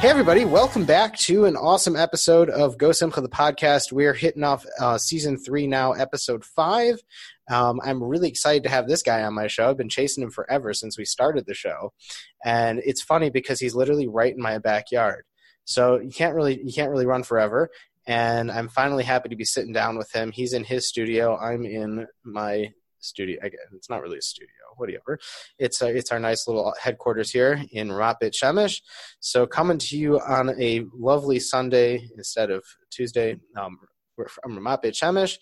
Hey, 0.00 0.10
everybody, 0.10 0.44
welcome 0.44 0.84
back 0.84 1.16
to 1.18 1.46
an 1.46 1.56
awesome 1.56 1.96
episode 1.96 2.50
of 2.50 2.78
Go 2.78 2.92
Simcha, 2.92 3.20
the 3.20 3.28
podcast. 3.28 3.90
We're 3.90 4.14
hitting 4.14 4.44
off 4.44 4.64
uh, 4.80 4.96
season 4.96 5.36
three 5.36 5.66
now, 5.66 5.90
episode 5.90 6.44
five. 6.44 7.00
Um, 7.50 7.80
I'm 7.82 8.00
really 8.00 8.28
excited 8.28 8.62
to 8.62 8.68
have 8.68 8.86
this 8.86 9.02
guy 9.02 9.24
on 9.24 9.34
my 9.34 9.48
show. 9.48 9.68
I've 9.68 9.76
been 9.76 9.88
chasing 9.88 10.22
him 10.22 10.30
forever 10.30 10.72
since 10.72 10.96
we 10.96 11.04
started 11.04 11.46
the 11.46 11.54
show. 11.54 11.92
And 12.44 12.80
it's 12.84 13.02
funny 13.02 13.30
because 13.30 13.58
he's 13.58 13.74
literally 13.74 14.06
right 14.06 14.32
in 14.32 14.40
my 14.40 14.58
backyard. 14.58 15.24
So 15.64 15.98
you 15.98 16.12
can't 16.12 16.36
really 16.36 16.62
you 16.62 16.72
can't 16.72 16.92
really 16.92 17.04
run 17.04 17.24
forever. 17.24 17.68
And 18.06 18.52
I'm 18.52 18.68
finally 18.68 19.02
happy 19.02 19.30
to 19.30 19.36
be 19.36 19.44
sitting 19.44 19.72
down 19.72 19.98
with 19.98 20.12
him. 20.12 20.30
He's 20.30 20.52
in 20.52 20.62
his 20.62 20.88
studio. 20.88 21.36
I'm 21.36 21.66
in 21.66 22.06
my 22.22 22.70
studio. 23.00 23.40
It's 23.72 23.90
not 23.90 24.02
really 24.02 24.18
a 24.18 24.22
studio, 24.22 24.57
whatever. 24.78 25.18
It's 25.58 25.82
a, 25.82 25.88
it's 25.88 26.10
our 26.10 26.18
nice 26.18 26.46
little 26.48 26.74
headquarters 26.80 27.30
here 27.30 27.62
in 27.72 27.88
Beit 27.88 28.34
Shemesh. 28.34 28.80
So 29.20 29.46
coming 29.46 29.78
to 29.78 29.96
you 29.96 30.18
on 30.20 30.50
a 30.60 30.84
lovely 30.94 31.40
Sunday 31.40 32.08
instead 32.16 32.50
of 32.50 32.64
Tuesday. 32.90 33.36
Um, 33.56 33.78
we're 34.16 34.28
from 34.28 34.64
Beit 34.82 34.94
Shemesh. 34.94 35.38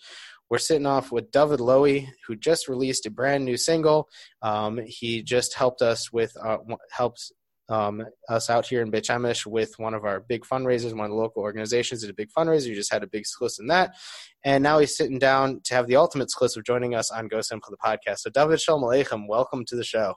We're 0.49 0.59
sitting 0.59 0.85
off 0.85 1.11
with 1.11 1.31
David 1.31 1.59
Lowy, 1.59 2.07
who 2.25 2.35
just 2.35 2.69
released 2.69 3.05
a 3.05 3.11
brand 3.11 3.43
new 3.43 3.57
single. 3.57 4.07
Um, 4.41 4.79
he 4.85 5.21
just 5.21 5.55
helped 5.55 5.81
us 5.81 6.13
with 6.13 6.31
uh, 6.41 6.57
helps 6.89 7.33
um, 7.69 8.03
us 8.29 8.49
out 8.49 8.65
here 8.65 8.81
in 8.81 8.89
Beit 8.89 9.05
Shemesh 9.05 9.45
with 9.45 9.77
one 9.77 9.93
of 9.93 10.05
our 10.05 10.21
big 10.21 10.43
fundraisers, 10.43 10.95
one 10.95 11.05
of 11.05 11.11
the 11.11 11.17
local 11.17 11.41
organizations 11.43 12.01
did 12.01 12.09
a 12.09 12.13
big 12.13 12.29
fundraiser. 12.35 12.69
We 12.69 12.75
just 12.75 12.91
had 12.91 13.03
a 13.03 13.07
big 13.07 13.25
schluss 13.25 13.59
in 13.59 13.67
that. 13.67 13.95
And 14.43 14.63
now 14.63 14.79
he's 14.79 14.95
sitting 14.95 15.19
down 15.19 15.61
to 15.65 15.75
have 15.75 15.87
the 15.87 15.97
ultimate 15.97 16.31
of 16.39 16.63
joining 16.63 16.95
us 16.95 17.11
on 17.11 17.27
Go 17.27 17.41
Simcha 17.41 17.69
the 17.69 17.77
podcast. 17.77 18.19
So 18.19 18.29
David 18.29 18.61
Shalom 18.61 18.83
Aleichem, 18.83 19.27
welcome 19.27 19.65
to 19.65 19.75
the 19.75 19.83
show. 19.83 20.15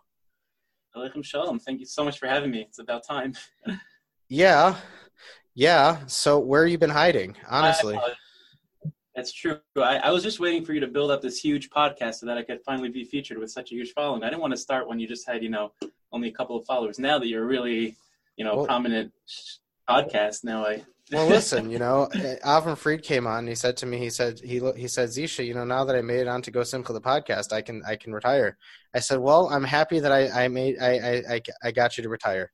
Aleichem 0.96 1.24
Shalom. 1.24 1.58
Thank 1.58 1.80
you 1.80 1.86
so 1.86 2.04
much 2.04 2.18
for 2.18 2.26
having 2.26 2.50
me. 2.50 2.62
It's 2.62 2.78
about 2.78 3.06
time. 3.06 3.34
yeah. 4.28 4.76
Yeah. 5.54 6.06
So 6.06 6.38
where 6.38 6.64
have 6.64 6.70
you 6.70 6.78
been 6.78 6.90
hiding, 6.90 7.36
honestly? 7.48 7.96
I, 7.96 8.14
that's 9.14 9.32
true. 9.32 9.58
I, 9.76 9.96
I, 9.96 10.10
was 10.10 10.22
just 10.22 10.40
waiting 10.40 10.64
for 10.64 10.72
you 10.72 10.80
to 10.80 10.86
build 10.86 11.10
up 11.10 11.20
this 11.20 11.38
huge 11.38 11.68
podcast 11.70 12.16
so 12.16 12.26
that 12.26 12.38
I 12.38 12.42
could 12.42 12.60
finally 12.62 12.88
be 12.88 13.04
featured 13.04 13.38
with 13.38 13.50
such 13.50 13.72
a 13.72 13.74
huge 13.74 13.92
following. 13.92 14.22
I 14.22 14.30
didn't 14.30 14.40
want 14.40 14.52
to 14.52 14.56
start 14.56 14.88
when 14.88 15.00
you 15.00 15.08
just 15.08 15.28
had, 15.28 15.42
you 15.42 15.50
know, 15.50 15.72
only 16.12 16.28
a 16.28 16.32
couple 16.32 16.56
of 16.56 16.64
followers. 16.66 16.98
Now 16.98 17.18
that 17.18 17.28
you're 17.28 17.46
really, 17.46 17.96
you 18.36 18.44
know, 18.44 18.56
well, 18.56 18.66
prominent 18.66 19.12
podcast, 19.88 20.44
now 20.44 20.64
I. 20.64 20.84
well, 21.12 21.26
listen, 21.26 21.70
you 21.70 21.78
know, 21.78 22.08
Avram 22.44 22.78
Fried 22.78 23.02
came 23.02 23.26
on. 23.26 23.40
And 23.40 23.48
he 23.48 23.56
said 23.56 23.76
to 23.78 23.86
me, 23.86 23.98
he 23.98 24.10
said, 24.10 24.38
he 24.38 24.60
he 24.76 24.86
said, 24.86 25.08
Zisha, 25.08 25.44
you 25.44 25.54
know, 25.54 25.64
now 25.64 25.84
that 25.84 25.96
I 25.96 26.02
made 26.02 26.20
it 26.20 26.28
on 26.28 26.40
to 26.42 26.52
Go 26.52 26.62
Simcha 26.62 26.92
the 26.92 27.00
podcast, 27.00 27.52
I 27.52 27.62
can 27.62 27.82
I 27.86 27.96
can 27.96 28.12
retire. 28.12 28.56
I 28.94 29.00
said, 29.00 29.18
well, 29.18 29.48
I'm 29.48 29.64
happy 29.64 29.98
that 29.98 30.12
I 30.12 30.44
I 30.44 30.48
made 30.48 30.76
I 30.80 31.22
I 31.28 31.40
I 31.64 31.70
got 31.72 31.96
you 31.96 32.02
to 32.04 32.08
retire. 32.08 32.52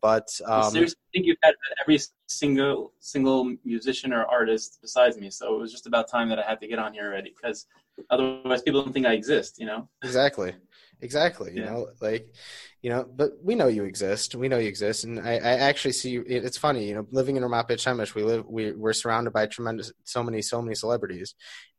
But 0.00 0.28
um, 0.46 0.70
seriously, 0.70 0.96
I 0.98 1.10
think 1.12 1.26
you've 1.26 1.38
had 1.42 1.54
every 1.80 1.98
single 2.26 2.92
single 3.00 3.56
musician 3.64 4.12
or 4.12 4.24
artist 4.24 4.78
besides 4.80 5.16
me. 5.18 5.30
So 5.30 5.54
it 5.54 5.58
was 5.58 5.72
just 5.72 5.86
about 5.86 6.08
time 6.08 6.28
that 6.30 6.38
I 6.38 6.42
had 6.42 6.60
to 6.60 6.68
get 6.68 6.78
on 6.78 6.92
here 6.92 7.06
already, 7.06 7.34
because 7.34 7.66
otherwise 8.10 8.62
people 8.62 8.82
don't 8.82 8.92
think 8.92 9.06
I 9.06 9.12
exist. 9.12 9.58
You 9.58 9.66
know. 9.66 9.88
Exactly. 10.02 10.54
Exactly. 11.04 11.52
You 11.52 11.60
yeah. 11.60 11.70
know, 11.70 11.88
like, 12.00 12.32
you 12.84 12.90
know, 12.90 13.06
but 13.16 13.30
we 13.42 13.54
know 13.54 13.66
you 13.66 13.84
exist. 13.84 14.34
We 14.34 14.48
know 14.48 14.58
you 14.58 14.68
exist, 14.68 15.04
and 15.04 15.18
I, 15.18 15.36
I 15.36 15.52
actually 15.70 15.92
see. 15.92 16.10
You, 16.10 16.24
it's 16.26 16.58
funny, 16.58 16.86
you 16.86 16.94
know, 16.94 17.06
living 17.10 17.38
in 17.38 17.42
Ramat 17.42 17.70
Shemesh, 17.70 18.14
we 18.14 18.22
live, 18.22 18.44
we 18.46 18.72
we're 18.72 18.92
surrounded 18.92 19.32
by 19.32 19.46
tremendous, 19.46 19.90
so 20.04 20.22
many, 20.22 20.42
so 20.42 20.60
many 20.60 20.74
celebrities, 20.74 21.34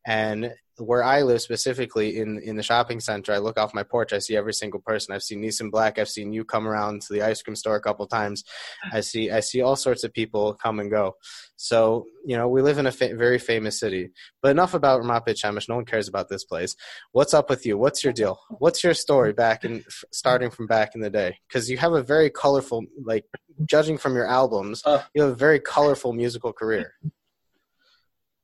and 0.07 0.51
where 0.77 1.03
I 1.03 1.21
live 1.21 1.41
specifically 1.41 2.17
in 2.17 2.39
in 2.39 2.57
the 2.57 2.63
shopping 2.63 2.99
center, 2.99 3.31
I 3.31 3.37
look 3.37 3.57
off 3.57 3.73
my 3.73 3.83
porch. 3.83 4.13
I 4.13 4.19
see 4.19 4.35
every 4.35 4.53
single 4.53 4.79
person. 4.79 5.13
I've 5.13 5.23
seen 5.23 5.41
Nissim 5.41 5.71
Black. 5.71 5.97
I've 5.97 6.09
seen 6.09 6.33
you 6.33 6.43
come 6.43 6.67
around 6.67 7.01
to 7.03 7.13
the 7.13 7.21
ice 7.21 7.41
cream 7.41 7.55
store 7.55 7.75
a 7.75 7.81
couple 7.81 8.05
times. 8.07 8.43
I 8.91 8.99
see 9.01 9.31
I 9.31 9.39
see 9.39 9.61
all 9.61 9.75
sorts 9.75 10.03
of 10.03 10.13
people 10.13 10.53
come 10.55 10.79
and 10.79 10.91
go. 10.91 11.15
So 11.55 12.05
you 12.25 12.35
know 12.35 12.49
we 12.49 12.61
live 12.61 12.77
in 12.77 12.87
a 12.87 12.91
fa- 12.91 13.15
very 13.15 13.39
famous 13.39 13.79
city. 13.79 14.09
But 14.41 14.51
enough 14.51 14.73
about 14.73 15.01
Ramat 15.01 15.27
Shemesh. 15.27 15.69
No 15.69 15.75
one 15.75 15.85
cares 15.85 16.07
about 16.07 16.29
this 16.29 16.43
place. 16.43 16.75
What's 17.13 17.33
up 17.33 17.49
with 17.49 17.65
you? 17.65 17.77
What's 17.77 18.03
your 18.03 18.13
deal? 18.13 18.39
What's 18.59 18.83
your 18.83 18.93
story 18.93 19.33
back 19.33 19.63
in 19.63 19.83
starting 20.11 20.49
from 20.49 20.67
back 20.67 20.93
in 20.95 21.01
the 21.01 21.09
day? 21.09 21.37
Because 21.47 21.69
you 21.69 21.77
have 21.77 21.93
a 21.93 22.01
very 22.01 22.29
colorful, 22.29 22.85
like 23.03 23.25
judging 23.65 23.97
from 23.97 24.15
your 24.15 24.27
albums, 24.27 24.81
uh. 24.85 25.03
you 25.13 25.21
have 25.21 25.31
a 25.31 25.35
very 25.35 25.59
colorful 25.59 26.13
musical 26.13 26.51
career. 26.51 26.93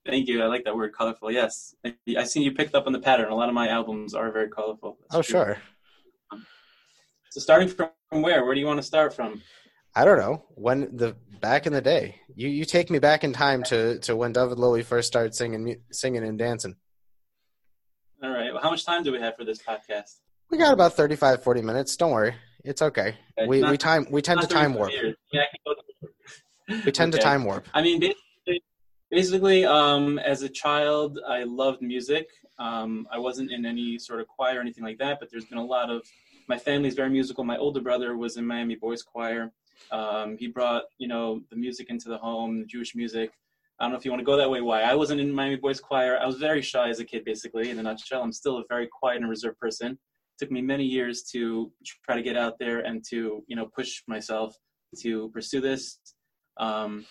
Thank 0.06 0.28
you. 0.28 0.42
I 0.42 0.48
like 0.48 0.64
that 0.66 0.76
word, 0.76 0.94
colorful. 0.94 1.32
Yes, 1.32 1.76
I 2.18 2.24
see 2.24 2.44
you 2.44 2.52
picked 2.52 2.76
up 2.76 2.88
on 2.88 2.94
the 2.94 3.00
pattern. 3.00 3.32
A 3.32 3.36
lot 3.36 3.50
of 3.50 3.56
my 3.56 3.68
albums 3.68 4.14
are 4.14 4.32
very 4.32 4.50
colorful. 4.50 4.98
That's 5.02 5.16
oh, 5.16 5.22
true. 5.22 5.32
sure. 5.32 5.58
So, 7.30 7.40
starting 7.40 7.70
from 7.70 7.92
where? 8.10 8.44
Where 8.44 8.54
do 8.54 8.60
you 8.60 8.66
want 8.66 8.80
to 8.80 8.84
start 8.84 9.14
from? 9.14 9.42
I 9.96 10.04
don't 10.06 10.18
know. 10.18 10.46
When 10.56 10.96
the 10.96 11.16
back 11.40 11.68
in 11.68 11.74
the 11.74 11.82
day, 11.82 12.16
you 12.36 12.50
you 12.50 12.66
take 12.66 12.90
me 12.90 13.00
back 13.00 13.24
in 13.24 13.32
time 13.32 13.62
to 13.64 14.00
to 14.00 14.16
when 14.16 14.34
David 14.34 14.58
Lowy 14.58 14.84
first 14.84 15.08
started 15.08 15.36
singing 15.36 15.82
singing 15.92 16.24
and 16.24 16.38
dancing. 16.38 16.76
All 18.24 18.32
right. 18.32 18.52
Well, 18.52 18.62
how 18.62 18.72
much 18.72 18.86
time 18.86 19.04
do 19.04 19.12
we 19.12 19.20
have 19.20 19.36
for 19.36 19.46
this 19.46 19.62
podcast? 19.62 20.20
We 20.52 20.58
got 20.58 20.74
about 20.74 20.94
35, 20.94 21.44
40 21.44 21.62
minutes. 21.62 21.96
Don't 21.96 22.12
worry, 22.12 22.36
it's 22.66 22.82
okay. 22.82 23.16
okay 23.40 23.48
we 23.48 23.62
not, 23.62 23.72
we 23.72 23.78
time 23.78 24.06
we 24.12 24.22
tend 24.22 24.42
to 24.42 24.48
time 24.48 24.74
warp. 24.74 24.92
Yeah, 25.32 25.44
we 26.86 26.92
tend 26.92 27.14
okay. 27.14 27.20
to 27.20 27.24
time 27.24 27.46
warp. 27.46 27.66
I 27.74 27.82
mean 27.82 28.14
basically, 29.10 29.66
um, 29.66 30.20
as 30.20 30.42
a 30.42 30.50
child, 30.50 31.20
I 31.28 31.44
loved 31.44 31.82
music. 31.82 32.28
Um, 32.60 33.08
I 33.12 33.18
wasn't 33.18 33.52
in 33.52 33.66
any 33.66 33.98
sort 33.98 34.20
of 34.20 34.28
choir 34.28 34.58
or 34.58 34.62
anything 34.62 34.84
like 34.84 34.98
that, 35.00 35.20
but 35.20 35.30
there's 35.32 35.46
been 35.46 35.58
a 35.58 35.66
lot 35.66 35.90
of 35.90 36.04
my 36.48 36.58
family's 36.58 36.96
very 36.96 37.10
musical. 37.10 37.44
My 37.44 37.58
older 37.58 37.82
brother 37.82 38.18
was 38.18 38.36
in 38.36 38.46
Miami 38.46 38.76
Boys 38.76 39.04
Choir. 39.04 39.52
Um, 39.92 40.38
he 40.38 40.48
brought, 40.48 40.84
you 40.98 41.08
know, 41.08 41.42
the 41.50 41.56
music 41.56 41.90
into 41.90 42.10
the 42.10 42.18
home, 42.18 42.60
the 42.60 42.66
Jewish 42.66 42.94
music. 42.94 43.32
I 43.80 43.86
don't 43.86 43.94
know 43.94 43.98
if 43.98 44.06
you 44.06 44.12
want 44.12 44.20
to 44.20 44.26
go 44.26 44.38
that 44.38 44.50
way. 44.50 44.62
Why? 44.62 44.82
I 44.82 44.96
wasn't 44.96 45.22
in 45.22 45.32
Miami 45.32 45.56
Boys 45.56 45.80
Choir. 45.80 46.20
I 46.22 46.26
was 46.26 46.38
very 46.38 46.62
shy 46.62 46.90
as 46.90 47.00
a 47.00 47.06
kid, 47.06 47.26
basically. 47.26 47.70
In 47.70 47.80
a 47.80 47.84
nutshell, 47.84 48.22
I'm 48.22 48.34
still 48.34 48.58
a 48.58 48.64
very 48.70 48.88
quiet 48.88 49.22
and 49.22 49.30
reserved 49.30 49.58
person. 49.60 49.98
Took 50.42 50.50
me 50.50 50.64
many 50.64 50.86
years 50.86 51.22
to 51.34 51.72
try 52.04 52.16
to 52.16 52.24
get 52.24 52.36
out 52.36 52.56
there 52.58 52.80
and 52.80 53.06
to, 53.12 53.44
you 53.46 53.56
know, 53.56 53.68
push 53.68 54.02
myself 54.08 54.56
to 55.04 55.30
pursue 55.30 55.62
this. 55.62 56.00
Um, 56.58 57.06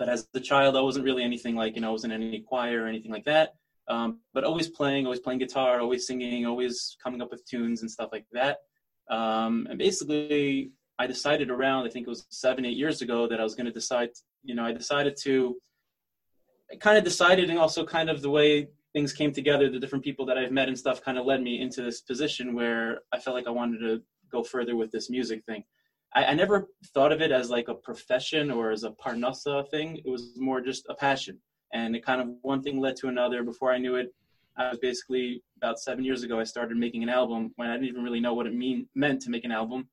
but 0.00 0.08
as 0.08 0.26
a 0.34 0.40
child, 0.40 0.76
I 0.76 0.80
wasn't 0.80 1.04
really 1.04 1.22
anything 1.22 1.54
like, 1.54 1.76
you 1.76 1.80
know, 1.80 1.90
I 1.90 1.92
wasn't 1.92 2.14
in 2.14 2.22
any 2.22 2.40
choir 2.40 2.82
or 2.82 2.88
anything 2.88 3.12
like 3.12 3.26
that. 3.26 3.50
Um, 3.86 4.18
but 4.34 4.42
always 4.42 4.68
playing, 4.68 5.06
always 5.06 5.20
playing 5.20 5.38
guitar, 5.38 5.80
always 5.80 6.08
singing, 6.08 6.44
always 6.44 6.96
coming 7.00 7.22
up 7.22 7.30
with 7.30 7.46
tunes 7.46 7.82
and 7.82 7.90
stuff 7.90 8.10
like 8.10 8.26
that. 8.32 8.56
Um, 9.08 9.68
and 9.70 9.78
basically, 9.78 10.72
I 10.98 11.06
decided 11.06 11.50
around, 11.50 11.86
I 11.86 11.90
think 11.90 12.08
it 12.08 12.10
was 12.10 12.26
seven, 12.30 12.64
eight 12.64 12.76
years 12.76 13.00
ago, 13.00 13.28
that 13.28 13.38
I 13.38 13.44
was 13.44 13.54
going 13.54 13.66
to 13.66 13.72
decide, 13.72 14.10
you 14.42 14.56
know, 14.56 14.64
I 14.64 14.72
decided 14.72 15.16
to, 15.22 15.56
I 16.72 16.76
kind 16.76 16.98
of 16.98 17.04
decided, 17.04 17.48
and 17.48 17.60
also 17.60 17.86
kind 17.86 18.10
of 18.10 18.22
the 18.22 18.30
way 18.30 18.70
things 18.96 19.12
came 19.12 19.30
together, 19.30 19.68
the 19.68 19.78
different 19.78 20.02
people 20.02 20.24
that 20.24 20.38
I've 20.38 20.52
met 20.52 20.68
and 20.68 20.78
stuff 20.78 21.04
kind 21.04 21.18
of 21.18 21.26
led 21.26 21.42
me 21.42 21.60
into 21.60 21.82
this 21.82 22.00
position 22.00 22.54
where 22.54 23.00
I 23.12 23.18
felt 23.18 23.36
like 23.36 23.46
I 23.46 23.50
wanted 23.50 23.80
to 23.80 24.00
go 24.32 24.42
further 24.42 24.74
with 24.74 24.90
this 24.90 25.10
music 25.10 25.44
thing. 25.44 25.64
I, 26.14 26.24
I 26.24 26.32
never 26.32 26.68
thought 26.94 27.12
of 27.12 27.20
it 27.20 27.30
as 27.30 27.50
like 27.50 27.68
a 27.68 27.74
profession 27.74 28.50
or 28.50 28.70
as 28.70 28.84
a 28.84 28.92
parnasa 28.92 29.68
thing. 29.68 29.98
It 29.98 30.08
was 30.08 30.38
more 30.38 30.62
just 30.62 30.86
a 30.88 30.94
passion. 30.94 31.38
And 31.74 31.94
it 31.94 32.06
kind 32.06 32.22
of 32.22 32.28
one 32.40 32.62
thing 32.62 32.80
led 32.80 32.96
to 32.96 33.08
another. 33.08 33.42
Before 33.42 33.70
I 33.70 33.76
knew 33.76 33.96
it, 33.96 34.14
I 34.56 34.70
was 34.70 34.78
basically 34.78 35.42
about 35.58 35.78
seven 35.78 36.02
years 36.02 36.22
ago. 36.22 36.40
I 36.40 36.44
started 36.44 36.78
making 36.78 37.02
an 37.02 37.10
album 37.10 37.52
when 37.56 37.68
I 37.68 37.74
didn't 37.74 37.88
even 37.88 38.02
really 38.02 38.20
know 38.20 38.32
what 38.32 38.46
it 38.46 38.54
mean 38.54 38.88
meant 38.94 39.20
to 39.22 39.30
make 39.30 39.44
an 39.44 39.52
album. 39.52 39.90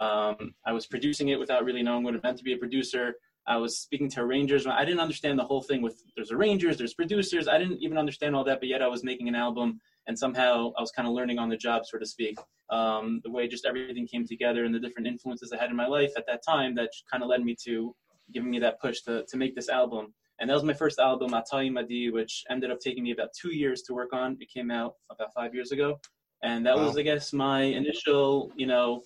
Um, 0.00 0.54
I 0.66 0.72
was 0.72 0.86
producing 0.86 1.28
it 1.30 1.38
without 1.38 1.64
really 1.64 1.82
knowing 1.82 2.04
what 2.04 2.14
it 2.14 2.22
meant 2.22 2.36
to 2.36 2.44
be 2.44 2.52
a 2.52 2.58
producer. 2.58 3.14
I 3.46 3.56
was 3.58 3.78
speaking 3.78 4.08
to 4.10 4.20
arrangers. 4.20 4.66
I 4.66 4.84
didn't 4.84 5.00
understand 5.00 5.38
the 5.38 5.44
whole 5.44 5.62
thing 5.62 5.82
with 5.82 6.02
there's 6.16 6.32
arrangers, 6.32 6.78
there's 6.78 6.94
producers. 6.94 7.46
I 7.46 7.58
didn't 7.58 7.82
even 7.82 7.98
understand 7.98 8.34
all 8.34 8.44
that, 8.44 8.60
but 8.60 8.68
yet 8.68 8.82
I 8.82 8.88
was 8.88 9.04
making 9.04 9.28
an 9.28 9.34
album 9.34 9.80
and 10.06 10.18
somehow 10.18 10.72
I 10.76 10.80
was 10.80 10.90
kind 10.90 11.08
of 11.08 11.14
learning 11.14 11.38
on 11.38 11.48
the 11.48 11.56
job, 11.56 11.84
so 11.86 11.98
to 11.98 12.06
speak. 12.06 12.38
Um, 12.70 13.20
the 13.24 13.30
way 13.30 13.46
just 13.46 13.66
everything 13.66 14.06
came 14.06 14.26
together 14.26 14.64
and 14.64 14.74
the 14.74 14.80
different 14.80 15.06
influences 15.06 15.52
I 15.52 15.58
had 15.58 15.70
in 15.70 15.76
my 15.76 15.86
life 15.86 16.12
at 16.16 16.26
that 16.26 16.42
time 16.46 16.74
that 16.76 16.90
kind 17.10 17.22
of 17.22 17.28
led 17.28 17.44
me 17.44 17.56
to 17.64 17.94
giving 18.32 18.50
me 18.50 18.58
that 18.60 18.80
push 18.80 19.02
to, 19.02 19.24
to 19.28 19.36
make 19.36 19.54
this 19.54 19.68
album. 19.68 20.14
And 20.40 20.50
that 20.50 20.54
was 20.54 20.64
my 20.64 20.72
first 20.72 20.98
album, 20.98 21.32
Ata 21.34 21.56
Imadi, 21.56 22.12
which 22.12 22.44
ended 22.50 22.70
up 22.70 22.80
taking 22.80 23.04
me 23.04 23.12
about 23.12 23.28
two 23.38 23.54
years 23.54 23.82
to 23.82 23.94
work 23.94 24.12
on. 24.12 24.36
It 24.40 24.48
came 24.50 24.70
out 24.70 24.94
about 25.10 25.32
five 25.34 25.54
years 25.54 25.70
ago. 25.70 26.00
And 26.42 26.66
that 26.66 26.76
wow. 26.76 26.86
was, 26.86 26.96
I 26.96 27.02
guess, 27.02 27.32
my 27.32 27.62
initial, 27.62 28.50
you 28.56 28.66
know, 28.66 29.04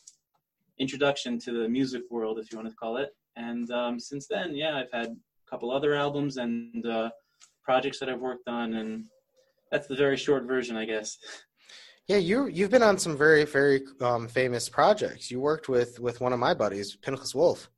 introduction 0.79 1.39
to 1.41 1.53
the 1.53 1.69
music 1.69 2.03
world, 2.11 2.39
if 2.39 2.51
you 2.51 2.59
want 2.59 2.71
to 2.71 2.75
call 2.77 2.97
it. 2.97 3.11
And 3.39 3.71
um, 3.71 4.01
since 4.01 4.27
then, 4.27 4.55
yeah, 4.55 4.77
I've 4.77 4.93
had 4.93 5.13
a 5.13 5.51
couple 5.51 5.71
other 5.71 5.95
albums 5.95 6.37
and 6.37 6.85
uh, 6.85 7.11
projects 7.63 8.01
that 8.01 8.09
I've 8.09 8.21
worked 8.21 8.49
on, 8.49 8.75
and 8.75 9.05
that's 9.71 9.87
the 9.87 9.95
very 9.95 10.17
short 10.17 10.45
version, 10.45 10.77
I 10.77 10.85
guess. 10.85 11.17
Yeah, 12.09 12.17
you 12.17 12.47
you've 12.47 12.71
been 12.71 12.83
on 12.83 12.99
some 12.99 13.17
very 13.17 13.45
very 13.45 13.83
um, 14.01 14.29
famous 14.29 14.69
projects. 14.69 15.31
You 15.31 15.41
worked 15.41 15.69
with 15.69 16.01
with 16.01 16.21
one 16.21 16.33
of 16.33 16.39
my 16.39 16.53
buddies, 16.53 16.97
Pinchas 16.97 17.35
Wolf. 17.35 17.71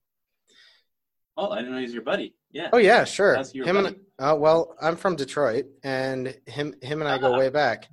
Oh, 1.37 1.51
I 1.51 1.59
didn't 1.59 1.75
know 1.75 1.81
he's 1.81 1.93
your 1.93 2.03
buddy. 2.03 2.35
Yeah. 2.53 2.71
Oh 2.73 2.79
yeah, 2.79 3.05
sure. 3.05 3.37
him 3.37 3.75
buddy? 3.75 3.87
and 3.89 3.97
uh, 4.19 4.37
well, 4.39 4.75
I'm 4.81 4.97
from 4.97 5.17
Detroit, 5.17 5.67
and 5.83 6.35
him 6.47 6.75
him 6.81 7.01
and 7.01 7.09
I 7.09 7.19
go 7.19 7.29
uh-huh. 7.31 7.39
way 7.41 7.49
back. 7.51 7.89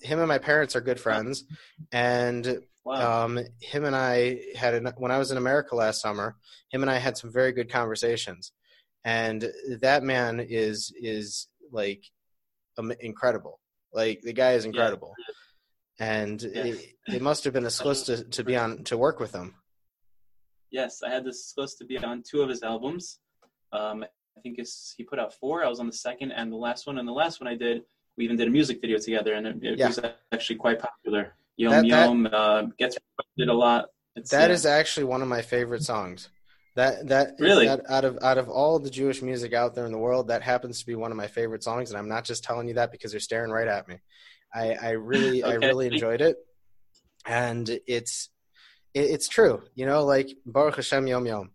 Him 0.00 0.20
and 0.20 0.28
my 0.28 0.38
parents 0.38 0.74
are 0.74 0.80
good 0.80 0.98
friends, 0.98 1.44
and 1.92 2.62
Wow. 2.86 3.24
Um, 3.24 3.40
him 3.60 3.84
and 3.84 3.96
I 3.96 4.42
had 4.54 4.74
an, 4.74 4.86
when 4.96 5.10
I 5.10 5.18
was 5.18 5.32
in 5.32 5.38
America 5.38 5.74
last 5.74 6.00
summer. 6.00 6.36
Him 6.70 6.82
and 6.82 6.90
I 6.90 6.98
had 6.98 7.18
some 7.18 7.32
very 7.32 7.50
good 7.50 7.68
conversations, 7.68 8.52
and 9.04 9.50
that 9.80 10.04
man 10.04 10.38
is 10.38 10.92
is 11.02 11.48
like 11.72 12.04
um, 12.78 12.92
incredible. 13.00 13.58
Like 13.92 14.20
the 14.22 14.32
guy 14.32 14.52
is 14.52 14.64
incredible, 14.64 15.14
and 15.98 16.40
Yeah. 16.40 16.64
it, 16.66 16.86
it 17.08 17.22
must 17.22 17.42
have 17.42 17.52
been 17.52 17.66
a 17.66 17.70
supposed 17.78 18.06
to 18.06 18.22
to 18.22 18.44
be 18.44 18.56
on 18.56 18.84
to 18.84 18.96
work 18.96 19.18
with 19.18 19.34
him. 19.34 19.56
Yes, 20.70 21.02
I 21.02 21.10
had 21.10 21.24
this 21.24 21.48
supposed 21.48 21.78
to 21.78 21.84
be 21.84 21.98
on 21.98 22.22
two 22.22 22.40
of 22.40 22.48
his 22.48 22.62
albums. 22.62 23.18
Um, 23.72 24.04
I 24.04 24.40
think 24.42 24.58
it's, 24.58 24.94
he 24.96 25.02
put 25.02 25.18
out 25.18 25.32
four. 25.34 25.64
I 25.64 25.68
was 25.68 25.80
on 25.80 25.86
the 25.86 25.92
second 25.92 26.30
and 26.32 26.52
the 26.52 26.56
last 26.56 26.86
one. 26.86 26.98
And 26.98 27.08
the 27.08 27.12
last 27.12 27.40
one 27.40 27.48
I 27.48 27.54
did, 27.56 27.82
we 28.18 28.24
even 28.24 28.36
did 28.36 28.46
a 28.48 28.50
music 28.50 28.80
video 28.80 28.98
together, 28.98 29.34
and 29.34 29.46
it, 29.46 29.56
it 29.62 29.78
Yeah. 29.78 29.86
was 29.88 29.98
actually 30.32 30.56
quite 30.56 30.78
popular. 30.78 31.34
Yom 31.56 31.70
That- 31.72 31.88
that- 31.88 32.06
Yom 32.06 32.28
uh, 32.32 32.62
gets 32.78 32.96
requested 33.18 33.48
a 33.48 33.54
lot. 33.54 33.86
It's, 34.14 34.30
That 34.30 34.48
yeah. 34.50 34.54
is 34.54 34.66
actually 34.66 35.04
one 35.04 35.22
of 35.22 35.28
my 35.28 35.42
favorite 35.42 35.82
songs. 35.82 36.28
That 36.74 37.08
that 37.08 37.36
Really? 37.38 37.66
that 37.66 37.88
out 37.88 38.04
of 38.04 38.18
out 38.22 38.36
of 38.38 38.48
all 38.50 38.78
the 38.78 38.90
Jewish 38.90 39.22
music 39.22 39.54
out 39.54 39.74
there 39.74 39.86
in 39.86 39.92
the 39.92 39.98
world, 39.98 40.28
that 40.28 40.42
happens 40.42 40.80
to 40.80 40.86
be 40.86 40.94
one 40.94 41.10
of 41.10 41.16
my 41.16 41.26
favorite 41.26 41.62
songs, 41.62 41.90
and 41.90 41.98
I'm 41.98 42.08
not 42.08 42.24
just 42.24 42.44
telling 42.44 42.68
you 42.68 42.74
that 42.74 42.92
because 42.92 43.12
you're 43.14 43.20
staring 43.20 43.50
right 43.50 43.66
at 43.68 43.88
me. 43.88 43.96
I 44.54 44.72
I 44.74 44.90
really 44.90 45.42
I 45.50 45.54
really 45.54 45.86
enjoyed 45.86 46.20
it, 46.20 46.36
and 47.26 47.68
it's 47.86 48.28
it, 48.94 49.00
it's 49.10 49.28
true. 49.28 49.62
You 49.74 49.86
know, 49.86 50.04
like 50.04 50.28
Baruch 50.44 50.76
Hashem 50.76 51.06
Yom 51.06 51.26
Yom. 51.26 51.50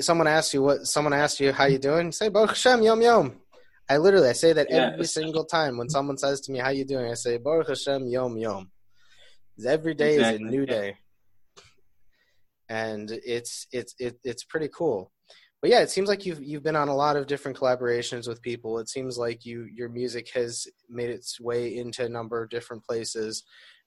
Someone 0.00 0.26
asks 0.26 0.52
you 0.54 0.62
what 0.62 0.86
someone 0.86 1.12
asks 1.12 1.38
you 1.40 1.52
how 1.52 1.66
you 1.66 1.78
doing, 1.78 2.10
say 2.10 2.28
Baruch 2.28 2.50
Hashem 2.50 2.82
Yom 2.82 3.00
Yom. 3.02 3.40
I 3.88 3.98
literally 3.98 4.28
I 4.30 4.32
say 4.32 4.52
that 4.54 4.68
Yeah, 4.70 4.90
every 4.94 5.04
single 5.06 5.44
time 5.44 5.76
when 5.76 5.88
someone 5.88 6.16
says 6.18 6.40
to 6.42 6.52
me 6.52 6.58
how 6.58 6.70
you 6.70 6.84
doing, 6.84 7.10
I 7.10 7.14
say 7.14 7.36
Baruch 7.36 7.68
Hashem 7.68 8.06
Yom 8.08 8.36
Yom. 8.38 8.70
Every 9.66 9.94
day 9.94 10.16
is 10.16 10.28
a 10.28 10.38
new 10.38 10.66
day 10.66 10.96
and 12.68 13.10
it's 13.10 13.66
it's 13.72 13.94
it, 13.98 14.18
it's 14.24 14.44
pretty 14.44 14.68
cool. 14.68 15.12
But 15.60 15.70
yeah, 15.70 15.80
it 15.80 15.90
seems 15.90 16.08
like 16.08 16.26
you've 16.26 16.42
you've 16.42 16.62
been 16.62 16.76
on 16.76 16.88
a 16.88 16.94
lot 16.94 17.16
of 17.16 17.26
different 17.26 17.56
collaborations 17.56 18.28
with 18.28 18.42
people. 18.42 18.78
It 18.78 18.88
seems 18.88 19.16
like 19.18 19.44
you 19.44 19.66
your 19.72 19.88
music 19.88 20.30
has 20.34 20.66
made 20.88 21.10
its 21.10 21.40
way 21.40 21.76
into 21.76 22.04
a 22.04 22.08
number 22.08 22.42
of 22.42 22.50
different 22.50 22.84
places. 22.84 23.44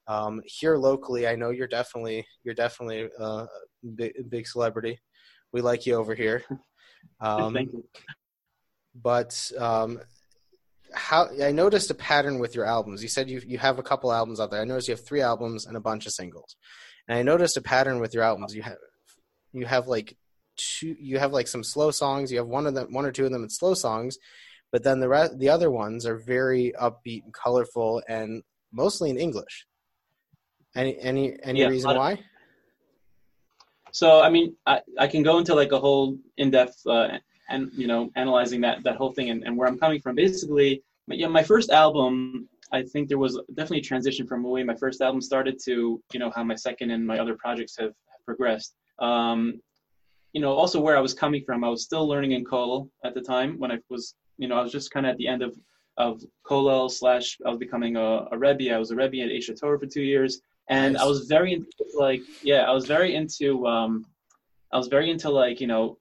Um, 0.08 0.42
here 0.46 0.78
locally, 0.78 1.28
I 1.28 1.36
know 1.36 1.50
you're 1.50 1.68
definitely 1.68 2.26
you're 2.44 2.56
definitely 2.56 3.10
uh, 3.20 3.46
a 3.46 3.88
big, 3.96 4.14
big 4.30 4.48
celebrity. 4.48 5.00
We 5.52 5.62
like 5.62 5.86
you 5.86 5.96
over 5.96 6.16
here. 6.16 6.44
Um, 7.20 7.54
Thank 7.54 7.74
you. 7.74 7.84
but 8.94 9.52
um, 9.58 10.00
how 10.98 11.30
I 11.42 11.52
noticed 11.52 11.92
a 11.92 11.96
pattern 11.96 12.40
with 12.40 12.56
your 12.56 12.66
albums. 12.66 13.02
You 13.02 13.10
said 13.10 13.30
you 13.30 13.42
you 13.46 13.58
have 13.58 13.80
a 13.80 13.84
couple 13.84 14.12
albums 14.12 14.40
out 14.40 14.52
there. 14.52 14.62
I 14.62 14.66
noticed 14.66 14.88
you 14.88 14.96
have 14.96 15.06
three 15.06 15.22
albums 15.22 15.66
and 15.66 15.78
a 15.78 15.82
bunch 15.82 16.06
of 16.06 16.12
singles. 16.14 16.56
And 17.08 17.18
I 17.18 17.24
noticed 17.24 17.58
a 17.58 17.62
pattern 17.62 18.00
with 18.00 18.14
your 18.14 18.24
albums. 18.24 18.56
You 18.56 18.64
have 18.64 18.78
you 19.54 19.66
have 19.66 19.88
like 19.88 20.18
two. 20.58 20.96
You 21.00 21.20
have 21.20 21.32
like 21.32 21.48
some 21.48 21.64
slow 21.64 21.92
songs. 21.92 22.32
You 22.32 22.40
have 22.40 22.48
one 22.48 22.68
of 22.68 22.74
them, 22.74 22.94
one 22.94 23.06
or 23.06 23.12
two 23.12 23.26
of 23.26 23.32
them 23.32 23.44
in 23.44 23.50
slow 23.50 23.74
songs, 23.74 24.18
but 24.72 24.84
then 24.84 25.00
the 25.00 25.08
rest, 25.08 25.40
the 25.40 25.50
other 25.50 25.72
ones 25.72 26.06
are 26.06 26.18
very 26.18 26.74
upbeat 26.80 27.24
and 27.24 27.34
colorful, 27.34 28.02
and 28.08 28.44
mostly 28.72 29.10
in 29.10 29.18
English. 29.18 29.66
Any 30.76 31.00
any 31.00 31.38
any 31.44 31.62
Yeah, 31.62 31.70
reason 31.70 31.96
why? 31.96 32.20
So 33.92 34.22
I 34.22 34.30
mean, 34.30 34.56
I, 34.66 34.82
I 35.00 35.08
can 35.08 35.24
go 35.24 35.40
into 35.40 35.56
like 35.56 35.72
a 35.72 35.80
whole 35.80 36.18
in-depth 36.38 36.86
uh, 36.86 37.18
and 37.50 37.72
you 37.74 37.88
know 37.88 38.12
analyzing 38.16 38.62
that 38.62 38.84
that 38.84 38.98
whole 38.98 39.14
thing 39.14 39.30
and, 39.30 39.44
and 39.44 39.58
where 39.58 39.68
I'm 39.68 39.80
coming 39.80 40.02
from. 40.02 40.16
Basically, 40.16 40.84
yeah, 41.10 41.28
my 41.28 41.44
first 41.44 41.70
album, 41.70 42.50
I 42.72 42.84
think 42.84 43.08
there 43.08 43.18
was 43.18 43.40
definitely 43.50 43.80
a 43.80 43.84
transition 43.84 44.28
from 44.28 44.44
the 44.44 44.50
way 44.50 44.64
my 44.64 44.76
first 44.76 45.02
album 45.02 45.22
started 45.22 45.58
to 45.66 46.02
you 46.14 46.20
know 46.20 46.32
how 46.36 46.44
my 46.44 46.56
second 46.56 46.92
and 46.92 47.06
my 47.06 47.20
other 47.20 47.36
projects 47.36 47.78
have, 47.78 47.94
have 48.12 48.26
progressed. 48.26 48.76
Um, 49.00 49.62
you 50.34 50.42
know, 50.42 50.54
also 50.54 50.82
where 50.82 50.98
I 50.98 51.02
was 51.02 51.14
coming 51.14 51.44
from, 51.46 51.64
I 51.64 51.70
was 51.70 51.84
still 51.84 52.08
learning 52.08 52.34
in 52.34 52.44
Kollel 52.44 52.90
at 53.04 53.14
the 53.14 53.22
time 53.22 53.58
when 53.58 53.72
I 53.72 53.80
was 53.90 54.16
you 54.38 54.48
know 54.48 54.58
I 54.58 54.62
was 54.62 54.72
just 54.72 54.92
kind 54.92 55.06
of 55.06 55.12
at 55.12 55.18
the 55.18 55.28
end 55.28 55.42
of 55.42 55.58
of 55.98 56.22
Kollel 56.46 56.92
slash 56.92 57.38
I 57.46 57.50
was 57.50 57.58
becoming 57.58 57.96
a, 57.96 58.28
a 58.32 58.38
Rebbe. 58.38 58.74
I 58.74 58.78
was 58.78 58.92
a 58.92 58.96
Rebbe 58.96 59.22
at 59.22 59.30
Aish 59.30 59.50
HaTorah 59.50 59.80
for 59.80 59.88
two 59.88 60.04
years 60.04 60.42
and 60.70 60.94
Nice. 60.94 61.02
I 61.02 61.06
was 61.06 61.28
very 61.28 61.54
into 61.54 61.68
like 61.98 62.22
yeah, 62.44 62.64
I 62.64 62.72
was 62.72 62.86
very 62.86 63.16
into 63.16 63.66
um, 63.68 64.06
I 64.72 64.78
was 64.78 64.88
very 64.88 65.10
into 65.10 65.30
like 65.30 65.62
you 65.62 65.68
know 65.68 65.98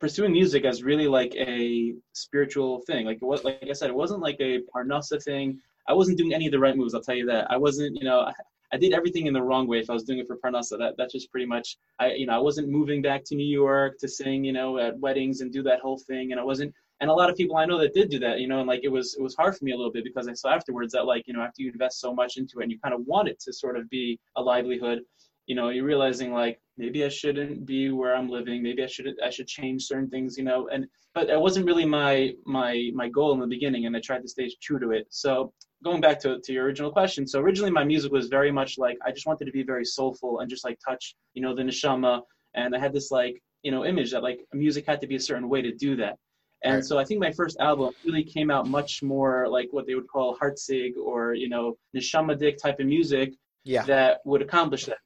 pursuing 0.00 0.32
music 0.32 0.64
as 0.64 0.82
really 0.82 1.08
like 1.08 1.34
a 1.36 1.94
spiritual 2.12 2.80
thing. 2.86 3.06
Like 3.06 3.18
what, 3.20 3.44
like 3.44 3.66
I 3.68 3.72
said, 3.72 3.90
it 3.90 3.96
wasn't 3.96 4.20
like 4.20 4.36
a 4.40 4.60
parnasa 4.74 5.22
thing. 5.22 5.60
I 5.86 5.92
wasn't 5.92 6.18
doing 6.18 6.34
any 6.34 6.46
of 6.46 6.52
the 6.52 6.58
right 6.58 6.76
moves. 6.76 6.94
I'll 6.94 7.00
tell 7.00 7.14
you 7.14 7.26
that. 7.26 7.50
I 7.50 7.56
wasn't 7.56 7.96
you 7.96 8.04
know 8.04 8.20
I, 8.20 8.32
I 8.72 8.76
did 8.76 8.92
everything 8.92 9.26
in 9.26 9.32
the 9.32 9.42
wrong 9.42 9.66
way 9.66 9.78
if 9.78 9.88
I 9.88 9.94
was 9.94 10.04
doing 10.04 10.18
it 10.18 10.26
for 10.26 10.36
parnasa. 10.36 10.78
That 10.78 10.94
that's 10.98 11.12
just 11.12 11.30
pretty 11.30 11.46
much 11.46 11.78
I 11.98 12.12
you 12.12 12.26
know 12.26 12.34
I 12.34 12.38
wasn't 12.38 12.68
moving 12.68 13.02
back 13.02 13.24
to 13.24 13.34
New 13.34 13.46
York 13.46 13.98
to 13.98 14.08
sing 14.08 14.44
you 14.44 14.52
know 14.52 14.78
at 14.78 14.98
weddings 14.98 15.40
and 15.40 15.52
do 15.52 15.62
that 15.64 15.80
whole 15.80 15.98
thing, 15.98 16.32
and 16.32 16.40
I 16.40 16.44
wasn't. 16.44 16.74
And 17.00 17.08
a 17.08 17.14
lot 17.14 17.30
of 17.30 17.36
people 17.36 17.56
I 17.56 17.64
know 17.64 17.78
that 17.78 17.94
did 17.94 18.10
do 18.10 18.18
that, 18.18 18.40
you 18.40 18.48
know, 18.48 18.58
and 18.58 18.66
like 18.66 18.80
it 18.82 18.88
was 18.88 19.14
it 19.14 19.22
was 19.22 19.36
hard 19.36 19.56
for 19.56 19.64
me 19.64 19.72
a 19.72 19.76
little 19.76 19.92
bit 19.92 20.02
because 20.02 20.26
I 20.26 20.32
saw 20.32 20.50
afterwards 20.50 20.92
that 20.94 21.06
like 21.06 21.26
you 21.26 21.32
know 21.32 21.42
after 21.42 21.62
you 21.62 21.70
invest 21.70 22.00
so 22.00 22.12
much 22.12 22.36
into 22.36 22.58
it 22.58 22.64
and 22.64 22.72
you 22.72 22.78
kind 22.80 22.94
of 22.94 23.02
want 23.06 23.28
it 23.28 23.38
to 23.40 23.52
sort 23.52 23.76
of 23.76 23.88
be 23.88 24.18
a 24.36 24.42
livelihood, 24.42 25.02
you 25.46 25.54
know, 25.54 25.70
you're 25.70 25.84
realizing 25.84 26.32
like 26.32 26.60
maybe 26.78 27.04
I 27.04 27.08
shouldn't 27.08 27.66
be 27.66 27.90
where 27.90 28.14
I'm 28.16 28.28
living, 28.28 28.62
maybe 28.62 28.82
I 28.82 28.86
should 28.86 29.08
I 29.24 29.30
should 29.30 29.48
change 29.48 29.84
certain 29.84 30.08
things, 30.10 30.38
you 30.38 30.44
know, 30.44 30.68
and 30.68 30.86
but 31.14 31.26
that 31.28 31.40
wasn't 31.40 31.66
really 31.66 31.84
my 31.84 32.32
my 32.46 32.90
my 32.94 33.08
goal 33.08 33.32
in 33.32 33.40
the 33.40 33.46
beginning, 33.46 33.86
and 33.86 33.96
I 33.96 34.00
tried 34.00 34.22
to 34.22 34.28
stay 34.28 34.50
true 34.62 34.78
to 34.80 34.90
it. 34.92 35.06
So 35.10 35.52
going 35.84 36.00
back 36.00 36.18
to 36.20 36.40
to 36.40 36.52
your 36.52 36.64
original 36.64 36.92
question, 36.92 37.26
so 37.26 37.40
originally 37.40 37.70
my 37.70 37.84
music 37.84 38.12
was 38.12 38.28
very 38.28 38.52
much 38.52 38.78
like 38.78 38.98
I 39.06 39.12
just 39.12 39.26
wanted 39.26 39.46
to 39.46 39.52
be 39.52 39.62
very 39.64 39.84
soulful 39.84 40.40
and 40.40 40.50
just 40.50 40.64
like 40.64 40.78
touch, 40.86 41.14
you 41.34 41.42
know, 41.42 41.54
the 41.54 41.62
neshama, 41.62 42.22
and 42.54 42.74
I 42.74 42.78
had 42.78 42.92
this 42.92 43.10
like 43.10 43.42
you 43.62 43.70
know 43.72 43.84
image 43.84 44.12
that 44.12 44.22
like 44.22 44.40
music 44.52 44.86
had 44.86 45.00
to 45.02 45.06
be 45.06 45.16
a 45.16 45.20
certain 45.20 45.48
way 45.48 45.62
to 45.62 45.72
do 45.74 45.96
that. 45.96 46.16
And 46.64 46.74
Right. 46.74 46.84
so 46.84 46.98
I 46.98 47.04
think 47.04 47.20
my 47.20 47.32
first 47.32 47.56
album 47.60 47.92
really 48.04 48.24
came 48.24 48.50
out 48.50 48.68
much 48.68 49.02
more 49.02 49.48
like 49.48 49.68
what 49.70 49.86
they 49.86 49.94
would 49.94 50.08
call 50.08 50.36
hartzig 50.36 50.92
or 50.96 51.34
you 51.34 51.48
know 51.48 51.76
neshamadik 51.96 52.56
type 52.60 52.80
of 52.80 52.86
music 52.86 53.34
Yeah, 53.64 53.86
that 53.86 54.20
would 54.24 54.42
accomplish 54.42 54.86
that. 54.86 54.98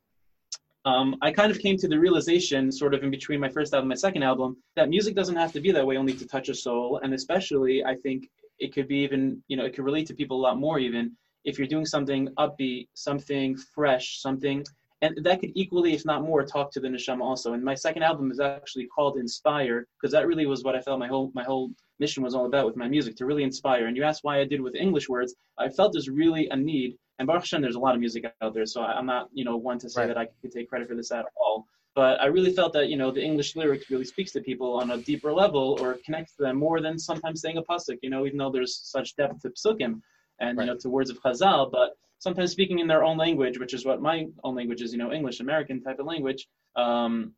Um, 0.84 1.16
I 1.22 1.30
kind 1.30 1.52
of 1.52 1.58
came 1.60 1.76
to 1.76 1.88
the 1.88 1.98
realization, 1.98 2.72
sort 2.72 2.92
of 2.92 3.04
in 3.04 3.10
between 3.10 3.38
my 3.38 3.48
first 3.48 3.72
album 3.72 3.84
and 3.84 3.96
my 3.96 4.00
second 4.08 4.24
album, 4.24 4.56
that 4.74 4.88
music 4.88 5.14
doesn't 5.14 5.36
have 5.36 5.52
to 5.52 5.60
be 5.60 5.70
that 5.70 5.86
way 5.86 5.96
only 5.96 6.14
to 6.14 6.26
touch 6.26 6.48
a 6.48 6.54
soul, 6.54 7.00
and 7.02 7.14
especially 7.14 7.84
I 7.84 7.94
think 7.94 8.28
it 8.58 8.74
could 8.74 8.88
be 8.88 8.96
even, 8.96 9.42
you 9.48 9.56
know, 9.56 9.64
it 9.64 9.74
could 9.74 9.84
relate 9.84 10.06
to 10.08 10.14
people 10.14 10.38
a 10.38 10.42
lot 10.42 10.58
more 10.58 10.78
even 10.78 11.16
if 11.44 11.58
you're 11.58 11.68
doing 11.68 11.86
something 11.86 12.28
upbeat, 12.38 12.88
something 12.94 13.56
fresh, 13.56 14.20
something, 14.20 14.64
and 15.02 15.18
that 15.24 15.40
could 15.40 15.50
equally, 15.56 15.94
if 15.94 16.04
not 16.04 16.22
more, 16.22 16.44
talk 16.44 16.70
to 16.72 16.80
the 16.80 16.86
neshama 16.86 17.22
also. 17.22 17.54
And 17.54 17.64
my 17.64 17.74
second 17.74 18.04
album 18.04 18.30
is 18.30 18.38
actually 18.38 18.86
called 18.86 19.18
Inspire 19.18 19.86
because 20.00 20.12
that 20.12 20.28
really 20.28 20.46
was 20.46 20.62
what 20.62 20.76
I 20.76 20.80
felt 20.80 21.00
my 21.00 21.08
whole 21.08 21.32
my 21.34 21.42
whole 21.42 21.72
mission 21.98 22.22
was 22.22 22.34
all 22.34 22.46
about 22.46 22.66
with 22.66 22.76
my 22.76 22.88
music 22.88 23.16
to 23.16 23.26
really 23.26 23.42
inspire. 23.42 23.86
And 23.86 23.96
you 23.96 24.04
asked 24.04 24.22
why 24.22 24.40
I 24.40 24.44
did 24.44 24.60
with 24.60 24.76
English 24.76 25.08
words, 25.08 25.34
I 25.58 25.68
felt 25.68 25.92
there's 25.92 26.08
really 26.08 26.48
a 26.50 26.56
need 26.56 26.96
and 27.22 27.28
Baruch 27.28 27.44
Hashem, 27.44 27.62
there's 27.62 27.76
a 27.76 27.78
lot 27.78 27.94
of 27.94 28.00
music 28.00 28.24
out 28.42 28.52
there, 28.52 28.66
so 28.66 28.82
I'm 28.82 29.06
not, 29.06 29.28
you 29.32 29.44
know, 29.44 29.56
one 29.56 29.78
to 29.78 29.88
say 29.88 30.00
Right. 30.00 30.06
that 30.08 30.18
I 30.18 30.26
could 30.40 30.50
take 30.50 30.68
credit 30.68 30.88
for 30.88 30.96
this 30.96 31.12
at 31.12 31.24
all. 31.36 31.68
But 31.94 32.20
I 32.20 32.26
really 32.26 32.50
felt 32.52 32.72
that, 32.72 32.88
you 32.88 32.96
know, 32.96 33.12
the 33.12 33.22
English 33.22 33.54
lyrics 33.54 33.88
really 33.90 34.04
speaks 34.04 34.32
to 34.32 34.40
people 34.40 34.74
on 34.74 34.90
a 34.90 34.96
deeper 34.98 35.32
level 35.32 35.78
or 35.80 36.00
connects 36.04 36.34
to 36.36 36.42
them 36.42 36.56
more 36.56 36.80
than 36.80 36.98
sometimes 36.98 37.40
saying 37.40 37.58
a 37.58 37.62
pasuk, 37.62 37.98
you 38.02 38.10
know, 38.10 38.26
even 38.26 38.38
though 38.38 38.50
there's 38.50 38.76
such 38.76 39.14
depth 39.14 39.40
to 39.42 39.50
psukim 39.50 40.00
and, 40.40 40.58
Right. 40.58 40.64
you 40.66 40.72
know, 40.72 40.76
to 40.80 40.90
words 40.90 41.10
of 41.10 41.22
Chazal, 41.22 41.70
but 41.70 41.96
sometimes 42.18 42.50
speaking 42.50 42.80
in 42.80 42.88
their 42.88 43.04
own 43.04 43.18
language, 43.18 43.56
which 43.60 43.72
is 43.72 43.84
what 43.86 44.02
my 44.02 44.26
own 44.42 44.56
language 44.56 44.82
is, 44.82 44.90
you 44.90 44.98
know, 44.98 45.12
English, 45.12 45.38
American 45.38 45.80
type 45.80 46.00
of 46.00 46.06
language, 46.06 46.48
um, 46.74 47.34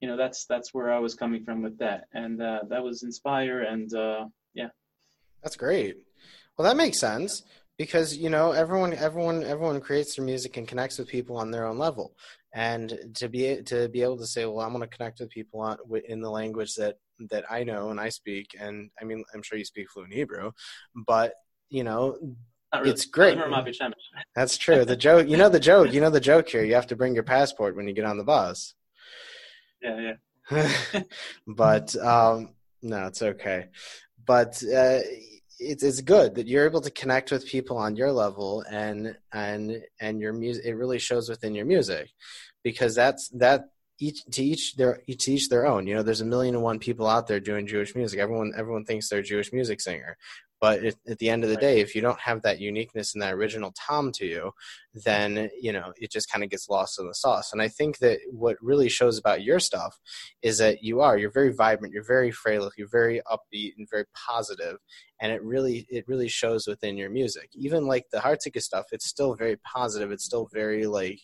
you 0.00 0.08
know, 0.08 0.16
that's 0.16 0.46
that's 0.46 0.74
where 0.74 0.92
I 0.92 0.98
was 0.98 1.14
coming 1.14 1.44
from 1.44 1.62
with 1.62 1.78
that. 1.78 2.08
And 2.12 2.42
uh, 2.42 2.62
that 2.70 2.82
was 2.82 3.04
Inspire 3.04 3.60
and, 3.62 3.94
uh, 3.94 4.24
yeah. 4.54 4.70
That's 5.44 5.54
great. 5.54 5.98
Well, 6.56 6.66
that 6.66 6.76
makes 6.76 6.98
sense 6.98 7.44
because 7.78 8.16
you 8.16 8.28
know 8.28 8.52
everyone, 8.52 8.92
everyone, 8.92 9.44
everyone 9.44 9.80
creates 9.80 10.16
their 10.16 10.24
music 10.24 10.56
and 10.56 10.68
connects 10.68 10.98
with 10.98 11.08
people 11.08 11.36
on 11.36 11.50
their 11.50 11.66
own 11.66 11.78
level, 11.78 12.14
and 12.54 12.98
to 13.14 13.28
be 13.28 13.62
to 13.62 13.88
be 13.88 14.02
able 14.02 14.18
to 14.18 14.26
say, 14.26 14.44
well, 14.44 14.60
I'm 14.60 14.72
going 14.72 14.82
to 14.82 14.96
connect 14.96 15.20
with 15.20 15.30
people 15.30 15.60
on, 15.60 15.78
in 16.06 16.20
the 16.20 16.30
language 16.30 16.74
that 16.74 16.96
that 17.30 17.44
I 17.50 17.64
know 17.64 17.90
and 17.90 18.00
I 18.00 18.08
speak, 18.10 18.56
and 18.58 18.90
I 19.00 19.04
mean, 19.04 19.24
I'm 19.32 19.42
sure 19.42 19.56
you 19.56 19.64
speak 19.64 19.90
fluent 19.90 20.12
Hebrew, 20.12 20.50
but 21.06 21.34
you 21.70 21.84
know, 21.84 22.16
really. 22.74 22.90
It's 22.90 23.06
great. 23.06 23.38
Not 23.38 23.50
Rabbi 23.50 23.70
Shemesh. 23.70 23.94
that's 24.34 24.56
true. 24.56 24.84
The 24.84 24.96
joke, 24.96 25.28
you 25.28 25.36
know, 25.36 25.48
the 25.48 25.60
joke, 25.60 25.92
you 25.92 26.00
know, 26.00 26.10
the 26.10 26.20
joke 26.20 26.48
here. 26.48 26.64
You 26.64 26.74
have 26.74 26.88
to 26.88 26.96
bring 26.96 27.14
your 27.14 27.24
passport 27.24 27.76
when 27.76 27.86
you 27.86 27.94
get 27.94 28.04
on 28.04 28.18
the 28.18 28.24
bus. 28.24 28.74
Yeah, 29.80 30.14
yeah. 30.50 31.02
but 31.46 31.94
um, 31.94 32.54
no, 32.82 33.06
it's 33.06 33.22
okay. 33.22 33.68
But 34.26 34.60
uh, 34.64 34.98
it's 35.58 35.82
it's 35.82 36.00
good 36.00 36.34
that 36.36 36.46
you're 36.46 36.66
able 36.66 36.80
to 36.80 36.90
connect 36.90 37.30
with 37.30 37.46
people 37.46 37.76
on 37.76 37.96
your 37.96 38.12
level, 38.12 38.64
and 38.70 39.16
and 39.32 39.82
and 40.00 40.20
your 40.20 40.32
music. 40.32 40.64
It 40.64 40.74
really 40.74 40.98
shows 40.98 41.28
within 41.28 41.54
your 41.54 41.66
music, 41.66 42.10
because 42.62 42.94
that's 42.94 43.28
that 43.30 43.70
each 44.00 44.24
to 44.32 44.44
each 44.44 44.76
their 44.76 45.02
to 45.06 45.32
each 45.32 45.48
their 45.48 45.66
own. 45.66 45.86
You 45.86 45.96
know, 45.96 46.02
there's 46.02 46.20
a 46.20 46.26
million 46.26 46.54
and 46.54 46.64
one 46.64 46.78
people 46.78 47.06
out 47.06 47.26
there 47.26 47.40
doing 47.40 47.66
Jewish 47.66 47.94
music. 47.94 48.20
Everyone 48.20 48.52
everyone 48.56 48.84
thinks 48.84 49.08
they're 49.08 49.20
a 49.20 49.22
Jewish 49.24 49.52
music 49.52 49.80
singer, 49.80 50.16
but 50.60 50.84
it, 50.84 50.96
at 51.08 51.18
the 51.18 51.28
end 51.28 51.44
of 51.44 51.50
the 51.50 51.56
day 51.56 51.80
if 51.80 51.94
you 51.94 52.00
don't 52.00 52.20
have 52.20 52.42
that 52.42 52.60
uniqueness 52.60 53.14
and 53.14 53.22
that 53.22 53.34
original 53.34 53.72
tom 53.78 54.12
to 54.12 54.26
you 54.26 54.50
then 54.94 55.48
you 55.60 55.72
know 55.72 55.92
it 55.96 56.10
just 56.10 56.30
kind 56.30 56.42
of 56.42 56.50
gets 56.50 56.68
lost 56.68 56.98
in 56.98 57.06
the 57.06 57.14
sauce. 57.14 57.52
And 57.52 57.62
i 57.62 57.68
think 57.68 57.98
that 57.98 58.18
what 58.30 58.56
really 58.60 58.88
shows 58.88 59.18
about 59.18 59.42
your 59.42 59.60
stuff 59.60 59.98
is 60.42 60.58
that 60.58 60.82
you 60.82 61.00
are 61.00 61.18
you're 61.18 61.30
very 61.30 61.52
vibrant 61.52 61.94
you're 61.94 62.04
very 62.04 62.30
frail 62.30 62.70
you're 62.76 62.88
very 62.88 63.20
upbeat 63.30 63.72
and 63.76 63.88
very 63.90 64.04
positive 64.14 64.78
and 65.20 65.32
it 65.32 65.42
really 65.42 65.86
it 65.88 66.06
really 66.06 66.28
shows 66.28 66.66
within 66.66 66.96
your 66.96 67.10
music. 67.10 67.50
Even 67.54 67.86
like 67.86 68.06
the 68.10 68.18
Hartzika 68.18 68.62
stuff 68.62 68.86
it's 68.92 69.06
still 69.06 69.34
very 69.34 69.56
positive 69.56 70.10
it's 70.10 70.24
still 70.24 70.48
very 70.52 70.86
like 70.86 71.20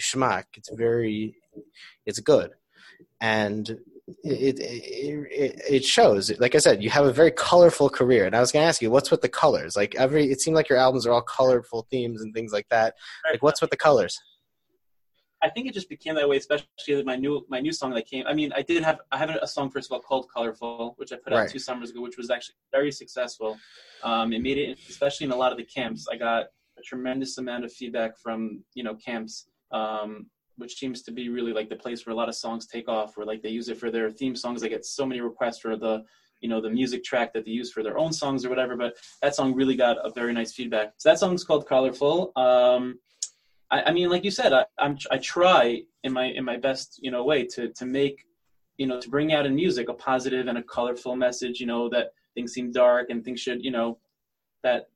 schmack 0.00 0.44
it's 0.54 0.70
very 0.74 1.34
it's 2.06 2.20
good. 2.20 2.50
And 3.20 3.78
it, 4.24 4.58
it, 4.60 5.62
it 5.68 5.84
shows. 5.84 6.36
Like 6.38 6.54
I 6.54 6.58
said, 6.58 6.82
you 6.82 6.90
have 6.90 7.04
a 7.04 7.12
very 7.12 7.30
colorful 7.30 7.90
career, 7.90 8.26
and 8.26 8.34
I 8.34 8.40
was 8.40 8.52
going 8.52 8.62
to 8.62 8.68
ask 8.68 8.80
you, 8.80 8.90
what's 8.90 9.10
with 9.10 9.22
the 9.22 9.28
colors? 9.28 9.76
Like 9.76 9.94
every, 9.96 10.30
it 10.30 10.40
seemed 10.40 10.54
like 10.54 10.68
your 10.68 10.78
albums 10.78 11.06
are 11.06 11.12
all 11.12 11.22
colorful 11.22 11.86
themes 11.90 12.22
and 12.22 12.34
things 12.34 12.52
like 12.52 12.68
that. 12.70 12.94
Like, 13.30 13.42
what's 13.42 13.60
with 13.60 13.70
the 13.70 13.76
colors? 13.76 14.18
I 15.42 15.48
think 15.48 15.68
it 15.68 15.74
just 15.74 15.88
became 15.88 16.16
that 16.16 16.28
way, 16.28 16.36
especially 16.36 16.96
with 16.96 17.06
my 17.06 17.14
new 17.14 17.46
my 17.48 17.60
new 17.60 17.72
song 17.72 17.94
that 17.94 18.06
came. 18.06 18.26
I 18.26 18.34
mean, 18.34 18.52
I 18.56 18.62
did 18.62 18.82
have 18.82 18.98
I 19.12 19.18
have 19.18 19.30
a 19.30 19.46
song 19.46 19.70
first 19.70 19.88
of 19.88 19.94
all 19.94 20.00
called 20.00 20.26
"Colorful," 20.34 20.94
which 20.96 21.12
I 21.12 21.16
put 21.16 21.32
out 21.32 21.38
right. 21.40 21.50
two 21.50 21.60
summers 21.60 21.90
ago, 21.90 22.00
which 22.00 22.16
was 22.16 22.28
actually 22.28 22.56
very 22.72 22.90
successful. 22.90 23.56
Um, 24.02 24.32
it 24.32 24.42
made 24.42 24.58
it, 24.58 24.78
especially 24.88 25.26
in 25.26 25.30
a 25.30 25.36
lot 25.36 25.52
of 25.52 25.58
the 25.58 25.64
camps. 25.64 26.08
I 26.10 26.16
got 26.16 26.46
a 26.76 26.82
tremendous 26.82 27.38
amount 27.38 27.64
of 27.64 27.72
feedback 27.72 28.18
from 28.18 28.64
you 28.74 28.82
know 28.82 28.96
camps 28.96 29.46
um, 29.70 30.26
which 30.58 30.78
seems 30.78 31.02
to 31.02 31.12
be 31.12 31.28
really 31.28 31.52
like 31.52 31.68
the 31.68 31.76
place 31.76 32.04
where 32.04 32.12
a 32.12 32.16
lot 32.16 32.28
of 32.28 32.34
songs 32.34 32.66
take 32.66 32.88
off, 32.88 33.16
where 33.16 33.26
like 33.26 33.42
they 33.42 33.48
use 33.48 33.68
it 33.68 33.78
for 33.78 33.90
their 33.90 34.10
theme 34.10 34.36
songs. 34.36 34.60
They 34.60 34.68
get 34.68 34.84
so 34.84 35.06
many 35.06 35.20
requests 35.20 35.60
for 35.60 35.76
the 35.76 36.04
you 36.40 36.48
know 36.48 36.60
the 36.60 36.70
music 36.70 37.02
track 37.02 37.32
that 37.32 37.44
they 37.44 37.50
use 37.50 37.72
for 37.72 37.82
their 37.82 37.98
own 37.98 38.12
songs 38.12 38.44
or 38.44 38.48
whatever. 38.50 38.76
But 38.76 38.96
that 39.22 39.34
song 39.34 39.54
really 39.54 39.76
got 39.76 39.96
a 40.04 40.10
very 40.10 40.32
nice 40.32 40.52
feedback. 40.52 40.94
So 40.98 41.08
that 41.08 41.18
song's 41.18 41.44
called 41.44 41.66
Colorful. 41.66 42.32
Um, 42.36 42.98
I, 43.70 43.82
I 43.84 43.92
mean, 43.92 44.10
like 44.10 44.24
you 44.24 44.30
said, 44.30 44.52
I, 44.52 44.64
I'm 44.78 44.98
I 45.10 45.18
try 45.18 45.82
in 46.04 46.12
my 46.12 46.26
in 46.26 46.44
my 46.44 46.56
best 46.56 46.98
you 47.02 47.10
know 47.10 47.24
way 47.24 47.44
to 47.46 47.68
to 47.72 47.86
make 47.86 48.24
you 48.76 48.86
know 48.86 49.00
to 49.00 49.08
bring 49.08 49.32
out 49.32 49.46
in 49.46 49.54
music 49.54 49.88
a 49.88 49.94
positive 49.94 50.48
and 50.48 50.58
a 50.58 50.62
colorful 50.62 51.16
message. 51.16 51.60
You 51.60 51.66
know 51.66 51.88
that 51.90 52.08
things 52.34 52.52
seem 52.52 52.72
dark 52.72 53.10
and 53.10 53.24
things 53.24 53.40
should 53.40 53.64
you 53.64 53.70
know 53.70 53.98
that 54.62 54.88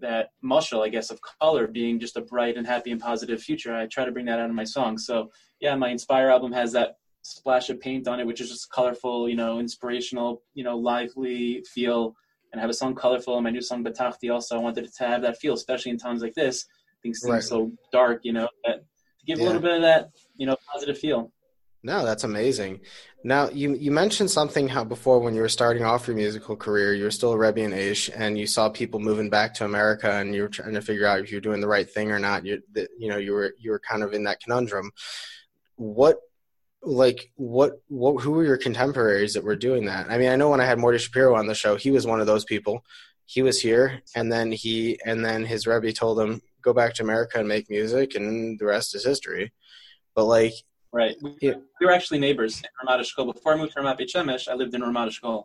that 0.00 0.30
muscle, 0.42 0.82
I 0.82 0.88
guess, 0.88 1.10
of 1.10 1.20
color 1.40 1.66
being 1.66 1.98
just 1.98 2.16
a 2.16 2.20
bright 2.20 2.56
and 2.56 2.66
happy 2.66 2.90
and 2.90 3.00
positive 3.00 3.42
future. 3.42 3.74
I 3.74 3.86
try 3.86 4.04
to 4.04 4.12
bring 4.12 4.26
that 4.26 4.38
out 4.38 4.50
in 4.50 4.54
my 4.54 4.64
songs. 4.64 5.06
So 5.06 5.30
yeah, 5.60 5.74
my 5.76 5.88
Inspire 5.88 6.28
album 6.28 6.52
has 6.52 6.72
that 6.72 6.96
splash 7.22 7.68
of 7.70 7.80
paint 7.80 8.06
on 8.06 8.20
it, 8.20 8.26
which 8.26 8.40
is 8.40 8.50
just 8.50 8.70
colorful, 8.70 9.28
you 9.28 9.36
know, 9.36 9.58
inspirational, 9.58 10.42
you 10.54 10.64
know, 10.64 10.76
lively 10.76 11.64
feel. 11.72 12.14
And 12.52 12.60
I 12.60 12.62
have 12.62 12.70
a 12.70 12.74
song 12.74 12.94
colorful. 12.94 13.36
And 13.36 13.44
my 13.44 13.50
new 13.50 13.60
song 13.60 13.84
Batachti 13.84 14.32
also 14.32 14.56
I 14.56 14.60
wanted 14.60 14.84
it 14.84 14.94
to 14.96 15.06
have 15.06 15.22
that 15.22 15.38
feel, 15.38 15.54
especially 15.54 15.90
in 15.90 15.98
times 15.98 16.22
like 16.22 16.34
this. 16.34 16.66
Things 17.02 17.20
seem 17.20 17.32
right. 17.32 17.42
so 17.42 17.72
dark, 17.92 18.20
you 18.24 18.32
know, 18.32 18.48
that 18.64 18.80
to 19.20 19.26
give 19.26 19.38
yeah. 19.38 19.44
a 19.44 19.46
little 19.46 19.62
bit 19.62 19.76
of 19.76 19.82
that, 19.82 20.10
you 20.36 20.46
know, 20.46 20.56
positive 20.72 20.98
feel. 20.98 21.32
No, 21.82 22.04
that's 22.04 22.24
amazing. 22.24 22.80
Now 23.24 23.48
you 23.50 23.74
you 23.74 23.90
mentioned 23.90 24.30
something 24.30 24.68
how 24.68 24.84
before 24.84 25.18
when 25.18 25.34
you 25.34 25.40
were 25.40 25.48
starting 25.48 25.84
off 25.84 26.06
your 26.06 26.16
musical 26.16 26.56
career, 26.56 26.94
you 26.94 27.04
were 27.04 27.10
still 27.10 27.32
a 27.32 27.38
Rebbe 27.38 27.60
in 27.60 27.72
age, 27.72 28.10
and 28.14 28.38
you 28.38 28.46
saw 28.46 28.68
people 28.68 29.00
moving 29.00 29.28
back 29.28 29.54
to 29.54 29.64
America, 29.64 30.10
and 30.10 30.34
you 30.34 30.42
were 30.42 30.48
trying 30.48 30.74
to 30.74 30.80
figure 30.80 31.06
out 31.06 31.18
if 31.18 31.32
you're 31.32 31.40
doing 31.40 31.60
the 31.60 31.66
right 31.66 31.88
thing 31.90 32.12
or 32.12 32.20
not. 32.20 32.46
You 32.46 32.62
you 32.96 33.08
know 33.08 33.16
you 33.16 33.32
were 33.32 33.54
you 33.58 33.72
were 33.72 33.80
kind 33.80 34.04
of 34.04 34.12
in 34.12 34.24
that 34.24 34.40
conundrum. 34.40 34.92
What 35.76 36.18
like 36.82 37.32
what 37.34 37.82
what 37.88 38.22
who 38.22 38.30
were 38.30 38.44
your 38.44 38.56
contemporaries 38.56 39.34
that 39.34 39.44
were 39.44 39.56
doing 39.56 39.86
that? 39.86 40.10
I 40.10 40.18
mean, 40.18 40.28
I 40.28 40.36
know 40.36 40.50
when 40.50 40.60
I 40.60 40.66
had 40.66 40.78
Morty 40.78 40.98
Shapiro 40.98 41.34
on 41.34 41.48
the 41.48 41.54
show, 41.54 41.74
he 41.74 41.90
was 41.90 42.06
one 42.06 42.20
of 42.20 42.28
those 42.28 42.44
people. 42.44 42.84
He 43.24 43.42
was 43.42 43.60
here, 43.60 44.00
and 44.14 44.30
then 44.30 44.52
he 44.52 45.00
and 45.04 45.24
then 45.24 45.44
his 45.44 45.66
Rebbe 45.66 45.92
told 45.92 46.20
him 46.20 46.40
go 46.62 46.72
back 46.72 46.94
to 46.94 47.02
America 47.02 47.38
and 47.38 47.48
make 47.48 47.68
music, 47.68 48.14
and 48.14 48.58
the 48.60 48.66
rest 48.66 48.94
is 48.94 49.04
history. 49.04 49.52
But 50.14 50.24
like 50.24 50.54
Right. 50.92 51.16
We, 51.20 51.36
yeah. 51.42 51.54
we 51.80 51.86
were 51.86 51.92
actually 51.92 52.18
neighbors 52.18 52.62
in 52.62 52.88
Ramat 52.88 53.00
Eshkol. 53.00 53.32
Before 53.32 53.54
I 53.54 53.56
moved 53.56 53.72
to 53.74 53.80
Ramat 53.80 53.98
Beit 53.98 54.10
Shemesh, 54.14 54.48
I 54.48 54.54
lived 54.54 54.74
in 54.74 54.80
Ramat 54.80 55.08
Eshkol. 55.08 55.44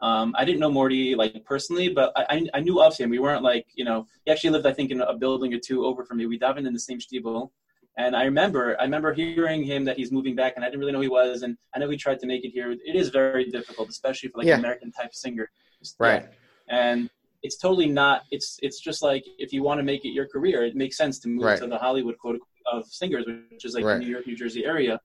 Um, 0.00 0.34
I 0.38 0.44
didn't 0.44 0.60
know 0.60 0.70
Morty 0.70 1.14
like 1.14 1.44
personally, 1.44 1.88
but 1.88 2.12
I, 2.16 2.46
I, 2.54 2.60
knew 2.60 2.80
of 2.80 2.96
him. 2.96 3.10
We 3.10 3.18
weren't 3.18 3.42
like 3.42 3.66
you 3.74 3.84
know. 3.84 4.06
He 4.24 4.30
actually 4.30 4.50
lived, 4.50 4.64
I 4.64 4.72
think, 4.72 4.92
in 4.92 5.00
a 5.00 5.14
building 5.14 5.52
or 5.52 5.58
two 5.58 5.84
over 5.84 6.04
from 6.04 6.18
me. 6.18 6.26
We 6.26 6.38
davened 6.38 6.68
in 6.68 6.72
the 6.72 6.78
same 6.78 7.00
shtibel, 7.00 7.50
and 7.96 8.14
I 8.14 8.22
remember 8.22 8.76
I 8.78 8.84
remember 8.84 9.12
hearing 9.12 9.64
him 9.64 9.84
that 9.86 9.96
he's 9.96 10.12
moving 10.12 10.36
back, 10.36 10.52
and 10.54 10.64
I 10.64 10.68
didn't 10.68 10.80
really 10.80 10.92
know 10.92 11.00
he 11.00 11.08
was. 11.08 11.42
And 11.42 11.58
I 11.74 11.80
know 11.80 11.90
he 11.90 11.96
tried 11.96 12.20
to 12.20 12.26
make 12.26 12.44
it 12.44 12.50
here. 12.50 12.70
It 12.70 12.94
is 12.94 13.08
very 13.08 13.50
difficult, 13.50 13.88
especially 13.88 14.28
for 14.28 14.38
like 14.38 14.46
yeah. 14.46 14.54
an 14.54 14.60
American 14.60 14.92
type 14.92 15.12
singer. 15.12 15.50
Right. 15.98 16.28
And 16.68 17.10
it's 17.42 17.56
totally 17.56 17.88
not. 17.88 18.22
It's 18.30 18.58
it's 18.62 18.78
just 18.80 19.02
like 19.02 19.24
if 19.38 19.52
you 19.52 19.64
want 19.64 19.78
to 19.80 19.84
make 19.84 20.04
it 20.04 20.10
your 20.10 20.28
career, 20.28 20.64
it 20.64 20.76
makes 20.76 20.96
sense 20.96 21.18
to 21.20 21.28
move 21.28 21.44
right. 21.44 21.58
to 21.58 21.66
the 21.66 21.78
Hollywood 21.78 22.18
quote 22.18 22.40
of 22.72 22.86
singers, 22.86 23.26
which 23.26 23.64
is 23.64 23.74
like 23.74 23.84
right. 23.84 23.94
the 23.94 24.04
New 24.04 24.10
York, 24.10 24.26
New 24.26 24.36
Jersey 24.36 24.64
area. 24.64 25.00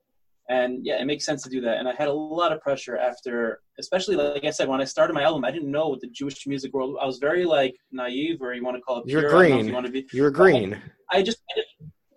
And 0.49 0.85
yeah, 0.85 1.01
it 1.01 1.05
makes 1.05 1.25
sense 1.25 1.41
to 1.43 1.49
do 1.49 1.61
that. 1.61 1.77
And 1.77 1.87
I 1.87 1.93
had 1.93 2.09
a 2.09 2.13
lot 2.13 2.51
of 2.51 2.59
pressure 2.59 2.97
after, 2.97 3.61
especially 3.79 4.17
like 4.17 4.43
I 4.43 4.49
said, 4.49 4.67
when 4.67 4.81
I 4.81 4.83
started 4.83 5.13
my 5.13 5.23
album, 5.23 5.45
I 5.45 5.51
didn't 5.51 5.71
know 5.71 5.87
what 5.87 6.01
the 6.01 6.07
Jewish 6.07 6.45
music 6.45 6.73
world. 6.73 6.97
I 7.01 7.05
was 7.05 7.17
very 7.19 7.45
like 7.45 7.75
naive, 7.91 8.41
or 8.41 8.53
you 8.53 8.63
want 8.63 8.75
to 8.75 8.81
call 8.81 8.97
it. 8.99 9.07
You're 9.07 9.29
green. 9.29 9.67
You 9.67 9.73
want 9.73 9.85
to 9.85 9.91
be. 9.91 10.05
You're 10.11 10.31
green. 10.31 10.81
I, 11.09 11.19
I 11.19 11.23
just, 11.23 11.41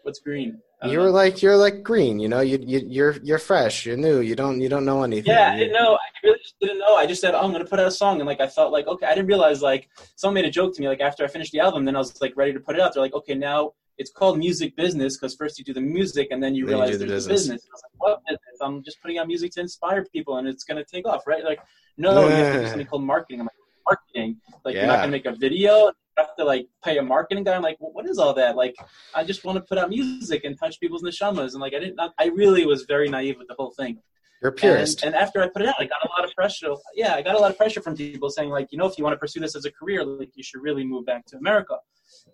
what's 0.03 0.19
green? 0.19 0.61
You 0.85 0.99
were 1.01 1.11
like 1.11 1.41
you're 1.41 1.57
like 1.57 1.83
green, 1.83 2.19
you 2.19 2.29
know. 2.29 2.41
You 2.41 2.59
you 2.61 2.83
you're 2.87 3.17
you're 3.23 3.39
fresh. 3.39 3.87
You're 3.87 3.97
new. 3.97 4.21
You 4.21 4.37
don't 4.37 4.61
you 4.61 4.69
don't 4.69 4.85
know 4.85 5.03
anything. 5.03 5.33
Yeah, 5.33 5.53
I 5.53 5.57
didn't 5.57 5.73
know. 5.73 5.95
I 5.95 6.09
really 6.23 6.39
just 6.39 6.55
didn't 6.61 6.79
know. 6.79 6.97
I 6.97 7.07
just 7.07 7.21
said, 7.21 7.35
oh, 7.35 7.41
I'm 7.41 7.51
gonna 7.51 7.65
put 7.65 7.81
out 7.81 7.87
a 7.87 7.91
song, 7.91 8.21
and 8.21 8.27
like 8.27 8.41
I 8.41 8.47
felt 8.47 8.73
like 8.73 8.87
okay. 8.87 9.07
I 9.07 9.15
didn't 9.15 9.27
realize 9.27 9.63
like 9.63 9.89
someone 10.17 10.35
made 10.35 10.45
a 10.45 10.51
joke 10.51 10.75
to 10.75 10.81
me 10.83 10.89
like 10.89 11.01
after 11.01 11.25
I 11.25 11.29
finished 11.29 11.53
the 11.53 11.61
album. 11.61 11.87
Then 11.87 11.97
I 11.97 12.01
was 12.01 12.21
like 12.21 12.37
ready 12.37 12.53
to 12.53 12.61
put 12.61 12.75
it 12.77 12.81
out. 12.83 12.93
They're 12.93 13.03
like, 13.03 13.15
okay, 13.15 13.35
now 13.35 13.73
it's 13.99 14.11
called 14.11 14.39
music 14.39 14.77
business 14.77 15.17
because 15.17 15.35
first 15.35 15.59
you 15.59 15.65
do 15.65 15.73
the 15.73 15.81
music 15.81 16.29
and 16.31 16.43
then 16.43 16.55
you 16.55 16.67
then 16.67 16.75
realize 16.75 16.91
you 16.91 16.99
the 16.99 17.07
there's 17.07 17.27
business. 17.27 17.41
a 17.41 17.55
business. 17.55 17.69
I 17.69 17.73
was 17.73 17.83
like, 17.83 17.93
what 17.97 18.23
business? 18.27 18.61
I'm 18.61 18.83
just 18.83 19.01
putting 19.01 19.19
out 19.19 19.27
music 19.27 19.53
to 19.53 19.61
inspire 19.61 20.05
people 20.05 20.37
and 20.39 20.47
it's 20.47 20.65
going 20.65 20.83
to 20.83 20.85
take 20.85 21.07
off, 21.07 21.27
right? 21.27 21.45
Like, 21.45 21.61
no, 21.97 22.29
yeah. 22.29 22.29
you 22.29 22.45
have 22.45 22.55
to 22.55 22.61
do 22.61 22.69
something 22.69 22.87
called 22.87 23.05
marketing. 23.05 23.41
I'm 23.41 23.47
like, 23.47 23.57
marketing? 23.87 24.37
Like, 24.65 24.75
yeah. 24.75 24.81
you're 24.81 24.89
not 24.89 24.97
going 24.97 25.11
to 25.11 25.13
make 25.13 25.27
a 25.27 25.33
video. 25.33 25.87
You 25.87 25.93
have 26.19 26.37
to 26.37 26.45
like 26.45 26.67
pay 26.85 26.99
a 26.99 27.03
marketing 27.03 27.45
guy. 27.45 27.55
I'm 27.55 27.63
like, 27.63 27.77
well, 27.81 27.93
what 27.93 28.09
is 28.09 28.19
all 28.19 28.35
that? 28.35 28.57
Like, 28.57 28.75
I 29.15 29.25
just 29.25 29.45
want 29.45 29.57
to 29.57 29.63
put 29.63 29.79
out 29.79 29.89
music 29.89 30.45
and 30.45 30.59
touch 30.59 30.79
people's 30.81 31.03
neshamas. 31.03 31.53
And 31.53 31.61
like, 31.61 31.75
I 31.75 31.79
didn't, 31.79 32.01
I 32.19 32.27
really 32.27 32.67
was 32.67 32.85
very 32.85 33.09
naive 33.09 33.37
with 33.39 33.49
the 33.49 33.55
whole 33.59 33.73
thing. 33.73 33.99
You're 34.43 34.51
a 34.51 34.55
purist. 34.55 35.03
And, 35.03 35.15
and, 35.15 35.23
after 35.23 35.43
I 35.43 35.49
put 35.49 35.63
it 35.63 35.69
out, 35.69 35.77
I 35.79 35.85
got 35.85 36.05
a 36.05 36.09
lot 36.17 36.25
of 36.25 36.35
pressure. 36.35 36.75
Yeah, 36.95 37.15
I 37.15 37.23
got 37.23 37.35
a 37.35 37.39
lot 37.39 37.51
of 37.51 37.57
pressure 37.57 37.81
from 37.81 37.97
people 37.97 38.29
saying 38.31 38.51
like, 38.51 38.69
you 38.71 38.79
know, 38.79 38.87
if 38.87 38.99
you 38.99 39.05
want 39.05 39.15
to 39.15 39.19
pursue 39.19 39.41
this 39.41 39.57
as 39.57 39.65
a 39.65 39.71
career, 39.71 40.05
like 40.05 40.31
you 40.35 40.43
should 40.43 40.63
really 40.63 40.85
move 40.85 41.07
back 41.07 41.25
to 41.27 41.37
America. 41.37 41.77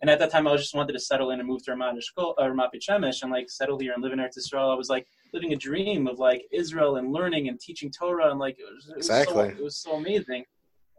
And 0.00 0.10
at 0.10 0.18
that 0.18 0.30
time, 0.30 0.46
I 0.46 0.52
was 0.52 0.62
just 0.62 0.74
wanted 0.74 0.92
to 0.94 0.98
settle 0.98 1.30
in 1.30 1.38
and 1.38 1.48
move 1.48 1.64
to 1.64 1.72
Ramat 1.72 1.96
Eshkol, 1.96 2.34
uh, 2.38 2.42
Ramat 2.42 2.70
Shemesh, 2.76 3.22
and 3.22 3.30
like 3.30 3.50
settle 3.50 3.78
here 3.78 3.92
and 3.92 4.02
live 4.02 4.12
in 4.12 4.18
Eretz 4.18 4.36
Israel. 4.36 4.70
I 4.70 4.74
was 4.74 4.88
like 4.88 5.06
living 5.32 5.52
a 5.52 5.56
dream 5.56 6.06
of 6.06 6.18
like 6.18 6.44
Israel 6.52 6.96
and 6.96 7.12
learning 7.12 7.48
and 7.48 7.58
teaching 7.60 7.90
Torah, 7.90 8.30
and 8.30 8.38
like 8.38 8.58
it 8.58 8.64
was, 8.64 8.88
it 8.88 8.96
was 8.96 9.06
exactly 9.06 9.50
so, 9.50 9.56
it 9.56 9.62
was 9.62 9.76
so 9.76 9.92
amazing. 9.92 10.44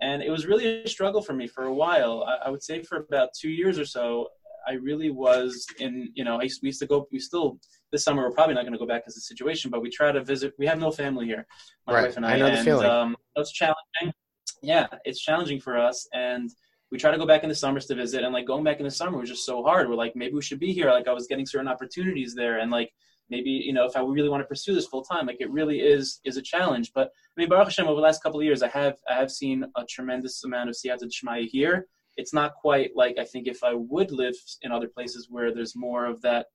And 0.02 0.22
it 0.22 0.30
was 0.30 0.46
really 0.46 0.84
a 0.84 0.88
struggle 0.88 1.22
for 1.22 1.34
me 1.34 1.48
for 1.48 1.66
a 1.66 1.74
while. 1.74 2.24
I, 2.28 2.48
I 2.48 2.50
would 2.50 2.64
say 2.64 2.82
for 2.84 2.98
about 2.98 3.30
two 3.40 3.50
years 3.50 3.78
or 3.78 3.86
so. 3.86 4.30
I 4.66 4.76
really 4.76 5.10
was 5.10 5.68
in, 5.80 6.10
you 6.14 6.24
know, 6.24 6.40
I 6.40 6.44
used, 6.44 6.62
we 6.64 6.70
used 6.70 6.80
to 6.80 6.88
go, 6.88 7.06
we 7.12 7.20
still, 7.20 7.60
this 7.94 8.04
summer, 8.04 8.24
we're 8.24 8.32
probably 8.32 8.56
not 8.56 8.64
going 8.64 8.74
to 8.74 8.80
go 8.80 8.86
back 8.86 9.04
as 9.08 9.16
a 9.16 9.22
situation, 9.22 9.72
but 9.72 9.82
we 9.82 9.90
try 9.90 10.12
to 10.12 10.22
visit. 10.22 10.54
We 10.60 10.66
have 10.66 10.80
no 10.80 10.92
family 10.92 11.26
here, 11.26 11.48
my 11.88 11.94
right. 11.94 12.04
wife 12.04 12.18
and 12.18 12.26
I. 12.26 12.34
I 12.34 12.38
know 12.40 12.48
and, 12.48 12.58
the 12.58 12.64
feeling. 12.64 12.90
Um, 12.90 13.16
it's 13.38 13.54
challenging. 13.54 14.14
Yeah, 14.62 14.88
it's 15.06 15.22
challenging 15.22 15.62
for 15.62 15.78
us. 15.78 16.08
And 16.14 16.50
we 16.94 17.00
try 17.00 17.12
to 17.12 17.18
go 17.18 17.26
back 17.26 17.42
in 17.42 17.50
the 17.50 17.56
summers 17.56 17.88
to 17.88 17.96
visit 17.96 18.24
and 18.24 18.32
like 18.32 18.46
going 18.46 18.64
back 18.64 18.78
in 18.78 18.84
the 18.86 18.92
summer 18.92 19.18
was 19.18 19.28
just 19.28 19.48
so 19.48 19.64
hard 19.64 19.90
we're 19.90 19.96
like 19.96 20.16
maybe 20.16 20.36
we 20.36 20.44
should 20.44 20.60
be 20.60 20.72
here 20.72 20.92
like 20.92 21.08
i 21.08 21.12
was 21.12 21.26
getting 21.26 21.44
certain 21.44 21.68
opportunities 21.68 22.36
there 22.36 22.60
and 22.60 22.70
like 22.70 22.94
maybe 23.32 23.50
you 23.50 23.74
know 23.74 23.86
if 23.86 23.98
i 23.98 24.00
really 24.00 24.30
want 24.30 24.42
to 24.42 24.46
pursue 24.46 24.76
this 24.76 24.86
full 24.86 25.04
time 25.04 25.26
like 25.26 25.38
it 25.40 25.50
really 25.50 25.80
is 25.80 26.20
is 26.24 26.38
a 26.38 26.42
challenge 26.42 26.92
but 26.94 27.08
i 27.08 27.42
mean 27.42 27.50
baruch 27.50 27.66
hashem 27.66 27.88
over 27.88 27.96
the 27.96 28.02
last 28.02 28.22
couple 28.22 28.40
of 28.40 28.46
years 28.46 28.62
i 28.62 28.68
have 28.68 28.96
i 29.10 29.16
have 29.16 29.32
seen 29.32 29.66
a 29.76 29.84
tremendous 29.86 30.44
amount 30.44 30.70
of 30.70 30.76
siyata 30.76 31.10
shmaya 31.10 31.48
here 31.48 31.88
it's 32.16 32.32
not 32.32 32.54
quite 32.62 32.92
like 32.96 33.18
i 33.18 33.26
think 33.26 33.48
if 33.48 33.64
i 33.64 33.74
would 33.74 34.12
live 34.12 34.36
in 34.62 34.72
other 34.72 34.88
places 34.88 35.30
where 35.32 35.52
there's 35.52 35.76
more 35.76 36.06
of 36.06 36.22
that 36.22 36.46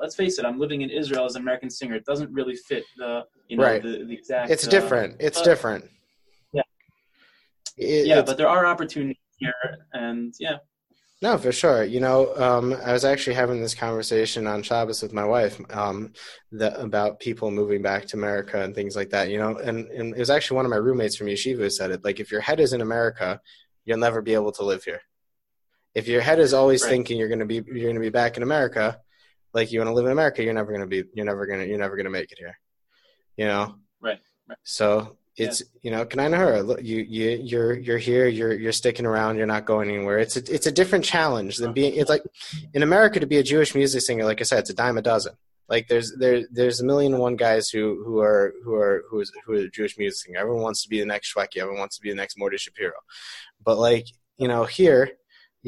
let's 0.00 0.14
face 0.14 0.38
it 0.38 0.44
i'm 0.44 0.58
living 0.58 0.82
in 0.82 0.90
israel 0.90 1.24
as 1.24 1.36
an 1.36 1.42
american 1.42 1.70
singer 1.70 1.94
it 1.94 2.04
doesn't 2.04 2.32
really 2.32 2.56
fit 2.56 2.84
the 2.96 3.22
you 3.48 3.56
know 3.56 3.64
right. 3.64 3.82
the, 3.82 4.04
the 4.04 4.14
exact 4.14 4.50
it's 4.50 4.66
different 4.66 5.14
uh, 5.14 5.16
it's 5.20 5.42
different 5.42 5.84
yeah 6.52 6.62
it, 7.76 8.06
yeah 8.06 8.22
but 8.22 8.36
there 8.36 8.48
are 8.48 8.66
opportunities 8.66 9.16
here 9.38 9.52
and 9.92 10.34
yeah 10.38 10.56
no, 11.22 11.38
for 11.38 11.50
sure. 11.50 11.82
You 11.82 12.00
know, 12.00 12.34
um, 12.36 12.74
I 12.84 12.92
was 12.92 13.04
actually 13.04 13.34
having 13.34 13.62
this 13.62 13.74
conversation 13.74 14.46
on 14.46 14.62
Shabbos 14.62 15.02
with 15.02 15.14
my 15.14 15.24
wife 15.24 15.58
um, 15.70 16.12
the, 16.52 16.78
about 16.78 17.20
people 17.20 17.50
moving 17.50 17.80
back 17.80 18.04
to 18.06 18.18
America 18.18 18.62
and 18.62 18.74
things 18.74 18.94
like 18.94 19.10
that. 19.10 19.30
You 19.30 19.38
know, 19.38 19.56
and, 19.56 19.86
and 19.88 20.14
it 20.14 20.18
was 20.18 20.28
actually 20.28 20.56
one 20.56 20.66
of 20.66 20.70
my 20.70 20.76
roommates 20.76 21.16
from 21.16 21.28
yeshiva 21.28 21.58
who 21.58 21.70
said 21.70 21.90
it. 21.90 22.04
Like, 22.04 22.20
if 22.20 22.30
your 22.30 22.42
head 22.42 22.60
is 22.60 22.74
in 22.74 22.82
America, 22.82 23.40
you'll 23.86 23.98
never 23.98 24.20
be 24.20 24.34
able 24.34 24.52
to 24.52 24.62
live 24.62 24.84
here. 24.84 25.00
If 25.94 26.06
your 26.06 26.20
head 26.20 26.38
is 26.38 26.52
always 26.52 26.82
right. 26.82 26.90
thinking 26.90 27.18
you're 27.18 27.28
going 27.28 27.38
to 27.38 27.46
be 27.46 27.62
you're 27.66 27.86
going 27.86 27.94
to 27.94 28.00
be 28.00 28.10
back 28.10 28.36
in 28.36 28.42
America, 28.42 29.00
like 29.56 29.72
you 29.72 29.80
want 29.80 29.88
to 29.88 29.94
live 29.94 30.04
in 30.04 30.12
America, 30.12 30.44
you're 30.44 30.54
never 30.54 30.70
going 30.70 30.82
to 30.82 30.86
be 30.86 31.02
you're 31.14 31.24
never 31.24 31.46
to 31.46 31.66
you're 31.66 31.78
never 31.78 31.96
to 31.96 32.10
make 32.10 32.30
it 32.30 32.38
here. 32.38 32.58
You 33.36 33.46
know. 33.46 33.74
Right. 34.00 34.20
right. 34.48 34.58
So 34.62 35.16
it's 35.36 35.62
you 35.82 35.90
know 35.90 36.04
can 36.04 36.20
I 36.20 36.28
know 36.28 36.38
her 36.38 36.80
you 36.80 36.98
you 36.98 37.40
you're 37.42 37.74
you're 37.74 37.98
here 37.98 38.26
you're 38.26 38.54
you're 38.54 38.72
sticking 38.72 39.06
around 39.06 39.36
you're 39.36 39.46
not 39.46 39.66
going 39.66 39.90
anywhere 39.90 40.18
it's 40.18 40.36
a 40.36 40.54
it's 40.54 40.66
a 40.66 40.72
different 40.72 41.04
challenge 41.04 41.58
than 41.58 41.74
being 41.74 41.94
it's 41.94 42.08
like 42.08 42.22
in 42.72 42.82
america 42.82 43.20
to 43.20 43.26
be 43.26 43.36
a 43.36 43.42
jewish 43.42 43.74
music 43.74 44.00
singer 44.00 44.24
like 44.24 44.40
i 44.40 44.44
said 44.44 44.60
it's 44.60 44.70
a 44.70 44.74
dime 44.74 44.96
a 44.96 45.02
dozen 45.02 45.34
like 45.68 45.88
there's 45.88 46.16
there 46.18 46.44
there's 46.50 46.80
a 46.80 46.86
million 46.86 47.12
and 47.12 47.20
one 47.20 47.36
guys 47.36 47.68
who 47.68 48.02
who 48.02 48.18
are 48.18 48.54
who 48.64 48.74
are 48.74 49.04
who 49.10 49.20
is 49.20 49.30
who 49.44 49.52
are 49.52 49.68
jewish 49.68 49.98
music 49.98 50.24
singer 50.24 50.38
everyone 50.38 50.62
wants 50.62 50.82
to 50.82 50.88
be 50.88 51.00
the 51.00 51.06
next 51.06 51.34
Shweki. 51.34 51.58
everyone 51.58 51.80
wants 51.80 51.96
to 51.96 52.02
be 52.02 52.08
the 52.08 52.16
next 52.16 52.38
Mordechai 52.38 52.70
Shapiro 52.70 52.94
but 53.62 53.76
like 53.76 54.06
you 54.38 54.48
know 54.48 54.64
here 54.64 55.10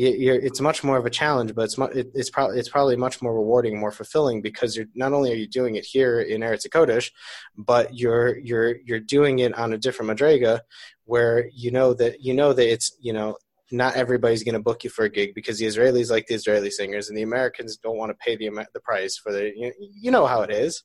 it's 0.00 0.60
much 0.60 0.84
more 0.84 0.96
of 0.96 1.06
a 1.06 1.10
challenge, 1.10 1.54
but 1.54 1.62
it's 1.62 1.76
it's 2.14 2.30
probably 2.30 2.58
it's 2.58 2.68
probably 2.68 2.96
much 2.96 3.20
more 3.20 3.34
rewarding, 3.34 3.78
more 3.78 3.90
fulfilling 3.90 4.40
because 4.40 4.76
you're 4.76 4.86
not 4.94 5.12
only 5.12 5.32
are 5.32 5.36
you 5.36 5.48
doing 5.48 5.74
it 5.76 5.84
here 5.84 6.20
in 6.20 6.42
Eretz 6.42 6.68
Kodesh, 6.68 7.10
but 7.56 7.96
you're 7.96 8.38
you're 8.38 8.76
you're 8.84 9.00
doing 9.00 9.40
it 9.40 9.54
on 9.54 9.72
a 9.72 9.78
different 9.78 10.10
madrega, 10.10 10.60
where 11.04 11.48
you 11.52 11.70
know 11.72 11.94
that 11.94 12.20
you 12.20 12.32
know 12.32 12.52
that 12.52 12.70
it's 12.70 12.96
you 13.00 13.12
know 13.12 13.36
not 13.72 13.96
everybody's 13.96 14.44
going 14.44 14.54
to 14.54 14.62
book 14.62 14.84
you 14.84 14.90
for 14.90 15.04
a 15.04 15.10
gig 15.10 15.34
because 15.34 15.58
the 15.58 15.66
Israelis 15.66 16.10
like 16.10 16.26
the 16.26 16.34
Israeli 16.34 16.70
singers 16.70 17.08
and 17.08 17.18
the 17.18 17.22
Americans 17.22 17.76
don't 17.76 17.98
want 17.98 18.10
to 18.10 18.16
pay 18.16 18.36
the 18.36 18.50
the 18.72 18.80
price 18.80 19.16
for 19.16 19.32
the 19.32 19.52
you 19.56 19.66
know, 19.66 19.72
you 19.78 20.10
know 20.12 20.26
how 20.26 20.42
it 20.42 20.50
is, 20.50 20.84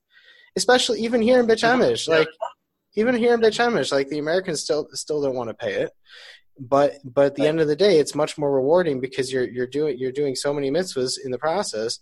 especially 0.56 1.02
even 1.02 1.22
here 1.22 1.40
in 1.40 1.46
Beit 1.46 1.60
Shemesh, 1.60 2.08
like 2.08 2.28
even 2.96 3.14
here 3.14 3.36
in 3.36 3.42
Beit 3.42 3.54
Shemesh, 3.54 3.92
like 3.92 4.10
the 4.10 4.20
Americans 4.20 4.62
still 4.62 4.88
still 4.94 5.22
don't 5.22 5.36
want 5.36 5.50
to 5.50 5.54
pay 5.54 5.74
it 5.74 5.92
but 6.60 6.98
but 7.04 7.26
at 7.26 7.36
the 7.36 7.48
end 7.48 7.60
of 7.60 7.68
the 7.68 7.76
day 7.76 7.98
it's 8.00 8.14
much 8.14 8.38
more 8.38 8.52
rewarding 8.52 9.00
because 9.00 9.32
you're 9.32 9.48
you're 9.48 9.68
doing 9.68 9.98
you're 9.98 10.12
doing 10.12 10.36
so 10.36 10.54
many 10.54 10.70
mitzvahs 10.70 11.16
in 11.24 11.32
the 11.32 11.38
process 11.38 12.00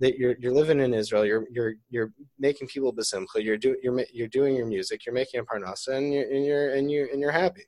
that 0.00 0.18
you're 0.18 0.34
you're 0.40 0.52
living 0.52 0.80
in 0.80 0.92
Israel. 0.92 1.24
You're 1.24 1.46
you're 1.50 1.74
you're 1.88 2.12
making 2.38 2.66
people 2.68 2.92
besimcha. 2.92 3.36
You're 3.36 3.56
doing 3.56 3.76
you're 3.82 4.04
you're 4.12 4.28
doing 4.28 4.56
your 4.56 4.66
music. 4.66 5.06
You're 5.06 5.14
making 5.14 5.40
a 5.40 5.44
parnasa 5.44 5.96
and 5.96 6.12
you're 6.12 6.28
and 6.28 6.44
you're 6.44 6.74
and 6.74 6.90
you 6.90 7.08
and 7.12 7.20
you're 7.20 7.30
happy. 7.30 7.64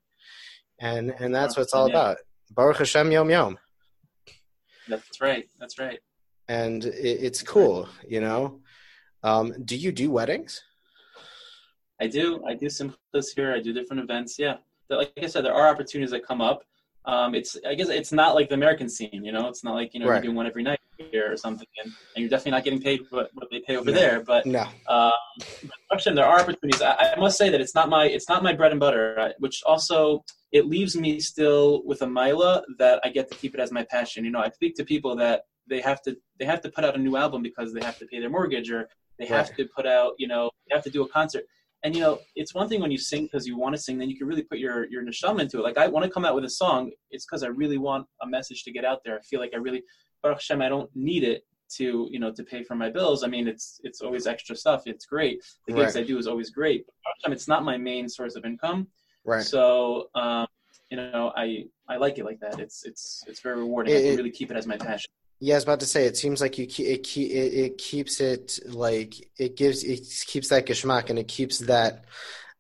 And 0.80 1.14
and 1.20 1.34
that's 1.34 1.56
what 1.56 1.62
it's 1.62 1.74
all 1.74 1.86
about. 1.88 2.18
Baruch 2.50 2.78
Hashem 2.78 3.12
Yom 3.12 3.30
Yom. 3.30 3.58
That's 4.88 5.20
right. 5.20 5.48
That's 5.60 5.78
right. 5.78 6.00
And 6.48 6.84
it, 6.84 7.18
it's 7.26 7.42
cool 7.42 7.88
you 8.06 8.20
know? 8.20 8.60
Um, 9.22 9.54
do 9.64 9.76
you 9.76 9.92
do 9.92 10.10
weddings? 10.10 10.62
I 12.00 12.08
do. 12.08 12.44
I 12.46 12.54
do 12.54 12.66
simchas 12.66 13.28
here. 13.34 13.54
I 13.54 13.60
do 13.60 13.72
different 13.72 14.02
events. 14.02 14.38
Yeah 14.38 14.56
like 14.90 15.12
I 15.20 15.26
said, 15.26 15.44
there 15.44 15.54
are 15.54 15.68
opportunities 15.68 16.10
that 16.10 16.26
come 16.26 16.40
up. 16.40 16.62
Um, 17.06 17.34
it's 17.34 17.56
I 17.66 17.74
guess 17.74 17.90
it's 17.90 18.12
not 18.12 18.34
like 18.34 18.48
the 18.48 18.54
American 18.54 18.88
scene, 18.88 19.24
you 19.24 19.32
know. 19.32 19.48
It's 19.48 19.62
not 19.62 19.74
like 19.74 19.92
you 19.92 20.00
know 20.00 20.06
right. 20.06 20.16
you're 20.16 20.22
doing 20.22 20.36
one 20.36 20.46
every 20.46 20.62
night 20.62 20.80
here 20.96 21.30
or 21.30 21.36
something, 21.36 21.66
and, 21.82 21.92
and 22.14 22.22
you're 22.22 22.30
definitely 22.30 22.52
not 22.52 22.64
getting 22.64 22.80
paid 22.80 23.02
what, 23.10 23.28
what 23.34 23.48
they 23.50 23.60
pay 23.60 23.76
over 23.76 23.90
no. 23.90 23.92
there. 23.92 24.20
But 24.20 24.46
no, 24.46 24.66
um, 24.88 25.12
there 26.14 26.24
are 26.24 26.40
opportunities. 26.40 26.80
I, 26.80 27.12
I, 27.14 27.20
must 27.20 27.36
say 27.36 27.50
that 27.50 27.60
it's 27.60 27.74
not 27.74 27.90
my 27.90 28.06
it's 28.06 28.28
not 28.28 28.42
my 28.42 28.54
bread 28.54 28.70
and 28.70 28.80
butter, 28.80 29.18
uh, 29.20 29.28
which 29.38 29.62
also 29.66 30.24
it 30.52 30.66
leaves 30.66 30.96
me 30.96 31.20
still 31.20 31.82
with 31.84 32.00
a 32.00 32.06
mila 32.06 32.62
that 32.78 33.00
I 33.04 33.10
get 33.10 33.30
to 33.30 33.36
keep 33.36 33.52
it 33.52 33.60
as 33.60 33.70
my 33.70 33.84
passion. 33.90 34.24
You 34.24 34.30
know, 34.30 34.40
I 34.40 34.48
speak 34.48 34.74
to 34.76 34.84
people 34.84 35.14
that 35.16 35.42
they 35.68 35.82
have 35.82 36.00
to 36.02 36.16
they 36.38 36.46
have 36.46 36.62
to 36.62 36.70
put 36.70 36.84
out 36.84 36.94
a 36.94 36.98
new 36.98 37.16
album 37.16 37.42
because 37.42 37.72
they 37.74 37.84
have 37.84 37.98
to 37.98 38.06
pay 38.06 38.20
their 38.20 38.30
mortgage 38.30 38.70
or 38.70 38.88
they 39.18 39.26
have 39.26 39.48
right. 39.48 39.56
to 39.58 39.68
put 39.76 39.86
out 39.86 40.12
you 40.18 40.28
know 40.28 40.50
they 40.68 40.74
have 40.74 40.84
to 40.84 40.90
do 40.90 41.02
a 41.02 41.08
concert 41.08 41.44
and 41.84 41.94
you 41.94 42.00
know, 42.00 42.18
it's 42.34 42.54
one 42.54 42.68
thing 42.68 42.80
when 42.80 42.90
you 42.90 42.96
sing 42.98 43.24
because 43.24 43.46
you 43.46 43.58
want 43.58 43.76
to 43.76 43.80
sing, 43.80 43.98
then 43.98 44.08
you 44.08 44.16
can 44.16 44.26
really 44.26 44.42
put 44.42 44.58
your 44.58 44.88
your 44.90 45.04
neshama 45.04 45.40
into 45.40 45.58
it. 45.58 45.62
Like 45.62 45.76
I 45.76 45.86
want 45.86 46.04
to 46.04 46.10
come 46.10 46.24
out 46.24 46.34
with 46.34 46.44
a 46.44 46.50
song, 46.50 46.90
it's 47.10 47.26
because 47.26 47.42
I 47.42 47.48
really 47.48 47.76
want 47.76 48.06
a 48.22 48.26
message 48.26 48.64
to 48.64 48.72
get 48.72 48.86
out 48.86 49.02
there. 49.04 49.18
I 49.18 49.22
feel 49.22 49.38
like 49.38 49.52
I 49.54 49.58
really, 49.58 49.84
Baruch 50.22 50.38
Hashem, 50.38 50.62
I 50.62 50.70
don't 50.70 50.90
need 50.96 51.24
it 51.24 51.44
to 51.76 52.08
you 52.10 52.18
know 52.18 52.32
to 52.32 52.42
pay 52.42 52.64
for 52.64 52.74
my 52.74 52.88
bills. 52.88 53.22
I 53.22 53.26
mean, 53.26 53.46
it's 53.46 53.80
it's 53.84 54.00
always 54.00 54.26
extra 54.26 54.56
stuff. 54.56 54.82
It's 54.86 55.04
great. 55.04 55.44
The 55.66 55.74
gigs 55.74 55.94
right. 55.94 56.04
I 56.04 56.06
do 56.06 56.16
is 56.16 56.26
always 56.26 56.50
great. 56.50 56.86
But 57.22 57.32
it's 57.32 57.48
not 57.48 57.64
my 57.64 57.76
main 57.76 58.08
source 58.08 58.34
of 58.34 58.46
income. 58.46 58.88
Right. 59.26 59.42
So 59.42 60.08
um, 60.14 60.46
you 60.90 60.96
know, 60.96 61.32
I 61.36 61.66
I 61.86 61.98
like 61.98 62.16
it 62.16 62.24
like 62.24 62.40
that. 62.40 62.60
It's 62.60 62.84
it's 62.86 63.24
it's 63.26 63.40
very 63.40 63.58
rewarding. 63.58 63.94
It, 63.94 63.98
I 63.98 64.02
can 64.08 64.16
really 64.16 64.30
keep 64.30 64.50
it 64.50 64.56
as 64.56 64.66
my 64.66 64.78
passion. 64.78 65.10
Yeah, 65.40 65.54
I 65.54 65.56
was 65.56 65.64
about 65.64 65.80
to 65.80 65.86
say. 65.86 66.06
It 66.06 66.16
seems 66.16 66.40
like 66.40 66.58
you 66.58 66.64
it 66.64 67.16
it 67.16 67.18
it 67.18 67.78
keeps 67.78 68.20
it 68.20 68.58
like 68.66 69.14
it 69.38 69.56
gives 69.56 69.84
it 69.84 70.00
keeps 70.26 70.48
that 70.48 70.66
geschmack 70.66 71.10
and 71.10 71.18
it 71.18 71.28
keeps 71.28 71.58
that 71.58 72.04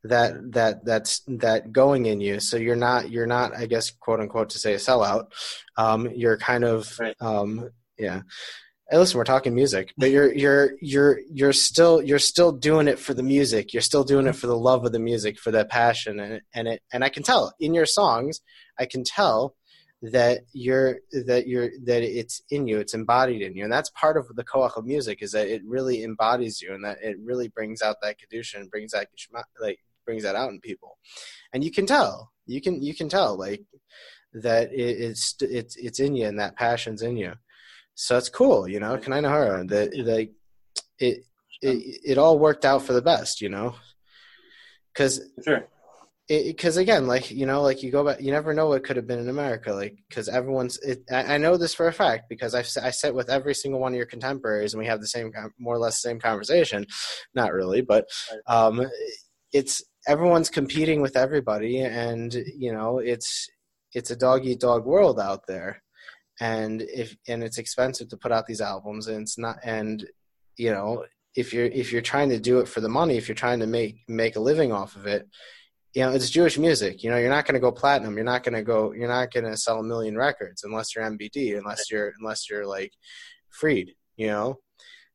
that 0.04 0.52
that 0.52 0.84
that's 0.84 1.22
that 1.26 1.72
going 1.72 2.06
in 2.06 2.20
you. 2.20 2.40
So 2.40 2.56
you're 2.56 2.76
not 2.76 3.10
you're 3.10 3.26
not 3.26 3.56
I 3.56 3.66
guess 3.66 3.90
quote 3.90 4.20
unquote 4.20 4.50
to 4.50 4.58
say 4.58 4.74
a 4.74 4.78
sellout. 4.78 5.32
Um, 5.76 6.10
you're 6.14 6.36
kind 6.36 6.64
of 6.64 6.98
right. 7.00 7.16
um, 7.20 7.70
yeah. 7.98 8.22
Hey, 8.90 8.98
listen, 8.98 9.16
we're 9.16 9.24
talking 9.24 9.54
music, 9.54 9.94
but 9.96 10.10
you're 10.10 10.32
you're 10.34 10.72
you're 10.82 11.20
you're 11.32 11.54
still 11.54 12.02
you're 12.02 12.18
still 12.18 12.52
doing 12.52 12.86
it 12.86 12.98
for 12.98 13.14
the 13.14 13.22
music. 13.22 13.72
You're 13.72 13.80
still 13.80 14.04
doing 14.04 14.26
it 14.26 14.36
for 14.36 14.46
the 14.46 14.58
love 14.58 14.84
of 14.84 14.92
the 14.92 14.98
music, 14.98 15.38
for 15.38 15.50
that 15.52 15.70
passion, 15.70 16.20
and 16.20 16.42
and 16.54 16.68
it 16.68 16.82
and 16.92 17.02
I 17.02 17.08
can 17.08 17.22
tell 17.22 17.54
in 17.58 17.72
your 17.72 17.86
songs. 17.86 18.40
I 18.78 18.84
can 18.84 19.04
tell 19.04 19.54
that 20.12 20.40
you're 20.52 20.98
that 21.26 21.46
you're 21.46 21.70
that 21.84 22.02
it's 22.02 22.42
in 22.50 22.66
you 22.66 22.78
it's 22.78 22.94
embodied 22.94 23.42
in 23.42 23.56
you. 23.56 23.64
And 23.64 23.72
that's 23.72 23.90
part 23.90 24.16
of 24.16 24.26
the 24.34 24.44
koach 24.44 24.76
of 24.76 24.84
music 24.84 25.22
is 25.22 25.32
that 25.32 25.48
it 25.48 25.62
really 25.64 26.02
embodies 26.02 26.60
you 26.60 26.74
and 26.74 26.84
that 26.84 26.98
it 27.02 27.16
really 27.22 27.48
brings 27.48 27.80
out 27.80 27.96
that 28.02 28.16
kedusha 28.18 28.56
and 28.56 28.70
brings 28.70 28.92
that 28.92 29.08
like 29.60 29.78
brings 30.04 30.22
that 30.24 30.36
out 30.36 30.50
in 30.50 30.60
people. 30.60 30.98
And 31.52 31.64
you 31.64 31.70
can 31.70 31.86
tell 31.86 32.32
you 32.46 32.60
can 32.60 32.82
you 32.82 32.94
can 32.94 33.08
tell 33.08 33.38
like 33.38 33.62
that 34.34 34.72
it, 34.72 34.76
it's 35.00 35.36
it's 35.40 35.76
it's 35.76 36.00
in 36.00 36.14
you 36.14 36.26
and 36.26 36.38
that 36.38 36.56
passion's 36.56 37.02
in 37.02 37.16
you. 37.16 37.32
So 37.94 38.18
it's 38.18 38.28
cool 38.28 38.68
you 38.68 38.80
know 38.80 38.98
can 38.98 39.12
i 39.12 39.20
know 39.20 39.30
her 39.30 39.64
that 39.66 39.96
like 39.96 40.32
it, 40.98 41.24
it 41.62 42.00
it 42.04 42.18
all 42.18 42.38
worked 42.38 42.64
out 42.64 42.82
for 42.82 42.92
the 42.92 43.02
best 43.02 43.40
you 43.40 43.48
know? 43.48 43.76
Because 44.92 45.22
sure 45.44 45.66
because 46.28 46.78
again 46.78 47.06
like 47.06 47.30
you 47.30 47.44
know 47.44 47.60
like 47.60 47.82
you 47.82 47.90
go 47.90 48.02
back 48.02 48.20
you 48.20 48.32
never 48.32 48.54
know 48.54 48.68
what 48.68 48.82
could 48.82 48.96
have 48.96 49.06
been 49.06 49.18
in 49.18 49.28
america 49.28 49.74
like 49.74 49.94
because 50.08 50.26
everyone's 50.26 50.78
it, 50.78 51.02
I, 51.10 51.34
I, 51.34 51.38
know 51.38 51.58
this 51.58 51.74
for 51.74 51.86
a 51.86 51.92
fact 51.92 52.30
because 52.30 52.54
I've, 52.54 52.66
i 52.82 52.90
sit 52.90 53.14
with 53.14 53.28
every 53.28 53.54
single 53.54 53.78
one 53.78 53.92
of 53.92 53.96
your 53.96 54.06
contemporaries 54.06 54.72
and 54.72 54.80
we 54.80 54.86
have 54.86 55.02
the 55.02 55.06
same 55.06 55.32
more 55.58 55.74
or 55.74 55.78
less 55.78 56.00
same 56.00 56.18
conversation. 56.18 56.86
Not 57.34 57.52
really 57.52 57.82
but 57.82 58.06
um 58.46 58.86
it's 59.52 59.82
everyone's 60.08 60.50
competing 60.50 61.02
with 61.02 61.16
everybody 61.16 61.80
and 61.80 62.32
you 62.32 62.72
know 62.72 62.98
it's 62.98 63.48
it's 63.94 64.10
a 64.10 64.16
dog 64.16 64.44
eat 64.44 64.60
dog 64.60 64.84
world 64.84 65.20
out 65.20 65.46
there. 65.46 65.82
And 66.40 66.82
if 66.82 67.16
and 67.28 67.44
it's 67.44 67.58
expensive 67.58 68.08
to 68.08 68.16
put 68.16 68.32
out 68.32 68.46
these 68.46 68.60
albums 68.60 69.06
and 69.06 69.22
it's 69.22 69.38
not 69.38 69.58
and 69.62 70.04
you 70.56 70.72
know 70.72 71.04
if 71.36 71.52
you're 71.52 71.66
if 71.66 71.92
you're 71.92 72.02
trying 72.02 72.30
to 72.30 72.40
do 72.40 72.58
it 72.58 72.66
for 72.66 72.80
the 72.80 72.88
money 72.88 73.16
if 73.16 73.28
you're 73.28 73.34
trying 73.34 73.60
to 73.60 73.66
make 73.66 73.98
make 74.08 74.34
a 74.34 74.40
living 74.40 74.72
off 74.72 74.96
of 74.96 75.06
it 75.06 75.28
you 75.94 76.02
know 76.02 76.12
it's 76.12 76.28
Jewish 76.30 76.58
music. 76.58 77.02
You 77.02 77.10
know, 77.10 77.16
you're 77.16 77.30
not 77.30 77.46
going 77.46 77.54
to 77.54 77.60
go 77.60 77.70
platinum. 77.70 78.16
You're 78.16 78.24
not 78.24 78.42
going 78.42 78.54
to 78.54 78.62
go. 78.62 78.92
You're 78.92 79.08
not 79.08 79.32
going 79.32 79.44
to 79.44 79.56
sell 79.56 79.78
a 79.78 79.84
million 79.84 80.16
records 80.16 80.64
unless 80.64 80.94
you're 80.94 81.04
MBD, 81.04 81.56
unless 81.56 81.90
you're 81.90 82.12
unless 82.18 82.50
you're 82.50 82.66
like 82.66 82.92
Fried. 83.50 83.92
You 84.16 84.28
know, 84.28 84.58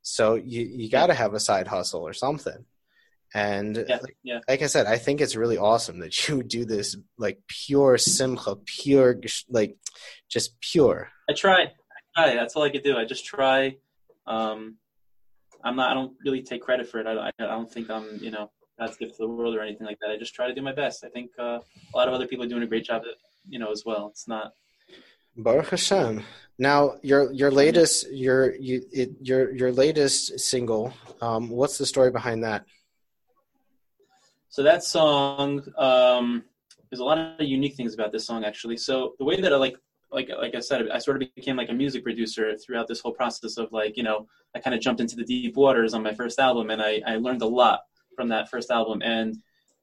so 0.01 0.35
you 0.35 0.61
you 0.61 0.89
got 0.89 1.07
to 1.07 1.13
have 1.13 1.33
a 1.33 1.39
side 1.39 1.67
hustle 1.67 2.07
or 2.07 2.13
something. 2.13 2.65
And 3.33 3.85
yeah, 3.87 3.99
yeah. 4.23 4.39
like 4.47 4.63
I 4.63 4.67
said, 4.67 4.87
I 4.87 4.97
think 4.97 5.21
it's 5.21 5.35
really 5.35 5.57
awesome 5.57 5.99
that 5.99 6.27
you 6.27 6.41
do 6.47 6.65
this 6.65 6.95
like 7.17 7.39
pure 7.47 7.97
simcha, 7.97 8.55
pure 8.65 9.19
like 9.49 9.77
just 10.29 10.59
pure. 10.61 11.09
I 11.29 11.33
try. 11.33 11.63
I 11.63 12.23
try. 12.23 12.35
That's 12.35 12.55
all 12.55 12.63
I 12.63 12.69
could 12.69 12.83
do. 12.83 12.97
I 12.97 13.05
just 13.05 13.25
try. 13.25 13.75
Um, 14.25 14.77
I'm 15.63 15.75
not. 15.75 15.91
I 15.91 15.93
don't 15.93 16.13
really 16.23 16.41
take 16.41 16.61
credit 16.61 16.87
for 16.87 16.99
it. 16.99 17.07
I, 17.07 17.27
I, 17.27 17.31
I 17.39 17.45
don't 17.47 17.71
think 17.71 17.89
I'm. 17.89 18.17
You 18.21 18.31
know, 18.31 18.49
God's 18.79 18.97
gift 18.97 19.17
to 19.17 19.23
the 19.23 19.27
world 19.27 19.55
or 19.55 19.61
anything 19.61 19.85
like 19.85 19.99
that. 19.99 20.09
I 20.09 20.17
just 20.17 20.33
try 20.33 20.47
to 20.47 20.53
do 20.53 20.61
my 20.61 20.71
best. 20.71 21.03
I 21.03 21.09
think 21.09 21.31
uh, 21.37 21.59
a 21.93 21.97
lot 21.97 22.07
of 22.07 22.13
other 22.13 22.27
people 22.27 22.45
are 22.45 22.47
doing 22.47 22.63
a 22.63 22.67
great 22.67 22.85
job, 22.85 23.03
you 23.47 23.59
know, 23.59 23.71
as 23.71 23.83
well. 23.85 24.07
It's 24.07 24.27
not. 24.27 24.53
Baruch 25.35 25.69
Hashem. 25.69 26.23
Now, 26.57 26.95
your 27.01 27.31
your 27.31 27.51
latest 27.51 28.11
your 28.11 28.55
you 28.55 28.81
it, 28.91 29.11
your 29.21 29.53
your 29.55 29.71
latest 29.71 30.39
single. 30.39 30.93
Um, 31.21 31.49
what's 31.49 31.77
the 31.77 31.85
story 31.85 32.11
behind 32.11 32.43
that? 32.43 32.65
So 34.49 34.63
that 34.63 34.83
song, 34.83 35.63
um, 35.77 36.43
there's 36.89 36.99
a 36.99 37.03
lot 37.03 37.17
of 37.17 37.47
unique 37.47 37.75
things 37.75 37.93
about 37.93 38.11
this 38.11 38.25
song 38.25 38.43
actually. 38.43 38.77
So 38.77 39.13
the 39.19 39.25
way 39.25 39.39
that 39.39 39.53
I 39.53 39.57
like 39.57 39.77
like 40.11 40.29
like 40.37 40.55
I 40.55 40.59
said, 40.59 40.89
I 40.89 40.97
sort 40.97 41.21
of 41.21 41.35
became 41.35 41.55
like 41.55 41.69
a 41.69 41.73
music 41.73 42.03
producer 42.03 42.57
throughout 42.57 42.87
this 42.87 42.99
whole 42.99 43.13
process 43.13 43.57
of 43.57 43.71
like 43.71 43.95
you 43.95 44.03
know 44.03 44.27
I 44.55 44.59
kind 44.59 44.73
of 44.73 44.81
jumped 44.81 44.99
into 44.99 45.15
the 45.15 45.23
deep 45.23 45.55
waters 45.55 45.93
on 45.93 46.03
my 46.03 46.13
first 46.13 46.39
album, 46.39 46.71
and 46.71 46.81
I 46.81 47.01
I 47.05 47.17
learned 47.17 47.41
a 47.41 47.47
lot 47.47 47.81
from 48.19 48.27
that 48.27 48.49
first 48.49 48.69
album. 48.69 49.01
And 49.01 49.37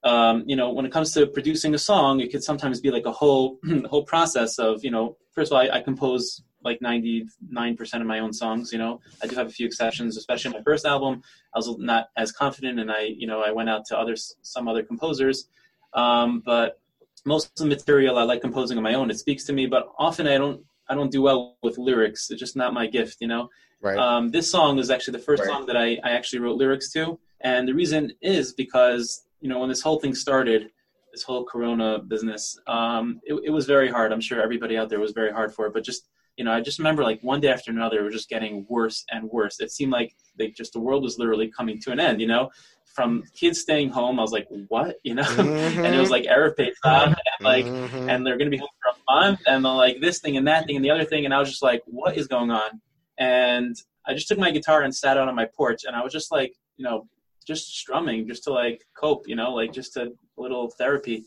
um, 0.05 0.45
you 0.47 0.57
know, 0.57 0.71
when 0.71 0.85
it 0.85 0.93
comes 0.93 1.13
to 1.15 1.27
producing 1.27 1.75
a 1.75 1.79
song, 1.79 2.21
it 2.21 2.31
could 2.31 2.45
sometimes 2.45 2.81
be 2.81 2.91
like 2.91 3.07
a 3.07 3.17
whole 3.21 3.59
whole 3.91 4.05
process 4.05 4.59
of 4.59 4.85
you 4.85 4.91
know. 4.91 5.17
First 5.33 5.53
of 5.53 5.57
all, 5.57 5.63
I, 5.63 5.79
I 5.79 5.81
compose 5.81 6.43
like 6.63 6.81
99% 6.81 8.01
of 8.01 8.07
my 8.07 8.19
own 8.19 8.33
songs 8.33 8.73
you 8.73 8.79
know 8.79 9.01
i 9.23 9.27
do 9.29 9.37
have 9.37 9.47
a 9.47 9.51
few 9.59 9.67
exceptions 9.67 10.17
especially 10.17 10.51
my 10.53 10.63
first 10.63 10.85
album 10.85 11.23
i 11.55 11.59
was 11.59 11.69
not 11.79 12.09
as 12.17 12.33
confident 12.33 12.81
and 12.81 12.91
i 12.91 13.03
you 13.03 13.27
know 13.31 13.41
i 13.41 13.53
went 13.53 13.71
out 13.71 13.85
to 13.87 13.97
others 13.97 14.35
some 14.43 14.67
other 14.67 14.83
composers 14.83 15.49
um, 15.95 16.43
but 16.45 16.81
most 17.25 17.47
of 17.47 17.57
the 17.57 17.67
material 17.67 18.19
i 18.19 18.25
like 18.25 18.41
composing 18.41 18.77
on 18.77 18.83
my 18.83 18.95
own 18.95 19.11
it 19.11 19.19
speaks 19.19 19.45
to 19.45 19.53
me 19.53 19.67
but 19.67 19.93
often 19.97 20.27
i 20.27 20.37
don't 20.37 20.61
i 20.89 20.95
don't 20.95 21.13
do 21.13 21.23
well 21.23 21.57
with 21.63 21.79
lyrics 21.79 22.31
it's 22.31 22.41
just 22.41 22.57
not 22.57 22.75
my 22.75 22.87
gift 22.87 23.19
you 23.21 23.29
know 23.29 23.49
right. 23.81 23.97
um, 23.97 24.31
this 24.33 24.51
song 24.51 24.79
is 24.81 24.91
actually 24.91 25.17
the 25.19 25.25
first 25.29 25.43
right. 25.43 25.51
song 25.51 25.67
that 25.67 25.77
I, 25.77 25.99
I 26.03 26.11
actually 26.19 26.41
wrote 26.41 26.57
lyrics 26.57 26.91
to 26.95 27.19
and 27.41 27.69
the 27.69 27.75
reason 27.75 28.13
is 28.23 28.53
because, 28.53 29.27
you 29.41 29.49
know, 29.49 29.59
when 29.61 29.69
this 29.69 29.83
whole 29.83 30.01
thing 30.01 30.15
started, 30.15 30.71
this 31.13 31.23
whole 31.23 31.45
Corona 31.45 31.99
business. 31.99 32.59
Um, 32.67 33.21
it, 33.25 33.35
it 33.45 33.51
was 33.51 33.65
very 33.65 33.89
hard. 33.89 34.13
I'm 34.13 34.21
sure 34.21 34.43
everybody 34.43 34.77
out 34.77 34.91
there 34.91 35.01
was 35.01 35.13
very 35.13 35.33
hard 35.33 35.55
for 35.55 35.67
it, 35.67 35.73
but 35.73 35.83
just 35.83 36.09
you 36.37 36.45
know, 36.45 36.53
I 36.53 36.61
just 36.61 36.79
remember 36.79 37.03
like 37.03 37.21
one 37.23 37.41
day 37.41 37.49
after 37.49 37.71
another, 37.71 38.01
it 38.01 38.05
was 38.05 38.13
just 38.13 38.29
getting 38.29 38.67
worse 38.69 39.05
and 39.11 39.29
worse. 39.31 39.59
It 39.59 39.71
seemed 39.71 39.93
like 39.93 40.15
like 40.39 40.55
just 40.55 40.75
the 40.75 40.81
world 40.81 41.03
was 41.03 41.19
literally 41.19 41.49
coming 41.49 41.81
to 41.81 41.93
an 41.93 41.99
end. 41.99 42.21
You 42.21 42.27
know, 42.27 42.51
from 42.85 43.23
kids 43.35 43.61
staying 43.61 43.89
home, 43.89 44.19
I 44.19 44.23
was 44.23 44.33
like, 44.33 44.47
what? 44.69 44.97
You 45.05 45.15
know, 45.15 45.23
mm-hmm. 45.23 45.85
and 45.85 45.95
it 45.95 45.99
was 45.99 46.11
like 46.11 46.25
Erev 46.25 46.57
time, 46.85 47.09
and 47.09 47.45
like, 47.45 47.65
mm-hmm. 47.65 48.11
and 48.11 48.27
they're 48.27 48.37
gonna 48.37 48.51
be 48.51 48.59
home 48.59 48.69
for 48.83 48.91
a 48.91 49.21
month, 49.21 49.41
and 49.47 49.63
like 49.63 50.01
this 50.01 50.21
thing 50.21 50.37
and 50.37 50.47
that 50.47 50.67
thing 50.67 50.77
and 50.77 50.85
the 50.85 50.91
other 50.91 51.05
thing, 51.05 51.25
and 51.25 51.33
I 51.33 51.39
was 51.39 51.49
just 51.49 51.63
like, 51.63 51.83
what 51.87 52.19
is 52.19 52.27
going 52.27 52.51
on? 52.51 52.83
And 53.17 53.75
I 54.07 54.13
just 54.13 54.29
took 54.29 54.39
my 54.39 54.51
guitar 54.51 54.83
and 54.83 54.95
sat 54.95 55.17
out 55.17 55.29
on 55.29 55.35
my 55.35 55.47
porch, 55.57 55.85
and 55.85 55.97
I 55.97 56.03
was 56.03 56.13
just 56.13 56.31
like, 56.31 56.53
you 56.77 56.85
know, 56.85 57.09
just 57.47 57.77
strumming, 57.77 58.27
just 58.27 58.45
to 58.45 58.53
like 58.53 58.85
cope, 58.97 59.29
you 59.29 59.37
know, 59.37 59.53
like 59.53 59.73
just 59.73 59.97
a 59.97 60.13
little 60.37 60.71
therapy. 60.71 61.25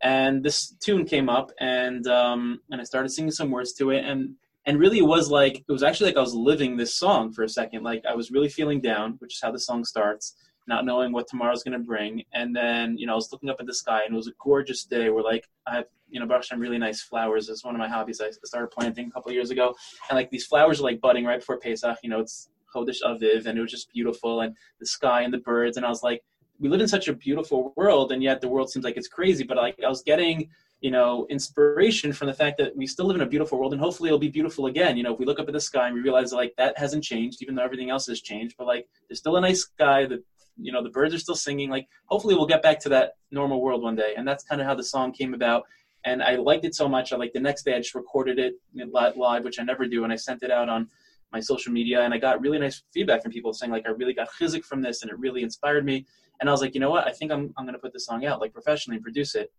And 0.00 0.44
this 0.44 0.74
tune 0.80 1.04
came 1.04 1.28
up, 1.28 1.50
and 1.60 2.06
um, 2.06 2.60
and 2.70 2.80
I 2.80 2.84
started 2.84 3.10
singing 3.10 3.32
some 3.32 3.50
words 3.50 3.72
to 3.74 3.90
it, 3.90 4.04
and 4.04 4.34
and 4.64 4.78
really 4.78 4.98
it 4.98 5.06
was 5.06 5.30
like 5.30 5.64
it 5.68 5.72
was 5.72 5.82
actually 5.82 6.10
like 6.10 6.16
I 6.16 6.20
was 6.20 6.34
living 6.34 6.76
this 6.76 6.94
song 6.94 7.32
for 7.32 7.42
a 7.42 7.48
second. 7.48 7.82
Like 7.82 8.04
I 8.08 8.14
was 8.14 8.30
really 8.30 8.48
feeling 8.48 8.80
down, 8.80 9.16
which 9.18 9.34
is 9.34 9.40
how 9.42 9.50
the 9.50 9.58
song 9.58 9.84
starts, 9.84 10.36
not 10.68 10.84
knowing 10.84 11.10
what 11.12 11.26
tomorrow's 11.26 11.64
gonna 11.64 11.80
bring. 11.80 12.22
And 12.32 12.54
then 12.54 12.96
you 12.96 13.06
know 13.06 13.14
I 13.14 13.16
was 13.16 13.32
looking 13.32 13.50
up 13.50 13.56
at 13.58 13.66
the 13.66 13.74
sky, 13.74 14.02
and 14.04 14.14
it 14.14 14.16
was 14.16 14.28
a 14.28 14.32
gorgeous 14.40 14.84
day. 14.84 15.10
Where 15.10 15.24
like 15.24 15.48
I 15.66 15.74
have 15.76 15.86
you 16.08 16.20
know 16.20 16.26
Baruch 16.26 16.44
really 16.56 16.78
nice 16.78 17.02
flowers. 17.02 17.48
It's 17.48 17.64
one 17.64 17.74
of 17.74 17.80
my 17.80 17.88
hobbies. 17.88 18.20
I 18.20 18.30
started 18.44 18.68
planting 18.70 19.08
a 19.08 19.10
couple 19.10 19.32
years 19.32 19.50
ago, 19.50 19.74
and 20.08 20.16
like 20.16 20.30
these 20.30 20.46
flowers 20.46 20.78
are 20.78 20.84
like 20.84 21.00
budding 21.00 21.24
right 21.24 21.40
before 21.40 21.58
Pesach. 21.58 21.98
You 22.04 22.10
know 22.10 22.20
it's 22.20 22.50
Chodesh 22.74 23.02
Aviv, 23.04 23.46
and 23.46 23.58
it 23.58 23.62
was 23.62 23.70
just 23.70 23.92
beautiful, 23.92 24.40
and 24.40 24.54
the 24.80 24.86
sky 24.86 25.22
and 25.22 25.32
the 25.32 25.38
birds. 25.38 25.76
And 25.76 25.86
I 25.86 25.88
was 25.88 26.02
like, 26.02 26.22
we 26.60 26.68
live 26.68 26.80
in 26.80 26.88
such 26.88 27.08
a 27.08 27.12
beautiful 27.12 27.72
world, 27.76 28.12
and 28.12 28.22
yet 28.22 28.40
the 28.40 28.48
world 28.48 28.70
seems 28.70 28.84
like 28.84 28.96
it's 28.96 29.08
crazy. 29.08 29.44
But 29.44 29.56
like 29.56 29.78
I 29.84 29.88
was 29.88 30.02
getting 30.02 30.50
you 30.80 30.92
know, 30.92 31.26
inspiration 31.28 32.12
from 32.12 32.28
the 32.28 32.34
fact 32.34 32.56
that 32.58 32.76
we 32.76 32.86
still 32.86 33.06
live 33.06 33.16
in 33.16 33.22
a 33.22 33.26
beautiful 33.26 33.58
world 33.58 33.72
and 33.72 33.82
hopefully 33.82 34.08
it'll 34.08 34.18
be 34.18 34.28
beautiful 34.28 34.66
again. 34.66 34.96
You 34.96 35.02
know, 35.02 35.12
if 35.12 35.18
we 35.18 35.26
look 35.26 35.40
up 35.40 35.48
at 35.48 35.52
the 35.52 35.60
sky 35.60 35.86
and 35.86 35.94
we 35.94 36.00
realize 36.00 36.32
like 36.32 36.54
that 36.56 36.78
hasn't 36.78 37.02
changed, 37.02 37.42
even 37.42 37.54
though 37.54 37.64
everything 37.64 37.90
else 37.90 38.06
has 38.06 38.20
changed, 38.20 38.54
but 38.56 38.66
like 38.66 38.86
there's 39.08 39.18
still 39.18 39.36
a 39.36 39.40
nice 39.40 39.62
sky, 39.62 40.06
the 40.06 40.22
you 40.60 40.72
know, 40.72 40.82
the 40.82 40.90
birds 40.90 41.14
are 41.14 41.18
still 41.18 41.36
singing, 41.36 41.70
like 41.70 41.88
hopefully 42.06 42.34
we'll 42.34 42.46
get 42.46 42.62
back 42.62 42.80
to 42.80 42.88
that 42.88 43.12
normal 43.30 43.60
world 43.60 43.82
one 43.82 43.96
day. 43.96 44.14
And 44.16 44.26
that's 44.26 44.44
kind 44.44 44.60
of 44.60 44.66
how 44.66 44.74
the 44.74 44.82
song 44.82 45.12
came 45.12 45.34
about. 45.34 45.64
And 46.04 46.22
I 46.22 46.36
liked 46.36 46.64
it 46.64 46.74
so 46.74 46.88
much. 46.88 47.12
I 47.12 47.16
like 47.16 47.32
the 47.32 47.40
next 47.40 47.64
day 47.64 47.74
I 47.74 47.78
just 47.78 47.94
recorded 47.94 48.38
it 48.38 48.54
live, 48.92 49.44
which 49.44 49.58
I 49.58 49.64
never 49.64 49.86
do, 49.86 50.04
and 50.04 50.12
I 50.12 50.16
sent 50.16 50.42
it 50.42 50.50
out 50.50 50.68
on 50.68 50.88
my 51.32 51.40
social 51.40 51.72
media 51.72 52.02
and 52.02 52.14
I 52.14 52.18
got 52.18 52.40
really 52.40 52.58
nice 52.58 52.82
feedback 52.92 53.22
from 53.22 53.32
people 53.32 53.52
saying 53.52 53.72
like 53.72 53.86
I 53.86 53.90
really 53.90 54.14
got 54.14 54.28
chizik 54.30 54.64
from 54.64 54.82
this 54.82 55.02
and 55.02 55.10
it 55.10 55.18
really 55.18 55.42
inspired 55.42 55.84
me. 55.84 56.06
And 56.40 56.48
I 56.48 56.52
was 56.52 56.60
like, 56.60 56.74
you 56.74 56.80
know 56.80 56.90
what? 56.90 57.06
I 57.06 57.12
think 57.12 57.30
I'm 57.32 57.52
I'm 57.56 57.66
gonna 57.66 57.78
put 57.78 57.92
this 57.92 58.06
song 58.06 58.24
out 58.24 58.40
like 58.40 58.52
professionally 58.52 58.96
and 58.96 59.02
produce 59.02 59.34
it 59.34 59.52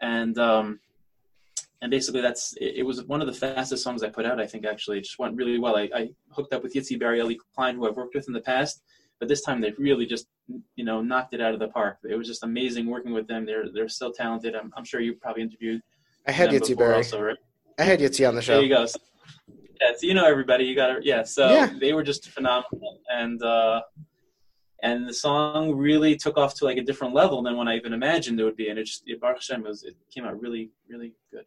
and 0.00 0.38
um, 0.38 0.80
and 1.82 1.90
basically 1.90 2.20
that's 2.20 2.54
it, 2.60 2.76
it, 2.76 2.82
was 2.82 3.04
one 3.04 3.20
of 3.20 3.26
the 3.26 3.32
fastest 3.32 3.82
songs 3.82 4.02
I 4.02 4.08
put 4.08 4.26
out. 4.26 4.40
I 4.40 4.46
think 4.46 4.64
actually 4.66 4.98
it 4.98 5.02
just 5.02 5.18
went 5.18 5.36
really 5.36 5.58
well. 5.58 5.76
I, 5.76 5.88
I 5.94 6.10
hooked 6.30 6.52
up 6.52 6.62
with 6.62 6.74
Yitzi 6.74 6.98
Barry 6.98 7.38
Klein, 7.54 7.76
who 7.76 7.88
I've 7.88 7.96
worked 7.96 8.14
with 8.14 8.28
in 8.28 8.34
the 8.34 8.40
past, 8.40 8.82
but 9.18 9.28
this 9.28 9.42
time 9.42 9.60
they 9.60 9.72
really 9.78 10.06
just 10.06 10.26
you 10.76 10.84
know 10.84 11.00
knocked 11.02 11.34
it 11.34 11.40
out 11.40 11.54
of 11.54 11.60
the 11.60 11.68
park. 11.68 11.98
It 12.08 12.16
was 12.16 12.26
just 12.26 12.44
amazing 12.44 12.86
working 12.86 13.12
with 13.12 13.26
them. 13.26 13.46
They're 13.46 13.66
they're 13.72 13.88
so 13.88 14.12
talented. 14.12 14.54
I'm, 14.54 14.72
I'm 14.76 14.84
sure 14.84 15.00
you 15.00 15.14
probably 15.14 15.42
interviewed. 15.42 15.82
I 16.26 16.32
had 16.32 16.50
Yitzi 16.50 16.76
Barry. 16.76 16.96
Also, 16.96 17.20
right? 17.20 17.36
I 17.78 17.82
had 17.82 18.00
Yitzi 18.00 18.26
on 18.26 18.34
the 18.34 18.42
show. 18.42 18.54
There 18.54 18.62
you 18.62 18.68
go. 18.68 18.86
So, 19.80 19.86
yeah, 19.86 19.92
so 19.96 20.06
you 20.06 20.14
know 20.14 20.26
everybody. 20.26 20.64
You 20.64 20.74
got 20.74 20.86
to 20.88 21.00
yeah. 21.02 21.22
So 21.24 21.50
yeah. 21.52 21.72
they 21.80 21.92
were 21.92 22.02
just 22.02 22.28
phenomenal, 22.30 23.00
and 23.10 23.42
uh, 23.42 23.82
and 24.84 25.08
the 25.08 25.14
song 25.14 25.74
really 25.74 26.14
took 26.14 26.36
off 26.36 26.54
to 26.56 26.66
like 26.66 26.76
a 26.76 26.82
different 26.82 27.14
level 27.14 27.42
than 27.42 27.56
what 27.56 27.68
I 27.68 27.76
even 27.76 27.94
imagined 27.94 28.38
it 28.38 28.44
would 28.44 28.56
be. 28.56 28.68
And 28.68 28.78
it 28.78 28.84
just, 28.84 29.02
it, 29.06 29.18
Baruch 29.18 29.38
Hashem, 29.38 29.62
was, 29.62 29.82
it 29.82 29.96
came 30.14 30.24
out 30.26 30.38
really, 30.38 30.70
really 30.88 31.14
good. 31.32 31.46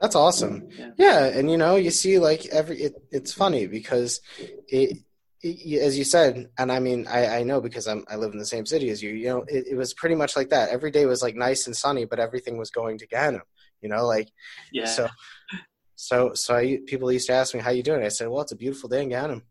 That's 0.00 0.16
awesome. 0.16 0.68
Yeah. 0.76 0.90
yeah. 0.98 1.24
And 1.26 1.48
you 1.48 1.56
know, 1.56 1.76
you 1.76 1.92
see 1.92 2.18
like 2.18 2.46
every, 2.46 2.82
it, 2.82 2.94
it's 3.12 3.32
funny 3.32 3.68
because 3.68 4.20
it, 4.68 4.98
as 5.80 5.96
you 5.96 6.02
said, 6.02 6.48
and 6.58 6.72
I 6.72 6.80
mean, 6.80 7.06
I, 7.06 7.38
I 7.38 7.42
know 7.44 7.60
because 7.60 7.86
I'm, 7.86 8.04
I 8.10 8.16
live 8.16 8.32
in 8.32 8.38
the 8.38 8.46
same 8.46 8.66
city 8.66 8.90
as 8.90 9.00
you, 9.00 9.10
you 9.10 9.28
know, 9.28 9.44
it, 9.46 9.68
it 9.70 9.76
was 9.76 9.94
pretty 9.94 10.16
much 10.16 10.36
like 10.36 10.50
that. 10.50 10.70
Every 10.70 10.90
day 10.90 11.06
was 11.06 11.22
like 11.22 11.36
nice 11.36 11.66
and 11.66 11.76
sunny, 11.76 12.04
but 12.04 12.18
everything 12.18 12.58
was 12.58 12.70
going 12.70 12.98
to 12.98 13.06
Gehenna, 13.06 13.42
you 13.80 13.88
know, 13.88 14.06
like, 14.06 14.28
yeah. 14.72 14.86
So, 14.86 15.08
so, 15.96 16.32
so 16.34 16.56
I, 16.56 16.80
people 16.86 17.10
used 17.12 17.28
to 17.28 17.32
ask 17.32 17.54
me, 17.54 17.60
how 17.60 17.70
you 17.70 17.82
doing? 17.82 18.04
I 18.04 18.08
said, 18.08 18.28
well, 18.28 18.42
it's 18.42 18.52
a 18.52 18.56
beautiful 18.56 18.88
day 18.88 19.02
in 19.02 19.10
Gehenna. 19.10 19.42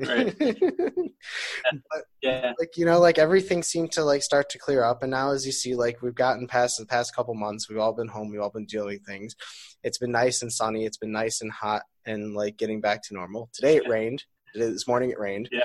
Right. 0.00 0.34
but, 0.38 2.04
yeah. 2.22 2.52
Like 2.58 2.76
you 2.76 2.84
know, 2.84 2.98
like 3.00 3.18
everything 3.18 3.62
seemed 3.62 3.92
to 3.92 4.04
like 4.04 4.22
start 4.22 4.48
to 4.50 4.58
clear 4.58 4.82
up, 4.82 5.02
and 5.02 5.10
now 5.10 5.32
as 5.32 5.46
you 5.46 5.52
see, 5.52 5.74
like 5.74 6.02
we've 6.02 6.14
gotten 6.14 6.46
past 6.46 6.78
the 6.78 6.86
past 6.86 7.14
couple 7.14 7.34
months, 7.34 7.68
we've 7.68 7.78
all 7.78 7.92
been 7.92 8.08
home, 8.08 8.30
we've 8.30 8.40
all 8.40 8.50
been 8.50 8.66
dealing 8.66 9.00
things. 9.00 9.34
It's 9.82 9.98
been 9.98 10.12
nice 10.12 10.42
and 10.42 10.52
sunny. 10.52 10.86
It's 10.86 10.96
been 10.96 11.12
nice 11.12 11.40
and 11.40 11.52
hot, 11.52 11.82
and 12.06 12.34
like 12.34 12.56
getting 12.56 12.80
back 12.80 13.02
to 13.04 13.14
normal. 13.14 13.50
Today 13.52 13.76
it 13.76 13.88
rained. 13.88 14.24
This 14.54 14.86
morning 14.86 15.10
it 15.10 15.18
rained. 15.18 15.48
Yeah. 15.52 15.62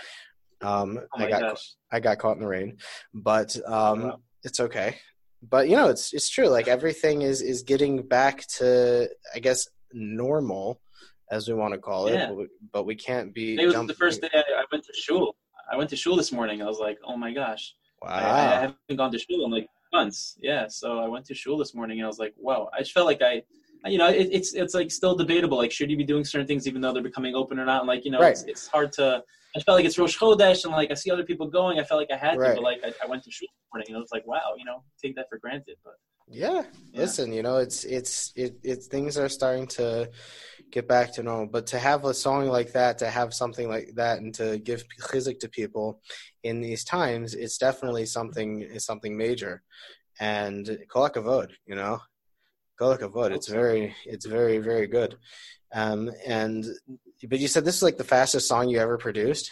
Um, 0.62 1.00
oh 1.00 1.24
I 1.24 1.30
got 1.30 1.42
gosh. 1.42 1.76
I 1.92 2.00
got 2.00 2.20
caught 2.20 2.36
in 2.36 2.42
the 2.42 2.48
rain, 2.48 2.78
but 3.14 3.56
um, 3.66 4.04
wow. 4.04 4.20
it's 4.44 4.60
okay. 4.60 4.98
But 5.42 5.70
you 5.70 5.76
know, 5.76 5.90
it's 5.90 6.14
it's 6.14 6.30
true. 6.30 6.48
Like 6.48 6.68
everything 6.68 7.22
is 7.22 7.42
is 7.42 7.64
getting 7.64 8.02
back 8.02 8.46
to 8.58 9.10
I 9.34 9.40
guess 9.40 9.68
normal 9.94 10.82
as 11.32 11.48
we 11.48 11.54
want 11.54 11.74
to 11.74 11.80
call 11.80 12.08
it. 12.08 12.28
But, 12.28 12.36
we, 12.36 12.48
but 12.74 12.86
we 12.86 12.96
can't 12.96 13.34
be. 13.34 13.60
It 13.60 13.66
was 13.66 13.88
the 13.88 13.94
first 13.94 14.22
day 14.22 14.30
I 14.34 14.66
went 14.72 14.84
to 14.86 14.94
shul. 14.94 15.36
I 15.72 15.78
went 15.78 15.90
to 15.92 15.96
shul 15.96 16.16
this 16.16 16.32
morning. 16.32 16.62
I 16.62 16.66
was 16.66 16.80
like, 16.80 16.98
oh 17.06 17.16
my 17.16 17.32
gosh. 17.32 17.74
Wow. 18.02 18.10
I, 18.10 18.58
I 18.58 18.62
haven't 18.62 18.98
gone 18.98 19.12
to 19.12 19.20
shul 19.20 19.46
in 19.46 19.52
like 19.52 19.68
months. 19.94 20.38
Yeah. 20.42 20.68
So 20.68 21.00
I 21.00 21.08
went 21.08 21.26
to 21.26 21.36
shul 21.36 21.58
this 21.58 21.76
morning 21.76 22.00
and 22.00 22.06
I 22.06 22.08
was 22.08 22.20
like, 22.20 22.34
wow. 22.38 22.70
I 22.74 22.80
just 22.80 22.92
felt 22.92 23.06
like 23.06 23.22
I, 23.22 23.44
you 23.86 23.98
know, 23.98 24.10
it, 24.10 24.30
it's 24.32 24.54
it's 24.54 24.74
like 24.74 24.92
still 24.92 25.16
debatable. 25.16 25.58
Like, 25.58 25.72
should 25.72 25.90
you 25.90 25.98
be 25.98 26.04
doing 26.04 26.26
certain 26.26 26.48
things 26.48 26.68
even 26.68 26.82
though 26.82 26.92
they're 26.92 27.04
becoming 27.04 27.36
open 27.36 27.60
or 27.60 27.66
not? 27.66 27.82
And 27.82 27.88
like, 27.88 28.04
you 28.04 28.12
know, 28.12 28.20
right. 28.20 28.32
it's, 28.32 28.44
it's 28.44 28.68
hard 28.68 28.92
to. 28.94 29.24
I 29.56 29.60
felt 29.62 29.78
like 29.78 29.86
it's 29.86 29.98
Rosh 29.98 30.18
Chodesh, 30.18 30.64
and 30.64 30.74
like 30.74 30.92
I 30.92 30.94
see 30.94 31.12
other 31.12 31.24
people 31.24 31.48
going. 31.48 31.80
I 31.80 31.84
felt 31.84 32.00
like 32.00 32.12
I 32.12 32.18
had 32.18 32.38
right. 32.38 32.50
to, 32.50 32.56
but 32.56 32.64
like 32.64 32.82
I, 32.84 32.94
I 33.04 33.08
went 33.08 33.24
to 33.24 33.32
shul 33.32 33.48
this 33.48 33.68
morning, 33.74 33.88
and 33.90 33.98
I 33.98 34.00
was 34.00 34.12
like, 34.12 34.28
wow, 34.28 34.54
you 34.58 34.66
know, 34.66 34.84
take 35.02 35.16
that 35.16 35.28
for 35.30 35.40
granted. 35.40 35.78
But 35.84 35.94
yeah, 36.28 36.62
yeah. 36.92 37.02
listen, 37.02 37.34
you 37.34 37.42
know, 37.42 37.58
it's 37.58 37.84
it's 37.84 38.32
it, 38.36 38.58
it's 38.64 38.88
things 38.88 39.18
are 39.18 39.30
starting 39.30 39.66
to 39.68 40.12
get 40.72 40.88
back 40.88 41.12
to 41.14 41.24
normal. 41.24 41.48
But 41.48 41.68
to 41.68 41.80
have 41.80 42.06
a 42.06 42.14
song 42.14 42.48
like 42.48 42.74
that, 42.74 43.00
to 43.00 43.10
have 43.10 43.34
something 43.34 43.68
like 43.68 43.92
that, 43.96 44.20
and 44.20 44.34
to 44.36 44.60
give 44.60 44.84
chizik 45.02 45.40
to 45.40 45.50
people 45.50 46.02
in 46.44 46.62
these 46.62 46.84
times, 46.84 47.34
it's 47.34 47.58
definitely 47.58 48.06
something 48.06 48.62
is 48.62 48.86
something 48.86 49.18
major. 49.18 49.64
And 50.20 50.78
kol 50.92 51.10
hakavod, 51.10 51.50
you 51.66 51.76
know, 51.76 52.00
kol 52.80 52.96
hakavod. 52.96 53.32
It's 53.32 53.48
very, 53.48 53.94
it's 54.06 54.26
very, 54.26 54.58
very 54.58 54.88
good. 54.88 55.18
Um, 55.74 56.10
and 56.26 56.66
but 57.30 57.40
you 57.40 57.48
said 57.48 57.66
this 57.66 57.76
is 57.76 57.84
like 57.84 57.98
the 57.98 58.04
fastest 58.04 58.48
song 58.48 58.70
you 58.70 58.80
ever 58.80 58.98
produced. 58.98 59.52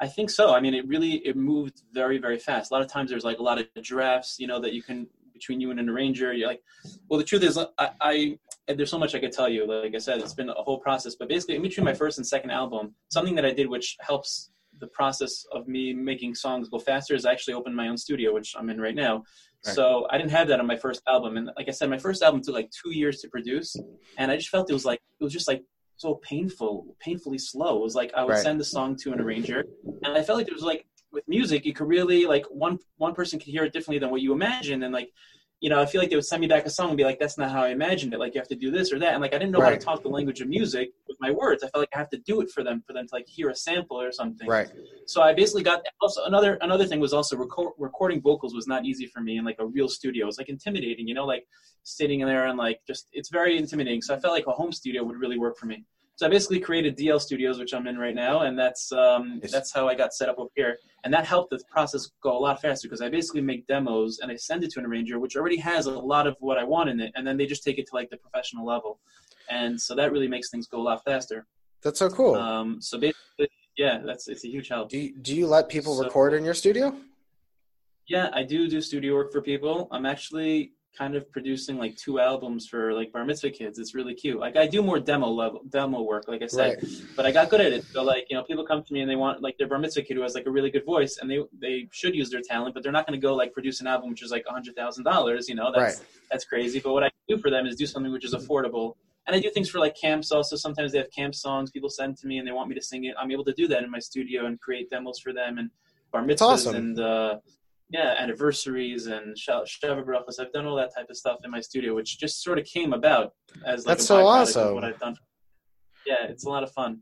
I 0.00 0.08
think 0.08 0.30
so. 0.30 0.54
I 0.54 0.60
mean, 0.60 0.74
it 0.74 0.86
really 0.88 1.14
it 1.26 1.36
moved 1.36 1.82
very 1.92 2.18
very 2.18 2.38
fast. 2.38 2.70
A 2.70 2.74
lot 2.74 2.82
of 2.82 2.88
times 2.88 3.10
there's 3.10 3.24
like 3.24 3.38
a 3.38 3.42
lot 3.42 3.58
of 3.58 3.66
drafts, 3.82 4.36
you 4.38 4.46
know, 4.46 4.60
that 4.60 4.72
you 4.72 4.82
can 4.82 5.06
between 5.32 5.60
you 5.60 5.70
and 5.70 5.80
an 5.80 5.88
arranger. 5.90 6.32
You're 6.32 6.48
like, 6.48 6.62
well, 7.08 7.18
the 7.18 7.24
truth 7.24 7.42
is, 7.42 7.58
I, 7.58 7.90
I 8.00 8.38
there's 8.68 8.90
so 8.90 8.98
much 8.98 9.14
I 9.14 9.18
could 9.18 9.32
tell 9.32 9.48
you. 9.48 9.66
Like 9.66 9.94
I 9.94 9.98
said, 9.98 10.20
it's 10.20 10.32
been 10.32 10.48
a 10.48 10.54
whole 10.54 10.78
process. 10.78 11.14
But 11.16 11.28
basically, 11.28 11.56
in 11.56 11.62
between 11.62 11.84
my 11.84 11.94
first 11.94 12.18
and 12.18 12.26
second 12.26 12.50
album, 12.50 12.94
something 13.08 13.34
that 13.34 13.44
I 13.44 13.52
did 13.52 13.68
which 13.68 13.96
helps 14.00 14.50
the 14.80 14.86
process 14.88 15.44
of 15.52 15.68
me 15.68 15.92
making 15.92 16.34
songs 16.34 16.68
go 16.68 16.78
faster 16.78 17.14
is 17.14 17.24
I 17.24 17.32
actually 17.32 17.54
opened 17.54 17.76
my 17.76 17.88
own 17.88 17.96
studio, 17.96 18.32
which 18.32 18.54
I'm 18.58 18.70
in 18.70 18.80
right 18.80 18.94
now. 18.94 19.24
Right. 19.66 19.74
So 19.74 20.06
I 20.10 20.18
didn't 20.18 20.32
have 20.32 20.48
that 20.48 20.60
on 20.60 20.66
my 20.66 20.76
first 20.76 21.02
album, 21.08 21.36
and 21.36 21.50
like 21.56 21.68
I 21.68 21.70
said, 21.70 21.88
my 21.88 21.98
first 21.98 22.22
album 22.22 22.42
took 22.42 22.54
like 22.54 22.70
two 22.70 22.90
years 22.90 23.20
to 23.20 23.28
produce, 23.28 23.76
and 24.18 24.30
I 24.30 24.36
just 24.36 24.50
felt 24.50 24.68
it 24.68 24.74
was 24.74 24.84
like 24.84 25.00
it 25.20 25.24
was 25.24 25.32
just 25.32 25.48
like 25.48 25.62
so 25.96 26.16
painful, 26.16 26.96
painfully 27.00 27.38
slow. 27.38 27.78
It 27.78 27.82
was 27.82 27.94
like 27.94 28.12
I 28.14 28.24
would 28.24 28.32
right. 28.32 28.42
send 28.42 28.60
the 28.60 28.64
song 28.64 28.96
to 29.02 29.12
an 29.12 29.20
arranger, 29.20 29.64
and 30.02 30.16
I 30.16 30.22
felt 30.22 30.38
like 30.38 30.48
it 30.48 30.54
was 30.54 30.62
like 30.62 30.86
with 31.12 31.24
music, 31.28 31.64
you 31.64 31.72
could 31.72 31.88
really 31.88 32.26
like 32.26 32.44
one 32.50 32.78
one 32.96 33.14
person 33.14 33.38
could 33.38 33.48
hear 33.48 33.64
it 33.64 33.72
differently 33.72 33.98
than 33.98 34.10
what 34.10 34.20
you 34.20 34.32
imagine, 34.32 34.82
and 34.82 34.92
like 34.92 35.10
you 35.64 35.70
know, 35.70 35.80
I 35.80 35.86
feel 35.86 36.02
like 36.02 36.10
they 36.10 36.16
would 36.16 36.26
send 36.26 36.42
me 36.42 36.46
back 36.46 36.66
a 36.66 36.70
song 36.70 36.88
and 36.88 36.96
be 36.98 37.04
like, 37.04 37.18
"That's 37.18 37.38
not 37.38 37.50
how 37.50 37.62
I 37.62 37.68
imagined 37.68 38.12
it. 38.12 38.20
Like 38.20 38.34
you 38.34 38.38
have 38.38 38.48
to 38.48 38.54
do 38.54 38.70
this 38.70 38.92
or 38.92 38.98
that." 38.98 39.14
And 39.14 39.22
like 39.22 39.32
I 39.32 39.38
didn't 39.38 39.52
know 39.52 39.60
right. 39.60 39.72
how 39.72 39.78
to 39.78 39.82
talk 39.82 40.02
the 40.02 40.10
language 40.10 40.42
of 40.42 40.48
music 40.48 40.90
with 41.08 41.16
my 41.20 41.30
words. 41.30 41.64
I 41.64 41.68
felt 41.68 41.80
like 41.80 41.88
I 41.94 41.98
have 41.98 42.10
to 42.10 42.18
do 42.18 42.42
it 42.42 42.50
for 42.50 42.62
them 42.62 42.84
for 42.86 42.92
them 42.92 43.06
to 43.08 43.14
like 43.14 43.26
hear 43.26 43.48
a 43.48 43.56
sample 43.56 43.98
or 43.98 44.12
something. 44.12 44.46
Right. 44.46 44.68
So 45.06 45.22
I 45.22 45.32
basically 45.32 45.62
got 45.62 45.80
also 46.02 46.22
another 46.24 46.58
another 46.60 46.84
thing 46.84 47.00
was 47.00 47.14
also 47.14 47.38
record, 47.38 47.72
recording 47.78 48.20
vocals 48.20 48.54
was 48.54 48.66
not 48.66 48.84
easy 48.84 49.06
for 49.06 49.22
me 49.22 49.38
in 49.38 49.44
like 49.46 49.56
a 49.58 49.64
real 49.64 49.88
studio. 49.88 50.24
It 50.24 50.26
was 50.26 50.36
like 50.36 50.50
intimidating, 50.50 51.08
you 51.08 51.14
know, 51.14 51.24
like 51.24 51.46
sitting 51.82 52.20
in 52.20 52.28
there 52.28 52.44
and 52.44 52.58
like 52.58 52.80
just 52.86 53.08
it's 53.12 53.30
very 53.30 53.56
intimidating. 53.56 54.02
So 54.02 54.14
I 54.14 54.20
felt 54.20 54.34
like 54.34 54.46
a 54.46 54.52
home 54.52 54.70
studio 54.70 55.02
would 55.02 55.16
really 55.16 55.38
work 55.38 55.56
for 55.56 55.64
me. 55.64 55.86
So 56.16 56.26
I 56.26 56.28
basically 56.28 56.60
created 56.60 56.96
DL 56.96 57.20
Studios, 57.20 57.58
which 57.58 57.74
I'm 57.74 57.88
in 57.88 57.98
right 57.98 58.14
now, 58.14 58.42
and 58.42 58.56
that's 58.56 58.92
um, 58.92 59.40
that's 59.50 59.72
how 59.72 59.88
I 59.88 59.96
got 59.96 60.14
set 60.14 60.28
up 60.28 60.38
over 60.38 60.50
here. 60.54 60.78
And 61.02 61.12
that 61.12 61.26
helped 61.26 61.50
the 61.50 61.60
process 61.68 62.10
go 62.22 62.36
a 62.36 62.38
lot 62.38 62.62
faster 62.62 62.86
because 62.88 63.02
I 63.02 63.08
basically 63.08 63.40
make 63.40 63.66
demos 63.66 64.20
and 64.20 64.30
I 64.30 64.36
send 64.36 64.62
it 64.62 64.70
to 64.72 64.78
an 64.78 64.86
arranger, 64.86 65.18
which 65.18 65.36
already 65.36 65.56
has 65.56 65.86
a 65.86 65.90
lot 65.90 66.28
of 66.28 66.36
what 66.38 66.56
I 66.56 66.62
want 66.62 66.88
in 66.88 67.00
it, 67.00 67.12
and 67.16 67.26
then 67.26 67.36
they 67.36 67.46
just 67.46 67.64
take 67.64 67.78
it 67.78 67.86
to 67.88 67.94
like 67.94 68.10
the 68.10 68.16
professional 68.16 68.64
level, 68.64 69.00
and 69.50 69.80
so 69.80 69.96
that 69.96 70.12
really 70.12 70.28
makes 70.28 70.50
things 70.50 70.68
go 70.68 70.80
a 70.80 70.82
lot 70.82 71.04
faster. 71.04 71.46
That's 71.82 71.98
so 71.98 72.08
cool. 72.08 72.36
Um, 72.36 72.80
so 72.80 72.96
basically, 72.98 73.48
yeah, 73.76 74.00
that's 74.04 74.28
it's 74.28 74.44
a 74.44 74.48
huge 74.48 74.68
help. 74.68 74.90
Do 74.90 74.98
you, 74.98 75.16
do 75.16 75.34
you 75.34 75.48
let 75.48 75.68
people 75.68 75.96
so, 75.96 76.04
record 76.04 76.32
in 76.32 76.44
your 76.44 76.54
studio? 76.54 76.96
Yeah, 78.06 78.30
I 78.32 78.44
do 78.44 78.68
do 78.68 78.80
studio 78.80 79.14
work 79.14 79.32
for 79.32 79.42
people. 79.42 79.88
I'm 79.90 80.06
actually 80.06 80.74
kind 80.96 81.14
of 81.16 81.30
producing 81.32 81.76
like 81.78 81.96
two 81.96 82.20
albums 82.20 82.66
for 82.66 82.92
like 82.94 83.12
bar 83.12 83.24
mitzvah 83.24 83.50
kids. 83.50 83.78
It's 83.78 83.94
really 83.94 84.14
cute. 84.14 84.38
Like 84.38 84.56
I 84.56 84.66
do 84.66 84.82
more 84.82 85.00
demo 85.00 85.28
level 85.28 85.62
demo 85.68 86.02
work, 86.02 86.28
like 86.28 86.42
I 86.42 86.46
said, 86.46 86.78
Right. 86.82 86.92
but 87.16 87.26
I 87.26 87.32
got 87.32 87.50
good 87.50 87.60
at 87.60 87.72
it. 87.72 87.84
So 87.84 88.02
like 88.02 88.26
you 88.30 88.36
know, 88.36 88.44
people 88.44 88.64
come 88.64 88.82
to 88.82 88.92
me 88.92 89.00
and 89.00 89.10
they 89.10 89.16
want 89.16 89.42
like 89.42 89.58
their 89.58 89.66
bar 89.68 89.78
mitzvah 89.78 90.02
kid 90.02 90.16
who 90.16 90.22
has 90.22 90.34
like 90.34 90.46
a 90.46 90.50
really 90.50 90.70
good 90.70 90.84
voice, 90.84 91.18
and 91.20 91.30
they 91.30 91.40
they 91.60 91.88
should 91.92 92.14
use 92.14 92.30
their 92.30 92.42
talent, 92.42 92.74
but 92.74 92.82
they're 92.82 92.92
not 92.92 93.06
going 93.06 93.18
to 93.18 93.22
go 93.24 93.34
like 93.34 93.52
produce 93.52 93.80
an 93.80 93.86
album 93.86 94.10
which 94.10 94.22
is 94.22 94.30
like 94.30 94.44
a 94.48 94.52
hundred 94.52 94.76
thousand 94.76 95.04
dollars. 95.04 95.48
You 95.48 95.56
know, 95.56 95.72
that's 95.74 96.02
that's 96.30 96.44
crazy. 96.44 96.80
But 96.80 96.92
what 96.92 97.02
I 97.04 97.10
do 97.28 97.38
for 97.38 97.50
them 97.50 97.66
is 97.66 97.76
do 97.76 97.86
something 97.86 98.12
which 98.12 98.24
is 98.24 98.34
affordable. 98.34 98.94
And 99.26 99.34
I 99.34 99.40
do 99.40 99.50
things 99.50 99.70
for 99.70 99.78
like 99.78 99.96
camps 99.98 100.30
also. 100.32 100.54
Sometimes 100.54 100.92
they 100.92 100.98
have 100.98 101.10
camp 101.10 101.34
songs 101.34 101.70
people 101.70 101.88
send 101.88 102.18
to 102.18 102.26
me 102.26 102.36
and 102.38 102.46
they 102.46 102.52
want 102.52 102.68
me 102.68 102.74
to 102.74 102.82
sing 102.82 103.04
it. 103.04 103.14
I'm 103.18 103.30
able 103.30 103.44
to 103.46 103.54
do 103.54 103.66
that 103.68 103.82
in 103.82 103.90
my 103.90 103.98
studio 103.98 104.44
and 104.46 104.60
create 104.60 104.90
demos 104.90 105.18
for 105.18 105.32
them 105.32 105.56
and 105.56 105.70
bar 106.12 106.22
mitzvahs 106.22 106.40
awesome. 106.42 106.76
and 106.76 107.00
uh, 107.00 107.38
yeah, 107.94 108.16
anniversaries 108.18 109.06
and 109.06 109.36
Sheva 109.36 110.04
brachas. 110.04 110.40
I've 110.40 110.52
done 110.52 110.66
all 110.66 110.74
that 110.76 110.92
type 110.96 111.06
of 111.10 111.16
stuff 111.16 111.38
in 111.44 111.50
my 111.52 111.60
studio, 111.60 111.94
which 111.94 112.18
just 112.18 112.42
sort 112.42 112.58
of 112.58 112.64
came 112.64 112.92
about 112.92 113.34
as 113.64 113.86
like 113.86 113.98
That's 113.98 114.06
so 114.06 114.26
awesome. 114.26 114.74
what 114.74 114.84
I've 114.84 114.98
done. 114.98 115.16
Yeah, 116.04 116.24
it's 116.28 116.44
a 116.44 116.48
lot 116.48 116.64
of 116.64 116.72
fun. 116.72 116.92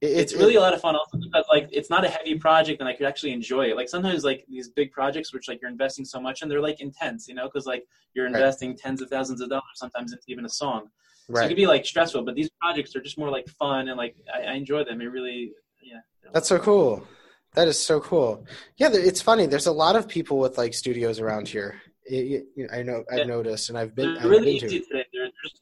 It- 0.00 0.16
It's 0.20 0.32
it- 0.32 0.38
really 0.38 0.54
a 0.54 0.60
lot 0.60 0.72
of 0.72 0.80
fun 0.80 0.96
also 0.96 1.18
because 1.18 1.44
like 1.52 1.68
it's 1.70 1.90
not 1.90 2.06
a 2.06 2.08
heavy 2.08 2.36
project 2.38 2.80
and 2.80 2.88
I 2.88 2.94
could 2.94 3.04
actually 3.06 3.32
enjoy 3.32 3.64
it. 3.70 3.76
Like 3.76 3.90
sometimes 3.90 4.24
like 4.24 4.46
these 4.48 4.68
big 4.70 4.92
projects 4.92 5.34
which 5.34 5.46
like 5.46 5.60
you're 5.60 5.70
investing 5.70 6.06
so 6.06 6.18
much 6.18 6.40
and 6.40 6.50
they're 6.50 6.62
like 6.70 6.80
intense, 6.80 7.28
you 7.28 7.34
know, 7.34 7.44
because 7.44 7.66
like 7.66 7.84
you're 8.14 8.24
Right. 8.24 8.34
investing 8.34 8.74
tens 8.74 9.02
of 9.02 9.10
thousands 9.10 9.42
of 9.42 9.50
dollars 9.50 9.64
sometimes 9.74 10.12
into 10.12 10.24
even 10.28 10.46
a 10.46 10.48
song. 10.48 10.88
So 11.32 11.40
it 11.44 11.48
could 11.48 11.56
be 11.64 11.66
like 11.66 11.84
stressful, 11.84 12.22
but 12.24 12.34
these 12.34 12.48
projects 12.62 12.96
are 12.96 13.02
just 13.02 13.18
more 13.18 13.30
like 13.30 13.46
fun 13.50 13.88
and 13.88 13.98
like 13.98 14.16
I, 14.34 14.40
I 14.44 14.54
enjoy 14.54 14.84
them. 14.84 15.02
It 15.02 15.04
really, 15.16 15.52
yeah. 15.82 16.00
That's 16.32 16.48
so 16.48 16.58
cool. 16.58 17.06
That 17.54 17.68
is 17.68 17.78
so 17.78 18.00
cool. 18.00 18.46
Yeah, 18.76 18.90
it's 18.92 19.20
funny. 19.20 19.46
There's 19.46 19.66
a 19.66 19.72
lot 19.72 19.96
of 19.96 20.06
people 20.08 20.38
with 20.38 20.56
like 20.56 20.72
studios 20.74 21.18
around 21.20 21.48
here. 21.48 21.80
It- 22.04 22.46
it- 22.56 22.70
I 22.72 22.82
know. 22.82 23.04
I've 23.10 23.18
Yeah. 23.20 23.24
noticed, 23.24 23.68
and 23.68 23.78
I've 23.78 23.94
been. 23.94 24.14
They're 24.14 24.22
I've 24.24 24.30
really 24.30 24.58
been 24.58 24.66
easy 24.66 24.80
to. 24.80 24.86
today. 24.86 25.06
They're 25.12 25.30
just 25.42 25.60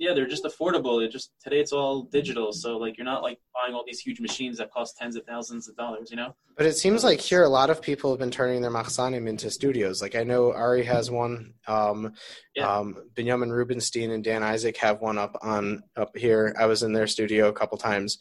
yeah, 0.00 0.14
they're 0.14 0.28
just 0.28 0.44
affordable. 0.44 1.04
It 1.04 1.08
just 1.10 1.32
today 1.42 1.58
it's 1.58 1.72
all 1.72 2.02
digital, 2.04 2.52
so 2.52 2.76
like 2.78 2.96
you're 2.96 3.04
not 3.04 3.24
like 3.24 3.40
buying 3.52 3.74
all 3.74 3.82
these 3.84 3.98
huge 3.98 4.20
machines 4.20 4.58
that 4.58 4.70
cost 4.70 4.96
tens 4.96 5.16
of 5.16 5.24
thousands 5.26 5.68
of 5.68 5.74
dollars. 5.76 6.08
You 6.12 6.16
know? 6.18 6.36
But 6.56 6.66
it 6.66 6.76
seems 6.76 7.02
like 7.02 7.20
here 7.20 7.42
a 7.42 7.48
lot 7.48 7.68
of 7.68 7.82
people 7.82 8.10
have 8.10 8.20
been 8.20 8.30
turning 8.30 8.62
their 8.62 8.70
machsanim 8.70 9.28
into 9.28 9.50
studios. 9.50 10.00
Like 10.00 10.14
I 10.14 10.22
know 10.22 10.52
Ari 10.52 10.84
has 10.84 11.10
one. 11.10 11.54
Um, 11.66 12.12
Yeah. 12.54 12.72
um, 12.78 12.94
Benjamin 13.16 13.50
Rubenstein 13.50 14.12
and 14.12 14.22
Dan 14.22 14.44
Isaac 14.44 14.76
have 14.76 15.00
one 15.00 15.18
up 15.18 15.36
on 15.42 15.82
up 15.96 16.16
here. 16.16 16.54
I 16.56 16.66
was 16.66 16.84
in 16.84 16.92
their 16.92 17.08
studio 17.08 17.48
a 17.48 17.52
couple 17.52 17.76
times. 17.76 18.18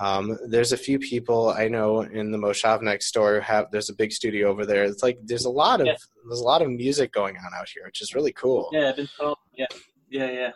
Um, 0.00 0.36
there's 0.48 0.72
a 0.72 0.76
few 0.76 0.98
people 0.98 1.50
I 1.50 1.68
know 1.68 2.00
in 2.00 2.32
the 2.32 2.38
Moshav 2.38 2.82
next 2.82 3.12
door. 3.12 3.34
who 3.34 3.40
Have 3.40 3.70
there's 3.70 3.90
a 3.90 3.94
big 3.94 4.12
studio 4.12 4.48
over 4.48 4.66
there. 4.66 4.84
It's 4.84 5.02
like 5.02 5.18
there's 5.22 5.44
a 5.44 5.50
lot 5.50 5.80
of 5.80 5.86
Yeah. 5.86 5.94
there's 6.28 6.40
a 6.40 6.44
lot 6.44 6.62
of 6.62 6.70
music 6.70 7.12
going 7.12 7.36
on 7.36 7.52
out 7.58 7.68
here, 7.72 7.84
which 7.84 8.00
is 8.02 8.14
really 8.14 8.32
cool. 8.32 8.70
Yeah, 8.72 8.88
I've 8.88 8.96
been 8.96 9.08
told. 9.18 9.38
Yeah, 9.56 9.66
yeah, 10.10 10.30
yeah. 10.30 10.50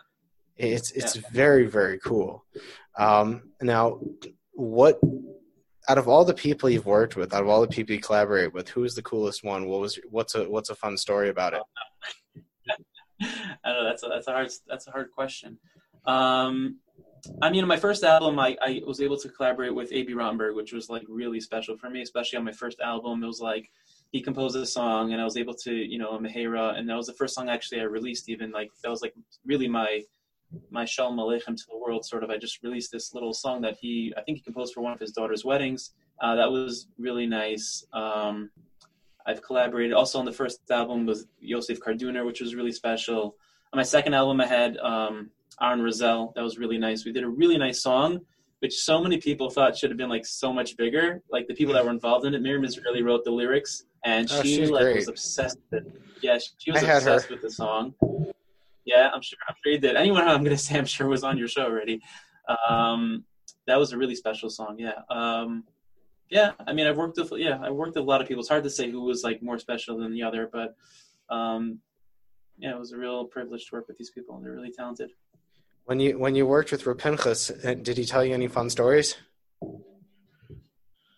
It's 0.57 0.91
it's 0.91 1.15
very 1.15 1.67
very 1.67 1.99
cool. 1.99 2.43
Um, 2.97 3.51
now, 3.61 4.01
what 4.51 4.99
out 5.87 5.97
of 5.97 6.09
all 6.09 6.25
the 6.25 6.33
people 6.33 6.69
you've 6.69 6.85
worked 6.85 7.15
with, 7.15 7.33
out 7.33 7.41
of 7.41 7.47
all 7.47 7.61
the 7.61 7.67
people 7.67 7.95
you 7.95 8.01
collaborate 8.01 8.53
with, 8.53 8.67
who 8.69 8.83
is 8.83 8.93
the 8.93 9.01
coolest 9.01 9.43
one? 9.43 9.67
What 9.67 9.79
was 9.79 9.97
what's 10.09 10.35
a 10.35 10.49
what's 10.49 10.69
a 10.69 10.75
fun 10.75 10.97
story 10.97 11.29
about 11.29 11.53
it? 11.53 11.61
I 13.21 13.25
don't 13.65 13.83
know. 13.83 13.89
That's 13.89 14.03
a, 14.03 14.07
that's 14.09 14.27
a 14.27 14.31
hard 14.31 14.49
that's 14.67 14.87
a 14.87 14.91
hard 14.91 15.11
question. 15.11 15.57
Um, 16.05 16.79
I 17.41 17.49
mean, 17.49 17.65
my 17.67 17.77
first 17.77 18.03
album, 18.03 18.39
I, 18.39 18.57
I 18.61 18.81
was 18.85 19.01
able 19.01 19.17
to 19.17 19.29
collaborate 19.29 19.73
with 19.73 19.91
A.B. 19.91 20.13
Rottenberg, 20.13 20.55
which 20.55 20.73
was 20.73 20.89
like 20.89 21.03
really 21.07 21.39
special 21.39 21.77
for 21.77 21.89
me, 21.89 22.01
especially 22.01 22.37
on 22.37 22.45
my 22.45 22.51
first 22.51 22.79
album. 22.79 23.23
It 23.23 23.27
was 23.27 23.41
like 23.41 23.71
he 24.11 24.21
composed 24.21 24.55
a 24.55 24.65
song, 24.65 25.13
and 25.13 25.21
I 25.21 25.23
was 25.23 25.37
able 25.37 25.53
to, 25.55 25.73
you 25.73 25.97
know, 25.97 26.17
Mehera, 26.17 26.77
and 26.77 26.89
that 26.89 26.95
was 26.95 27.07
the 27.07 27.13
first 27.13 27.35
song 27.35 27.49
actually 27.49 27.81
I 27.81 27.83
released. 27.83 28.29
Even 28.29 28.51
like 28.51 28.71
that 28.83 28.89
was 28.89 29.01
like 29.01 29.13
really 29.45 29.67
my 29.67 30.01
my 30.71 30.85
Shalom 30.85 31.17
Aleichem 31.17 31.55
to 31.55 31.63
the 31.69 31.77
world. 31.77 32.05
Sort 32.05 32.23
of, 32.23 32.29
I 32.29 32.37
just 32.37 32.63
released 32.63 32.91
this 32.91 33.13
little 33.13 33.33
song 33.33 33.61
that 33.61 33.77
he, 33.79 34.13
I 34.17 34.21
think 34.21 34.37
he 34.39 34.43
composed 34.43 34.73
for 34.73 34.81
one 34.81 34.93
of 34.93 34.99
his 34.99 35.11
daughter's 35.11 35.45
weddings. 35.45 35.91
Uh, 36.21 36.35
that 36.35 36.51
was 36.51 36.87
really 36.97 37.27
nice. 37.27 37.85
Um, 37.93 38.49
I've 39.25 39.41
collaborated 39.41 39.93
also 39.93 40.17
on 40.17 40.25
the 40.25 40.31
first 40.31 40.59
album 40.71 41.05
with 41.05 41.27
Yosef 41.39 41.79
Karduner, 41.79 42.25
which 42.25 42.41
was 42.41 42.55
really 42.55 42.71
special. 42.71 43.35
On 43.71 43.77
my 43.77 43.83
second 43.83 44.15
album, 44.15 44.41
I 44.41 44.47
had 44.47 44.77
um, 44.77 45.29
Aaron 45.61 45.81
Razel. 45.81 46.33
That 46.35 46.43
was 46.43 46.57
really 46.57 46.77
nice. 46.77 47.05
We 47.05 47.11
did 47.11 47.23
a 47.23 47.29
really 47.29 47.57
nice 47.57 47.81
song, 47.81 48.19
which 48.59 48.75
so 48.75 49.01
many 49.01 49.17
people 49.19 49.49
thought 49.49 49.77
should 49.77 49.89
have 49.89 49.97
been 49.97 50.09
like 50.09 50.25
so 50.25 50.51
much 50.53 50.77
bigger. 50.77 51.21
Like 51.31 51.47
the 51.47 51.53
people 51.53 51.73
that 51.73 51.83
were 51.83 51.91
involved 51.91 52.25
in 52.25 52.33
it, 52.33 52.41
Miriam 52.41 52.63
Israeli 52.65 53.01
wrote 53.03 53.23
the 53.23 53.31
lyrics, 53.31 53.83
and 54.05 54.27
Oh, 54.31 54.41
she 54.41 54.65
like 54.67 54.83
great. 54.83 54.95
was 54.97 55.07
obsessed 55.07 55.57
with 55.71 55.85
it. 55.85 56.01
Yeah, 56.21 56.37
she, 56.57 56.71
was 56.71 56.81
her. 56.81 56.97
obsessed 56.97 57.29
with 57.29 57.41
the 57.41 57.49
song. 57.51 57.93
Yeah, 58.85 59.09
I'm 59.13 59.21
sure. 59.21 59.37
I'm 59.47 59.55
sure 59.63 59.73
you 59.73 59.79
did. 59.79 59.95
Anyone 59.95 60.27
I'm 60.27 60.43
going 60.43 60.55
to 60.55 60.61
say, 60.61 60.77
I'm 60.77 60.85
sure 60.85 61.07
was 61.07 61.23
on 61.23 61.37
your 61.37 61.47
show 61.47 61.63
already. 61.63 62.01
Um, 62.67 63.23
that 63.67 63.77
was 63.77 63.91
a 63.93 63.97
really 63.97 64.15
special 64.15 64.49
song. 64.49 64.77
Yeah. 64.79 64.99
Um, 65.09 65.63
yeah. 66.29 66.51
I 66.67 66.73
mean, 66.73 66.87
I've 66.87 66.97
worked 66.97 67.17
with 67.17 67.31
yeah, 67.37 67.59
I've 67.61 67.73
worked 67.73 67.95
with 67.95 68.03
a 68.03 68.07
lot 68.07 68.21
of 68.21 68.27
people. 68.27 68.41
It's 68.41 68.49
hard 68.49 68.63
to 68.63 68.69
say 68.69 68.89
who 68.89 69.03
was 69.03 69.23
like 69.23 69.41
more 69.43 69.59
special 69.59 69.97
than 69.97 70.11
the 70.11 70.23
other, 70.23 70.49
but 70.51 70.75
um, 71.33 71.79
yeah, 72.57 72.71
it 72.71 72.79
was 72.79 72.91
a 72.91 72.97
real 72.97 73.25
privilege 73.25 73.67
to 73.69 73.75
work 73.75 73.87
with 73.87 73.97
these 73.97 74.09
people, 74.09 74.35
and 74.35 74.43
they're 74.43 74.53
really 74.53 74.71
talented. 74.71 75.11
When 75.89 75.99
you 75.99 76.19
when 76.19 76.35
you 76.35 76.45
worked 76.45 76.71
with 76.71 76.83
Rapinchas, 76.83 77.65
uh, 77.65 77.73
did 77.73 77.97
he 77.97 78.05
tell 78.05 78.23
you 78.23 78.35
any 78.35 78.47
fun 78.47 78.69
stories? 78.69 79.15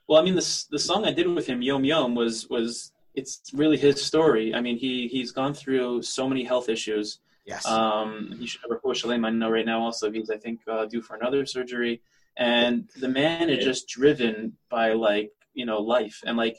Well, 0.07 0.17
I 0.17 0.23
mean, 0.23 0.35
the 0.35 0.65
the 0.71 0.79
song 0.79 1.03
I 1.03 1.11
did 1.11 1.27
with 1.27 1.45
him, 1.45 1.61
Yom 1.61 1.83
Yom, 1.83 2.15
was 2.15 2.49
was 2.49 2.93
it's 3.13 3.41
really 3.53 3.75
his 3.75 4.01
story. 4.01 4.55
I 4.55 4.61
mean, 4.61 4.77
he 4.77 5.09
he's 5.09 5.33
gone 5.33 5.53
through 5.53 6.03
so 6.03 6.25
many 6.25 6.45
health 6.45 6.69
issues. 6.69 7.19
Yes. 7.45 7.65
Um, 7.65 8.33
he 8.39 8.47
should 8.47 8.61
have 8.61 8.71
a 8.71 8.95
Shalem, 8.95 9.25
I 9.25 9.29
know 9.31 9.49
right 9.49 9.65
now 9.65 9.81
also 9.81 10.09
he's 10.09 10.29
I 10.29 10.37
think 10.37 10.61
uh, 10.69 10.85
due 10.85 11.01
for 11.01 11.17
another 11.17 11.45
surgery, 11.45 12.01
and 12.37 12.89
the 12.97 13.09
man 13.09 13.49
is 13.49 13.65
just 13.65 13.89
driven 13.89 14.53
by 14.69 14.93
like 14.93 15.33
you 15.53 15.65
know 15.65 15.81
life 15.81 16.21
and 16.25 16.37
like 16.37 16.57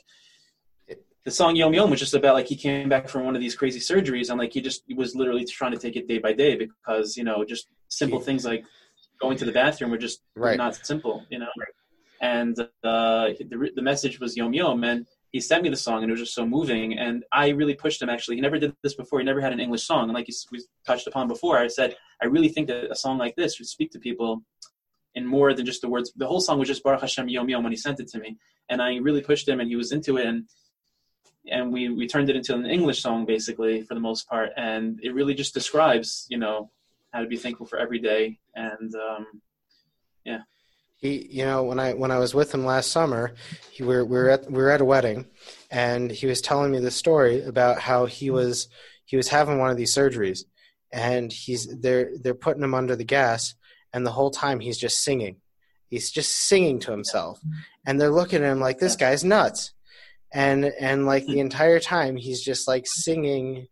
the 1.25 1.31
song 1.31 1.55
Yom 1.55 1.73
Yom 1.73 1.89
was 1.89 1.99
just 1.99 2.13
about 2.13 2.33
like 2.33 2.47
he 2.47 2.55
came 2.55 2.89
back 2.89 3.07
from 3.07 3.23
one 3.25 3.35
of 3.35 3.41
these 3.41 3.55
crazy 3.55 3.79
surgeries 3.79 4.29
and 4.29 4.37
like 4.39 4.51
he 4.53 4.61
just 4.61 4.83
he 4.87 4.93
was 4.93 5.15
literally 5.15 5.45
trying 5.45 5.71
to 5.71 5.77
take 5.77 5.95
it 5.95 6.07
day 6.07 6.17
by 6.17 6.33
day 6.33 6.55
because 6.55 7.15
you 7.17 7.23
know 7.23 7.43
just 7.45 7.67
simple 7.87 8.19
He- 8.19 8.25
things 8.25 8.45
like 8.45 8.63
going 9.21 9.37
to 9.37 9.45
the 9.45 9.51
bathroom 9.51 9.91
were 9.91 9.97
just 9.97 10.21
Right. 10.35 10.57
not 10.57 10.75
simple 10.85 11.25
you 11.29 11.39
know? 11.39 11.47
And 12.21 12.57
uh, 12.59 12.65
the 13.51 13.71
the 13.75 13.81
message 13.81 14.19
was 14.19 14.35
Yom 14.35 14.53
Yom 14.53 14.83
and 14.83 15.05
he 15.31 15.39
sent 15.41 15.63
me 15.63 15.69
the 15.69 15.75
song 15.87 16.03
and 16.03 16.09
it 16.09 16.13
was 16.13 16.21
just 16.21 16.35
so 16.35 16.45
moving 16.45 16.97
and 16.97 17.23
I 17.31 17.49
really 17.49 17.73
pushed 17.73 18.01
him 18.01 18.09
actually. 18.09 18.35
He 18.37 18.41
never 18.41 18.59
did 18.59 18.73
this 18.83 18.95
before. 18.95 19.19
He 19.19 19.25
never 19.25 19.41
had 19.41 19.51
an 19.51 19.59
English 19.59 19.83
song. 19.83 20.03
And 20.03 20.13
like 20.13 20.27
we 20.51 20.61
touched 20.85 21.07
upon 21.07 21.27
before 21.27 21.57
I 21.57 21.67
said 21.67 21.95
I 22.21 22.25
really 22.27 22.49
think 22.49 22.67
that 22.67 22.91
a 22.91 22.95
song 22.95 23.17
like 23.17 23.35
this 23.35 23.59
would 23.59 23.67
speak 23.67 23.91
to 23.91 23.99
people 23.99 24.43
in 25.15 25.25
more 25.25 25.53
than 25.53 25.65
just 25.65 25.81
the 25.81 25.89
words. 25.89 26.11
The 26.15 26.27
whole 26.27 26.39
song 26.41 26.59
was 26.59 26.67
just 26.67 26.83
Baruch 26.83 27.01
Hashem 27.01 27.27
Yom 27.29 27.49
Yom 27.49 27.63
when 27.63 27.71
he 27.71 27.77
sent 27.77 27.99
it 27.99 28.07
to 28.09 28.19
me 28.19 28.37
and 28.69 28.81
I 28.81 28.95
really 28.97 29.21
pushed 29.21 29.47
him 29.47 29.59
and 29.59 29.69
he 29.69 29.75
was 29.75 29.91
into 29.91 30.17
it 30.17 30.25
and 30.25 30.45
and 31.49 31.71
we 31.71 31.89
we 31.89 32.07
turned 32.07 32.29
it 32.29 32.35
into 32.35 32.53
an 32.53 32.65
English 32.65 33.01
song 33.01 33.25
basically 33.25 33.81
for 33.81 33.93
the 33.93 33.99
most 33.99 34.27
part 34.27 34.51
and 34.57 34.99
it 35.03 35.13
really 35.13 35.33
just 35.33 35.53
describes 35.53 36.25
you 36.29 36.37
know 36.37 36.71
how 37.11 37.21
to 37.21 37.27
be 37.27 37.37
thankful 37.37 37.65
for 37.65 37.77
every 37.77 37.99
day 37.99 38.39
and 38.55 38.93
um, 38.95 39.41
yeah. 40.23 40.39
he 40.97 41.27
you 41.29 41.45
know 41.45 41.63
when 41.63 41.79
i 41.79 41.93
when 41.93 42.11
i 42.11 42.17
was 42.17 42.33
with 42.33 42.53
him 42.53 42.65
last 42.65 42.91
summer 42.91 43.33
he, 43.71 43.83
we, 43.83 43.95
were, 43.95 44.05
we 44.05 44.17
were 44.17 44.29
at 44.29 44.49
we 44.49 44.61
were 44.61 44.71
at 44.71 44.81
a 44.81 44.85
wedding 44.85 45.27
and 45.69 46.11
he 46.11 46.25
was 46.25 46.41
telling 46.41 46.71
me 46.71 46.79
the 46.79 46.91
story 46.91 47.43
about 47.43 47.79
how 47.79 48.05
he 48.05 48.29
was 48.29 48.67
he 49.05 49.17
was 49.17 49.27
having 49.27 49.59
one 49.59 49.69
of 49.69 49.77
these 49.77 49.93
surgeries 49.93 50.45
and 50.93 51.33
he's 51.33 51.67
they're 51.79 52.11
they're 52.19 52.33
putting 52.33 52.63
him 52.63 52.75
under 52.75 52.95
the 52.95 53.03
gas 53.03 53.55
and 53.91 54.05
the 54.05 54.11
whole 54.11 54.31
time 54.31 54.59
he's 54.59 54.77
just 54.77 55.03
singing. 55.03 55.37
He's 55.89 56.09
just 56.09 56.31
singing 56.31 56.79
to 56.79 56.91
himself 56.91 57.39
and 57.85 57.99
they're 57.99 58.09
looking 58.09 58.43
at 58.43 58.51
him 58.51 58.59
like 58.59 58.79
this 58.79 58.95
guy's 58.95 59.23
nuts 59.23 59.73
and 60.33 60.65
and 60.79 61.05
like 61.05 61.25
the 61.25 61.39
entire 61.39 61.79
time 61.79 62.15
he's 62.15 62.41
just 62.41 62.67
like 62.67 62.85
singing 62.87 63.67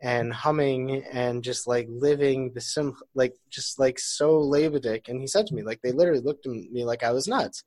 and 0.00 0.32
humming 0.32 1.04
and 1.12 1.44
just 1.44 1.66
like 1.66 1.86
living 1.88 2.52
the 2.54 2.60
sim 2.60 2.94
like 3.14 3.34
just 3.50 3.78
like 3.78 3.98
so 3.98 4.40
lebedik 4.40 5.08
and 5.08 5.20
he 5.20 5.26
said 5.26 5.46
to 5.46 5.54
me 5.54 5.62
like 5.62 5.80
they 5.82 5.92
literally 5.92 6.20
looked 6.20 6.44
at 6.46 6.52
me 6.52 6.84
like 6.84 7.02
I 7.04 7.12
was 7.12 7.28
nuts. 7.28 7.64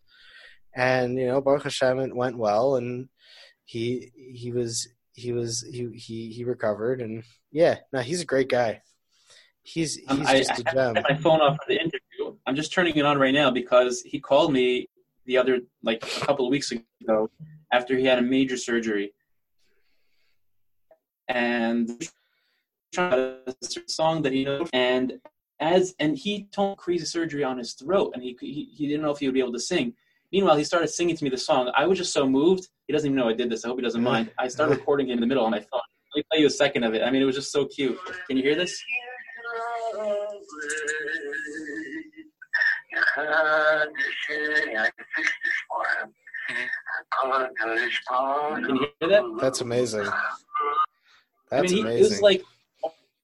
And 0.76 1.18
you 1.18 1.28
know 1.28 1.40
Baruch 1.42 1.64
Hashem 1.64 2.00
it 2.00 2.16
went 2.16 2.38
well. 2.38 2.76
And 2.76 3.08
he 3.64 4.12
he 4.42 4.52
was 4.52 4.88
he 5.14 5.32
was 5.32 5.66
he 5.72 5.88
he 5.94 6.30
he 6.32 6.44
recovered. 6.44 7.02
And 7.02 7.24
yeah 7.52 7.76
no 7.94 8.00
he's 8.02 8.22
a 8.22 8.26
great 8.26 8.50
guy. 8.50 8.82
He's 9.64 9.96
he's 9.96 10.10
Um, 10.10 10.26
just 10.26 10.60
a 10.60 10.64
I 10.70 10.74
gem. 10.74 10.96
had 10.96 11.06
my 11.10 11.16
phone 11.16 11.42
off 11.42 11.56
for 11.56 11.66
the 11.70 11.80
interview. 11.80 12.38
I'm 12.46 12.56
just 12.56 12.74
turning 12.74 12.96
it 12.98 13.06
on 13.06 13.18
right 13.18 13.34
now 13.34 13.50
because 13.50 14.02
he 14.02 14.20
called 14.20 14.52
me 14.52 14.90
the 15.26 15.38
other 15.38 15.62
like 15.84 16.04
a 16.04 16.26
couple 16.26 16.46
of 16.46 16.52
weeks 16.52 16.72
ago 16.72 17.30
after 17.76 17.98
he 17.98 18.06
had 18.06 18.20
a 18.20 18.22
major 18.22 18.58
surgery, 18.58 19.14
and 21.28 21.90
a 22.98 23.44
song 23.88 24.22
that 24.22 24.32
he 24.32 24.46
knows 24.46 24.70
and 24.72 25.20
as 25.60 25.96
and 26.00 26.18
he 26.18 26.48
told 26.52 26.78
crazy 26.78 27.06
surgery 27.06 27.44
on 27.44 27.58
his 27.58 27.74
throat 27.74 28.12
and 28.14 28.24
he, 28.24 28.38
he 28.40 28.70
he 28.78 28.88
didn't 28.88 29.02
know 29.02 29.12
if 29.12 29.20
he 29.20 29.26
would 29.28 29.34
be 29.34 29.40
able 29.40 29.52
to 29.52 29.60
sing 29.60 29.94
Meanwhile, 30.36 30.58
he 30.58 30.64
started 30.66 30.88
singing 30.88 31.16
to 31.16 31.24
me 31.24 31.30
the 31.30 31.38
song. 31.38 31.72
I 31.76 31.86
was 31.86 31.98
just 31.98 32.12
so 32.12 32.28
moved. 32.28 32.68
He 32.88 32.94
doesn't 32.94 33.08
even 33.08 33.16
know 33.16 33.30
I 33.30 33.34
did 33.34 33.50
this. 33.50 33.64
I 33.64 33.70
hope 33.70 33.78
he 33.78 33.84
doesn't 33.84 34.04
mind. 34.04 34.32
I 34.38 34.50
started 34.50 34.76
recording 34.80 35.08
him 35.08 35.14
in 35.14 35.22
the 35.22 35.28
middle 35.28 35.46
on 35.46 35.52
my 35.52 35.60
phone. 35.60 35.80
Let 36.14 36.18
me 36.18 36.24
play 36.30 36.42
you 36.42 36.48
a 36.48 36.50
second 36.50 36.84
of 36.84 36.94
it. 36.94 37.04
I 37.04 37.10
mean, 37.10 37.22
it 37.22 37.26
was 37.26 37.36
just 37.36 37.54
so 37.54 37.66
cute. 37.66 37.98
Can 38.28 38.36
you 38.36 38.44
hear 38.44 38.56
this? 38.56 38.84
Can 47.24 48.76
you 48.76 48.88
hear 49.00 49.10
that? 49.10 49.38
That's 49.42 49.62
amazing. 49.62 50.06
I 50.08 50.12
That's 51.50 51.72
mean, 51.72 51.78
he, 51.78 51.82
amazing. 51.82 52.00
it 52.00 52.10
was 52.10 52.22
like 52.22 52.44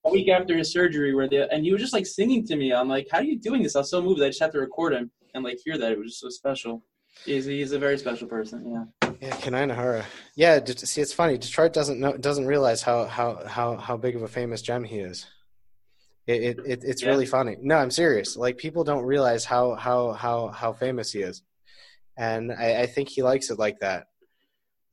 a 0.06 0.10
week 0.10 0.30
after 0.30 0.56
his 0.58 0.72
surgery 0.72 1.14
where 1.14 1.28
the 1.28 1.52
and 1.52 1.64
he 1.64 1.72
was 1.72 1.82
just 1.82 1.94
like 1.94 2.06
singing 2.06 2.46
to 2.48 2.56
me. 2.56 2.74
I'm 2.74 2.88
like, 2.88 3.08
how 3.12 3.20
are 3.20 3.24
you 3.24 3.38
doing 3.40 3.64
this? 3.64 3.76
I 3.76 3.80
was 3.80 3.90
so 3.90 4.02
moved. 4.02 4.22
I 4.22 4.28
just 4.28 4.40
had 4.40 4.52
to 4.54 4.60
record 4.60 4.94
him 4.94 5.12
and 5.34 5.44
like 5.44 5.60
hear 5.64 5.78
that. 5.78 5.92
It 5.92 5.98
was 6.00 6.12
just 6.12 6.22
so 6.22 6.30
special. 6.30 6.84
He's, 7.26 7.46
he's 7.46 7.72
a 7.74 7.80
very 7.80 7.98
special 7.98 8.28
person. 8.28 8.88
Yeah. 9.04 9.10
Yeah, 9.22 9.36
Kanai 9.36 9.72
Nahara. 9.72 10.04
Yeah, 10.36 10.60
see, 10.66 11.02
it's 11.02 11.14
funny. 11.14 11.38
Detroit 11.38 11.74
doesn't 11.74 12.00
know, 12.00 12.18
doesn't 12.18 12.48
realize 12.48 12.82
how 12.82 13.06
how 13.06 13.46
how 13.46 13.76
how 13.78 13.98
big 13.98 14.16
of 14.16 14.24
a 14.24 14.28
famous 14.28 14.62
gem 14.62 14.84
he 14.84 15.00
is. 15.00 15.28
It, 16.26 16.42
it, 16.42 16.60
it 16.66 16.84
it's 16.84 17.04
Yeah. 17.04 17.10
really 17.10 17.26
funny. 17.26 17.58
No, 17.62 17.76
I'm 17.76 17.92
serious. 17.92 18.36
Like 18.38 18.58
people 18.58 18.84
don't 18.84 19.04
realize 19.04 19.46
how 19.46 19.76
how 19.76 20.14
how 20.14 20.48
how 20.48 20.74
famous 20.74 21.12
he 21.12 21.20
is, 21.20 21.44
and 22.22 22.52
I, 22.52 22.82
I 22.84 22.86
think 22.86 23.10
he 23.10 23.24
likes 23.24 23.50
it 23.50 23.58
like 23.58 23.80
that. 23.80 24.06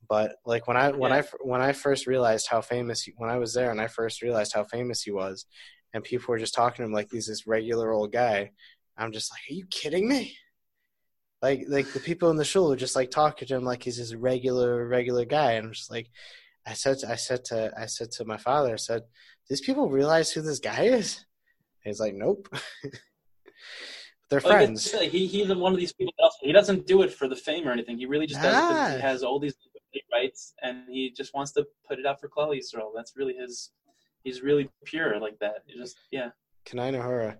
But 0.09 0.37
like 0.45 0.67
when 0.67 0.77
I 0.77 0.89
when 0.91 1.11
I 1.11 1.17
Yeah. 1.17 1.31
when 1.41 1.61
I 1.61 1.73
first 1.73 2.07
realized 2.07 2.47
how 2.47 2.61
famous 2.61 3.03
he, 3.03 3.13
when 3.17 3.29
I 3.29 3.37
was 3.37 3.53
there 3.53 3.69
and 3.69 3.79
I 3.79 3.87
first 3.87 4.23
realized 4.23 4.53
how 4.53 4.63
famous 4.63 5.03
he 5.03 5.11
was, 5.11 5.45
and 5.93 6.03
people 6.03 6.31
were 6.31 6.39
just 6.39 6.55
talking 6.55 6.77
to 6.77 6.87
him 6.87 6.93
like 6.93 7.09
he's 7.11 7.27
this 7.27 7.45
regular 7.45 7.91
old 7.91 8.11
guy, 8.11 8.51
I'm 8.97 9.11
just 9.11 9.31
like, 9.31 9.41
are 9.49 9.53
you 9.53 9.65
kidding 9.69 10.07
me? 10.09 10.35
Like 11.41 11.65
like 11.67 11.93
the 11.93 11.99
people 11.99 12.31
in 12.31 12.37
the 12.37 12.43
shul 12.43 12.71
are 12.73 12.75
just 12.85 12.95
like 12.95 13.11
talking 13.11 13.47
to 13.47 13.55
him 13.55 13.63
like 13.63 13.83
he's 13.83 13.97
this 13.97 14.15
regular 14.15 14.87
regular 14.87 15.25
guy, 15.25 15.51
and 15.53 15.67
I'm 15.67 15.73
just 15.73 15.91
like, 15.91 16.09
I 16.65 16.73
said 16.73 16.97
I 17.07 17.15
said 17.15 17.45
to 17.45 17.71
I 17.77 17.85
said 17.85 18.09
to 18.13 18.25
my 18.25 18.37
father, 18.37 18.73
I 18.73 18.77
said, 18.77 19.03
these 19.47 19.61
people 19.61 19.89
realize 19.89 20.31
who 20.31 20.41
this 20.41 20.59
guy 20.59 20.83
is? 20.85 21.17
And 21.85 21.91
he's 21.91 21.99
like, 21.99 22.15
nope. 22.15 22.49
They're 24.29 24.39
Like, 24.41 24.51
friends. 24.51 24.91
he, 24.91 25.25
he's 25.25 25.47
one 25.53 25.73
of 25.73 25.79
these 25.79 25.93
people. 25.93 26.13
He 26.41 26.51
doesn't 26.51 26.85
do 26.85 27.01
it 27.01 27.11
for 27.11 27.27
the 27.27 27.35
fame 27.35 27.67
or 27.67 27.71
anything. 27.71 27.97
He 27.97 28.05
really 28.05 28.27
just 28.27 28.41
does 28.41 28.91
it 28.91 28.95
he 28.97 29.01
has 29.01 29.23
all 29.23 29.39
these 29.39 29.55
rights 30.13 30.53
and 30.61 30.83
he 30.87 31.09
just 31.09 31.33
wants 31.33 31.51
to 31.53 31.65
put 31.87 31.97
it 31.99 32.05
out 32.05 32.19
for 32.19 32.29
Klal 32.29 32.55
Yisrael. 32.55 32.91
That's 32.95 33.13
really 33.17 33.33
his. 33.33 33.71
He's 34.23 34.41
really 34.41 34.69
pure 34.85 35.19
like 35.19 35.39
that. 35.39 35.63
It 35.67 35.77
just 35.77 35.97
yeah. 36.11 36.29
Kein 36.65 36.79
ayin 36.79 37.01
hara. 37.01 37.37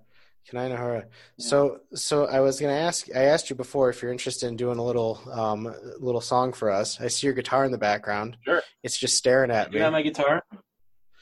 Kanai 0.50 0.72
Nahara. 0.76 1.06
So 1.38 1.82
so 1.94 2.26
I 2.26 2.40
was 2.40 2.60
gonna 2.60 2.74
ask 2.74 3.08
I 3.16 3.24
asked 3.26 3.50
you 3.50 3.56
before 3.56 3.90
if 3.90 4.02
you're 4.02 4.12
interested 4.12 4.48
in 4.48 4.56
doing 4.56 4.80
a 4.80 4.84
little 4.84 5.20
um 5.32 5.72
little 6.00 6.22
song 6.22 6.54
for 6.54 6.72
us. 6.72 7.00
I 7.00 7.08
see 7.08 7.28
your 7.28 7.34
guitar 7.36 7.66
in 7.66 7.72
the 7.72 7.78
background. 7.78 8.38
Sure. 8.44 8.62
It's 8.84 8.98
just 8.98 9.16
staring 9.18 9.52
at 9.52 9.72
you 9.72 9.80
me. 9.80 9.84
have 9.84 9.92
my 9.94 10.02
guitar? 10.02 10.44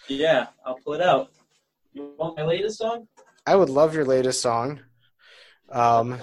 Yeah, 0.07 0.47
I'll 0.65 0.77
pull 0.83 0.93
it 0.93 1.01
out. 1.01 1.31
You 1.91 2.13
want 2.17 2.37
my 2.37 2.43
latest 2.43 2.77
song? 2.77 3.07
I 3.45 3.55
would 3.55 3.69
love 3.69 3.93
your 3.93 4.05
latest 4.05 4.41
song. 4.41 4.81
Um 5.71 6.19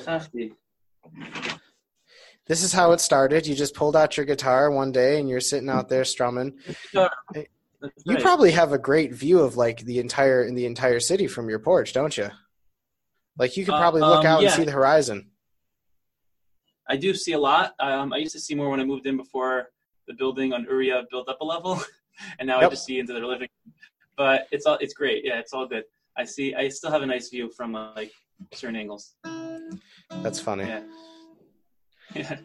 this 2.47 2.63
is 2.63 2.73
how 2.73 2.93
it 2.93 3.01
started. 3.01 3.47
You 3.47 3.55
just 3.55 3.75
pulled 3.75 3.97
out 3.97 4.17
your 4.17 4.27
guitar 4.27 4.71
one 4.71 4.93
day 4.93 5.19
and 5.19 5.29
you're 5.29 5.41
sitting 5.41 5.71
out 5.71 5.89
there 5.89 6.05
strumming. 6.05 6.59
That's 6.93 8.03
You 8.05 8.15
right. 8.15 8.23
probably 8.23 8.51
have 8.53 8.73
a 8.73 8.79
great 8.79 9.15
view 9.15 9.41
of 9.41 9.57
like 9.57 9.81
the 9.81 9.99
entire 9.99 10.45
in 10.45 10.55
the 10.55 10.67
entire 10.67 11.01
city 11.01 11.27
from 11.27 11.49
your 11.49 11.59
porch, 11.59 11.93
don't 11.93 12.17
you? 12.17 12.31
Like 13.39 13.57
you 13.57 13.65
could 13.65 13.75
Uh, 13.75 13.79
probably 13.79 14.01
look 14.03 14.21
um, 14.21 14.27
out 14.27 14.43
and 14.43 14.51
see 14.53 14.65
the 14.65 14.73
horizon. 14.73 15.31
I 16.89 16.97
do 16.97 17.15
see 17.15 17.33
a 17.33 17.39
lot. 17.39 17.75
Um, 17.81 18.13
I 18.13 18.19
used 18.19 18.33
to 18.35 18.41
see 18.41 18.55
more 18.55 18.69
when 18.71 18.81
I 18.81 18.85
moved 18.85 19.07
in 19.07 19.17
before 19.17 19.71
the 20.07 20.15
building 20.15 20.53
on 20.53 20.65
Uriah 20.65 21.05
built 21.11 21.29
up 21.29 21.41
a 21.41 21.45
level, 21.45 21.83
and 22.39 22.47
now 22.47 22.59
I 22.61 22.69
just 22.69 22.85
see 22.85 22.99
into 22.99 23.13
their 23.15 23.27
living. 23.27 23.49
But 24.17 24.47
it's 24.53 24.67
all 24.67 24.77
it's 24.81 24.95
great. 24.95 25.25
Yeah, 25.25 25.39
it's 25.39 25.53
all 25.53 25.67
good. 25.67 25.85
I 26.17 26.25
see. 26.25 26.55
I 26.55 26.69
still 26.69 26.91
have 26.91 27.03
a 27.03 27.07
nice 27.07 27.31
view 27.31 27.51
from 27.51 27.75
uh, 27.75 27.93
like 27.95 28.13
certain 28.53 28.77
angles. 28.77 29.15
That's 30.23 30.41
funny. 30.41 30.65
Yeah. 30.65 30.83
Yeah. 32.15 32.37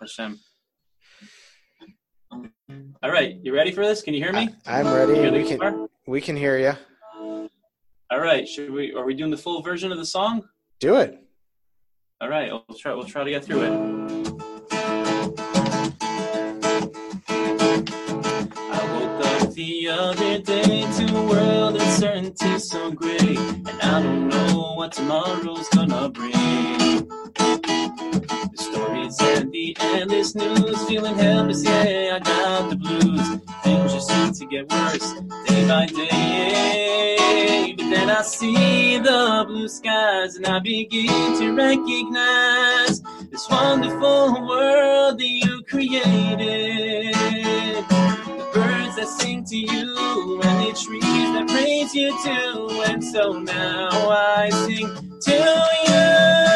Hashem. 0.00 0.38
All 2.30 3.10
right, 3.10 3.36
you 3.42 3.54
ready 3.54 3.72
for 3.72 3.84
this? 3.84 4.02
Can 4.02 4.14
you 4.14 4.22
hear 4.22 4.32
me? 4.32 4.48
I, 4.66 4.80
am 4.80 4.92
ready. 4.92 5.12
We 5.30 5.44
can 5.44 5.58
guitar? 5.58 5.88
we 6.06 6.20
can 6.20 6.36
hear 6.36 6.58
you. 6.58 6.72
All 8.10 8.20
right. 8.20 8.46
Should 8.46 8.70
we? 8.70 8.92
Are 8.94 9.04
we 9.04 9.14
doing 9.14 9.30
the 9.30 9.36
full 9.36 9.62
version 9.62 9.92
of 9.92 9.98
the 9.98 10.06
song? 10.06 10.48
Do 10.80 10.96
it. 10.96 11.18
All 12.20 12.28
right. 12.28 12.50
We'll 12.50 12.78
try. 12.78 12.94
We'll 12.94 13.04
try 13.04 13.24
to 13.24 13.30
get 13.30 13.44
through 13.44 13.62
it. 13.62 14.15
The 19.56 19.88
other 19.88 20.38
day 20.38 20.82
to 20.98 21.16
a 21.16 21.22
world 21.26 21.76
uncertainty 21.80 22.58
so 22.58 22.90
great, 22.90 23.38
and 23.38 23.80
I 23.82 24.02
don't 24.02 24.28
know 24.28 24.74
what 24.74 24.92
tomorrow's 24.92 25.66
gonna 25.70 26.10
bring. 26.10 27.08
The 27.32 28.56
stories 28.56 29.18
and 29.18 29.50
the 29.50 29.74
endless 29.80 30.34
news, 30.34 30.84
feeling 30.84 31.16
helpless, 31.16 31.64
yeah, 31.64 32.16
I 32.16 32.18
got 32.18 32.68
the 32.68 32.76
blues. 32.76 33.28
Things 33.64 33.94
just 33.94 34.08
seem 34.10 34.32
to 34.34 34.44
get 34.44 34.70
worse 34.70 35.14
day 35.48 35.66
by 35.66 35.86
day. 35.86 37.74
But 37.78 37.88
then 37.88 38.10
I 38.10 38.20
see 38.20 38.98
the 38.98 39.44
blue 39.48 39.68
skies 39.68 40.36
and 40.36 40.46
I 40.46 40.58
begin 40.58 41.38
to 41.38 41.54
recognize 41.54 43.00
this 43.30 43.48
wonderful 43.48 44.46
world 44.46 45.18
that 45.18 45.26
you 45.26 45.62
created. 45.62 46.75
To 49.46 49.56
you 49.56 50.40
and 50.42 50.60
the 50.60 50.72
trees 50.84 51.02
that 51.02 51.46
praise 51.48 51.94
you 51.94 52.10
too. 52.24 52.82
And 52.90 53.04
so 53.04 53.32
now 53.38 53.90
I 54.10 54.50
sing 54.50 54.88
to 55.22 55.32
you. 55.88 56.55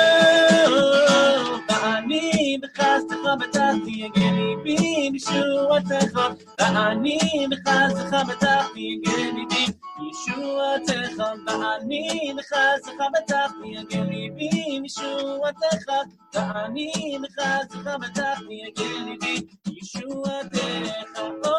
בטחתי, 3.39 4.05
הגן 4.05 4.35
ליבי 4.35 5.09
בישועתך. 5.11 6.19
ואני 6.59 7.47
בחסדך 7.49 8.23
בטחתי, 8.29 8.99
הגן 9.03 9.35
ליבי 9.35 9.65
בישועתך. 9.99 11.23
ואני 11.47 12.33
בחסדך 12.37 13.05
בטחתי, 13.13 13.77
הגן 13.77 14.07
ליבי 14.07 14.79
בישועתך. 14.81 15.87
ואני 16.33 17.17
בחסדך 17.23 17.95
בטחתי, 18.01 18.61
הגן 18.67 19.05
ליבי 19.05 19.47
בישועתך. 19.67 20.59
או, 21.19 21.51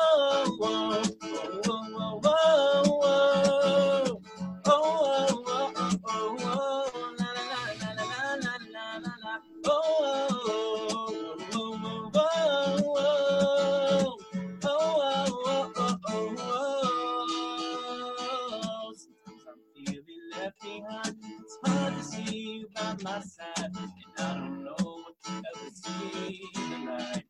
או, 0.61 0.67
או, 0.67 0.93
או, 1.69 1.75
או, 1.95 2.21
או, 2.25 2.93
או. 3.03 4.17
Oh, 4.69 4.73
oh, 4.73 5.45
oh, 5.47 5.73
oh, 5.77 5.91
oh, 6.07 6.37
oh, 6.43 7.15
la, 7.19 7.29
la, 7.37 7.43
la, 7.53 7.61
la, 7.81 7.91
la, 7.95 8.37
la, 8.45 8.57
la, 8.75 8.87
la, 9.05 9.15
la. 9.25 9.35
Oh, 9.67 9.73
oh, 10.30 10.30
My 23.04 23.22
side, 23.22 23.58
and 23.58 23.92
I 24.20 24.36
don't 24.36 24.64
know 24.64 24.76
what 24.80 25.16
to 25.26 25.32
ever 25.32 25.72
see 25.74 26.42
tonight. 26.56 27.24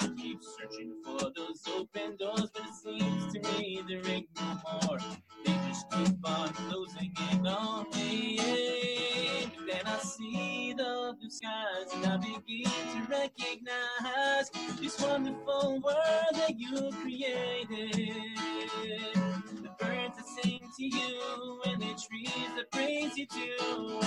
I 0.00 0.08
keep 0.08 0.40
searching 0.42 0.94
for 1.04 1.20
those 1.36 1.62
open 1.76 2.16
doors, 2.18 2.50
but 2.54 2.64
it 2.64 2.74
seems 2.74 3.32
to 3.34 3.40
me 3.58 3.82
there 3.88 4.06
ain't 4.08 4.28
no 4.36 4.60
more. 4.88 4.98
They 5.46 5.52
just 5.68 5.90
keep 5.90 6.16
on 6.28 6.50
closing 6.54 7.14
in 7.32 7.46
on 7.46 7.86
me. 7.94 8.38
But 9.56 9.66
then 9.68 9.86
I 9.86 9.98
see 10.00 10.74
the 10.76 11.16
blue 11.20 11.30
skies 11.30 11.94
and 11.94 12.06
I 12.06 12.16
begin 12.18 12.64
to 12.64 13.06
recognize 13.10 14.50
this 14.80 15.00
wonderful 15.00 15.80
world 15.84 16.34
that 16.34 16.54
you 16.58 16.90
created. 17.02 17.94
The 19.62 19.70
birds 19.78 20.16
that 20.18 20.28
sing 20.42 20.60
to 20.78 20.84
you 20.84 21.62
and 21.66 21.82
the 21.82 21.86
trees 22.08 22.50
that 22.56 22.70
praise 22.72 23.16
you 23.18 23.26
too. 23.26 24.00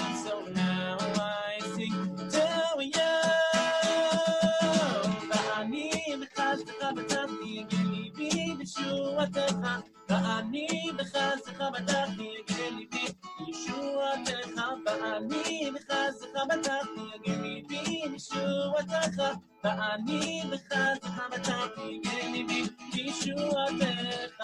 בישועתך. 9.33 9.67
ואני 10.09 10.91
בחסדך 10.97 11.61
בטחתי, 11.73 12.29
הגן 12.39 12.75
ליבי 12.77 13.05
בישועתך. 13.39 14.61
ואני 14.85 15.71
בחסדך 15.71 16.41
בטחתי, 16.49 17.01
הגן 17.15 17.41
ליבי 17.41 18.01
בישועתך. 18.11 19.21
ואני 19.63 20.41
בחסדך 20.51 21.21
בטחתי, 21.31 21.99
הגן 22.05 22.31
ליבי 22.31 22.63
בישועתך. 22.93 24.43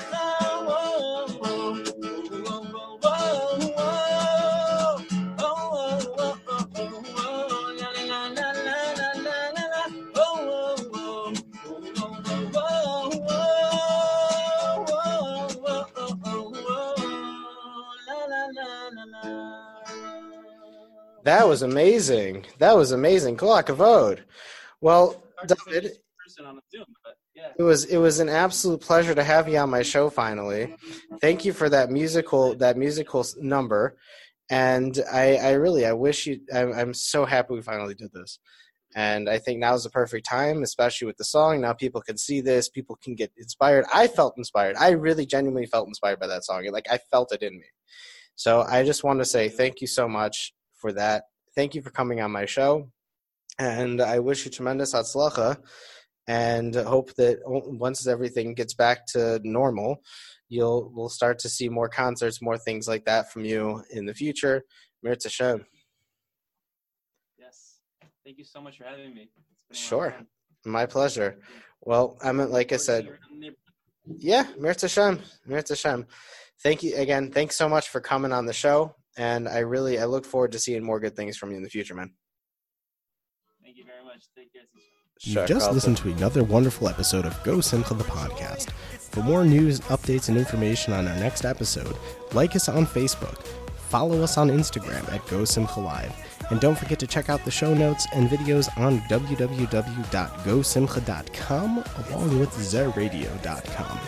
That 21.23 21.47
was 21.47 21.61
amazing. 21.61 22.45
That 22.59 22.75
was 22.75 22.91
amazing. 22.91 23.37
Kol 23.37 23.61
hakavod. 23.61 24.21
Well, 24.79 25.23
David, 25.47 25.91
Person 26.23 26.45
on 26.45 26.57
a 26.57 26.61
Zoom, 26.71 26.85
but 27.03 27.15
yeah. 27.35 27.49
it 27.57 27.63
was 27.63 27.85
it 27.85 27.97
was 27.97 28.19
an 28.19 28.29
absolute 28.29 28.81
pleasure 28.81 29.13
to 29.13 29.23
have 29.23 29.47
you 29.47 29.57
on 29.57 29.69
my 29.69 29.81
show 29.83 30.09
finally. 30.09 30.75
Thank 31.19 31.45
you 31.45 31.53
for 31.53 31.69
that 31.69 31.91
musical 31.91 32.55
that 32.55 32.77
musical 32.77 33.25
number, 33.39 33.97
and 34.49 34.99
I 35.11 35.35
I 35.35 35.51
really 35.53 35.85
I 35.85 35.93
wish 35.93 36.25
you 36.25 36.39
I'm, 36.53 36.73
I'm 36.73 36.93
so 36.93 37.25
happy 37.25 37.53
we 37.53 37.61
finally 37.61 37.95
did 37.95 38.11
this, 38.13 38.39
and 38.95 39.29
I 39.29 39.37
think 39.39 39.59
now 39.59 39.75
is 39.75 39.83
the 39.83 39.89
perfect 39.89 40.27
time, 40.27 40.63
especially 40.63 41.07
with 41.07 41.17
the 41.17 41.25
song. 41.25 41.61
Now 41.61 41.73
people 41.73 42.01
can 42.01 42.17
see 42.17 42.41
this, 42.41 42.69
people 42.69 42.97
can 43.03 43.15
get 43.15 43.31
inspired. 43.37 43.85
I 43.93 44.07
felt 44.07 44.37
inspired. 44.37 44.75
I 44.77 44.91
really 44.91 45.25
genuinely 45.25 45.67
felt 45.67 45.87
inspired 45.87 46.19
by 46.19 46.27
that 46.27 46.45
song. 46.45 46.67
Like 46.71 46.87
I 46.89 46.99
felt 47.09 47.33
it 47.33 47.43
in 47.43 47.53
me. 47.53 47.65
So 48.35 48.61
I 48.61 48.83
just 48.83 49.03
want 49.03 49.19
to 49.19 49.25
say 49.25 49.49
thank 49.49 49.81
you 49.81 49.87
so 49.87 50.07
much 50.07 50.53
for 50.81 50.91
that. 50.93 51.23
Thank 51.55 51.75
you 51.75 51.81
for 51.81 51.91
coming 51.91 52.19
on 52.21 52.31
my 52.31 52.45
show, 52.45 52.89
and 53.59 54.01
I 54.01 54.19
wish 54.19 54.45
you 54.45 54.51
tremendous 54.51 54.93
hatzlacha 54.93 55.57
and 56.27 56.73
hope 56.75 57.13
that 57.15 57.39
once 57.45 58.07
everything 58.07 58.53
gets 58.53 58.73
back 58.73 59.05
to 59.13 59.39
normal, 59.43 59.97
you'll 60.49 60.91
we'll 60.93 61.09
start 61.09 61.39
to 61.39 61.49
see 61.49 61.67
more 61.69 61.89
concerts, 61.89 62.41
more 62.41 62.57
things 62.57 62.87
like 62.87 63.05
that 63.05 63.31
from 63.31 63.43
you 63.45 63.83
in 63.91 64.05
the 64.05 64.13
future. 64.13 64.63
Mirz 65.05 65.23
Hashem. 65.23 65.65
Yes. 67.37 67.79
Thank 68.23 68.37
you 68.37 68.45
so 68.45 68.61
much 68.61 68.77
for 68.77 68.83
having 68.85 69.13
me. 69.13 69.29
It's 69.51 69.63
been 69.63 69.77
a 69.77 70.03
lot 70.03 70.07
of 70.07 70.13
Sure. 70.13 70.15
My 70.65 70.85
pleasure. 70.85 71.39
Well, 71.81 72.17
I'm 72.23 72.37
like 72.37 72.71
I 72.71 72.77
said, 72.77 73.05
Working 73.07 73.11
around 73.11 73.33
the 73.33 73.39
neighborhood. 73.39 74.17
yeah, 74.17 74.43
Mirz 74.59 74.81
Hashem, 74.81 75.19
Mirz 75.49 75.69
Hashem. 75.69 76.05
Thank 76.61 76.83
you 76.83 76.95
again. 76.95 77.31
Thanks 77.31 77.55
so 77.57 77.67
much 77.67 77.89
for 77.89 77.99
coming 77.99 78.31
on 78.31 78.45
the 78.45 78.53
show, 78.53 78.95
and 79.17 79.47
I 79.47 79.59
really 79.59 79.99
I 79.99 80.05
look 80.05 80.25
forward 80.25 80.51
to 80.53 80.59
seeing 80.59 80.83
more 80.83 80.99
good 80.99 81.15
things 81.15 81.37
from 81.37 81.51
you 81.51 81.57
in 81.57 81.63
the 81.63 81.69
future, 81.69 81.93
man. 81.95 82.11
Thank 83.63 83.77
you 83.77 83.85
very 83.85 84.03
much. 84.03 84.25
Take 84.35 84.51
care. 84.53 84.63
Tisha. 84.63 84.67
You 85.23 85.33
Sure, 85.33 85.45
just 85.45 85.59
Carlton. 85.59 85.75
listened 85.75 85.97
to 85.97 86.09
another 86.11 86.43
wonderful 86.43 86.87
episode 86.89 87.25
of 87.25 87.43
Go 87.43 87.61
Simcha 87.61 87.93
the 87.93 88.03
podcast. 88.05 88.71
For 88.71 89.21
more 89.21 89.43
news, 89.45 89.79
updates, 89.81 90.29
and 90.29 90.37
information 90.37 90.93
on 90.93 91.07
our 91.07 91.15
next 91.17 91.45
episode, 91.45 91.95
like 92.33 92.55
us 92.55 92.67
on 92.69 92.87
Facebook, 92.87 93.45
follow 93.89 94.23
us 94.23 94.37
on 94.37 94.49
Instagram 94.49 95.07
at 95.13 95.25
Go 95.27 95.45
Simcha 95.45 95.79
Live, 95.79 96.11
and 96.49 96.59
don't 96.59 96.75
forget 96.77 96.97
to 96.99 97.05
check 97.07 97.29
out 97.29 97.45
the 97.45 97.51
show 97.51 97.73
notes 97.75 98.07
and 98.13 98.27
videos 98.29 98.67
on 98.79 98.99
www.gosimcha.com 99.01 101.83
along 102.09 102.39
with 102.39 102.49
zeradio.com. 102.51 103.99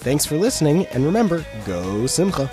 Thanks 0.00 0.24
for 0.26 0.36
listening, 0.36 0.86
and 0.86 1.04
remember, 1.04 1.44
Go 1.66 2.06
Simcha! 2.06 2.50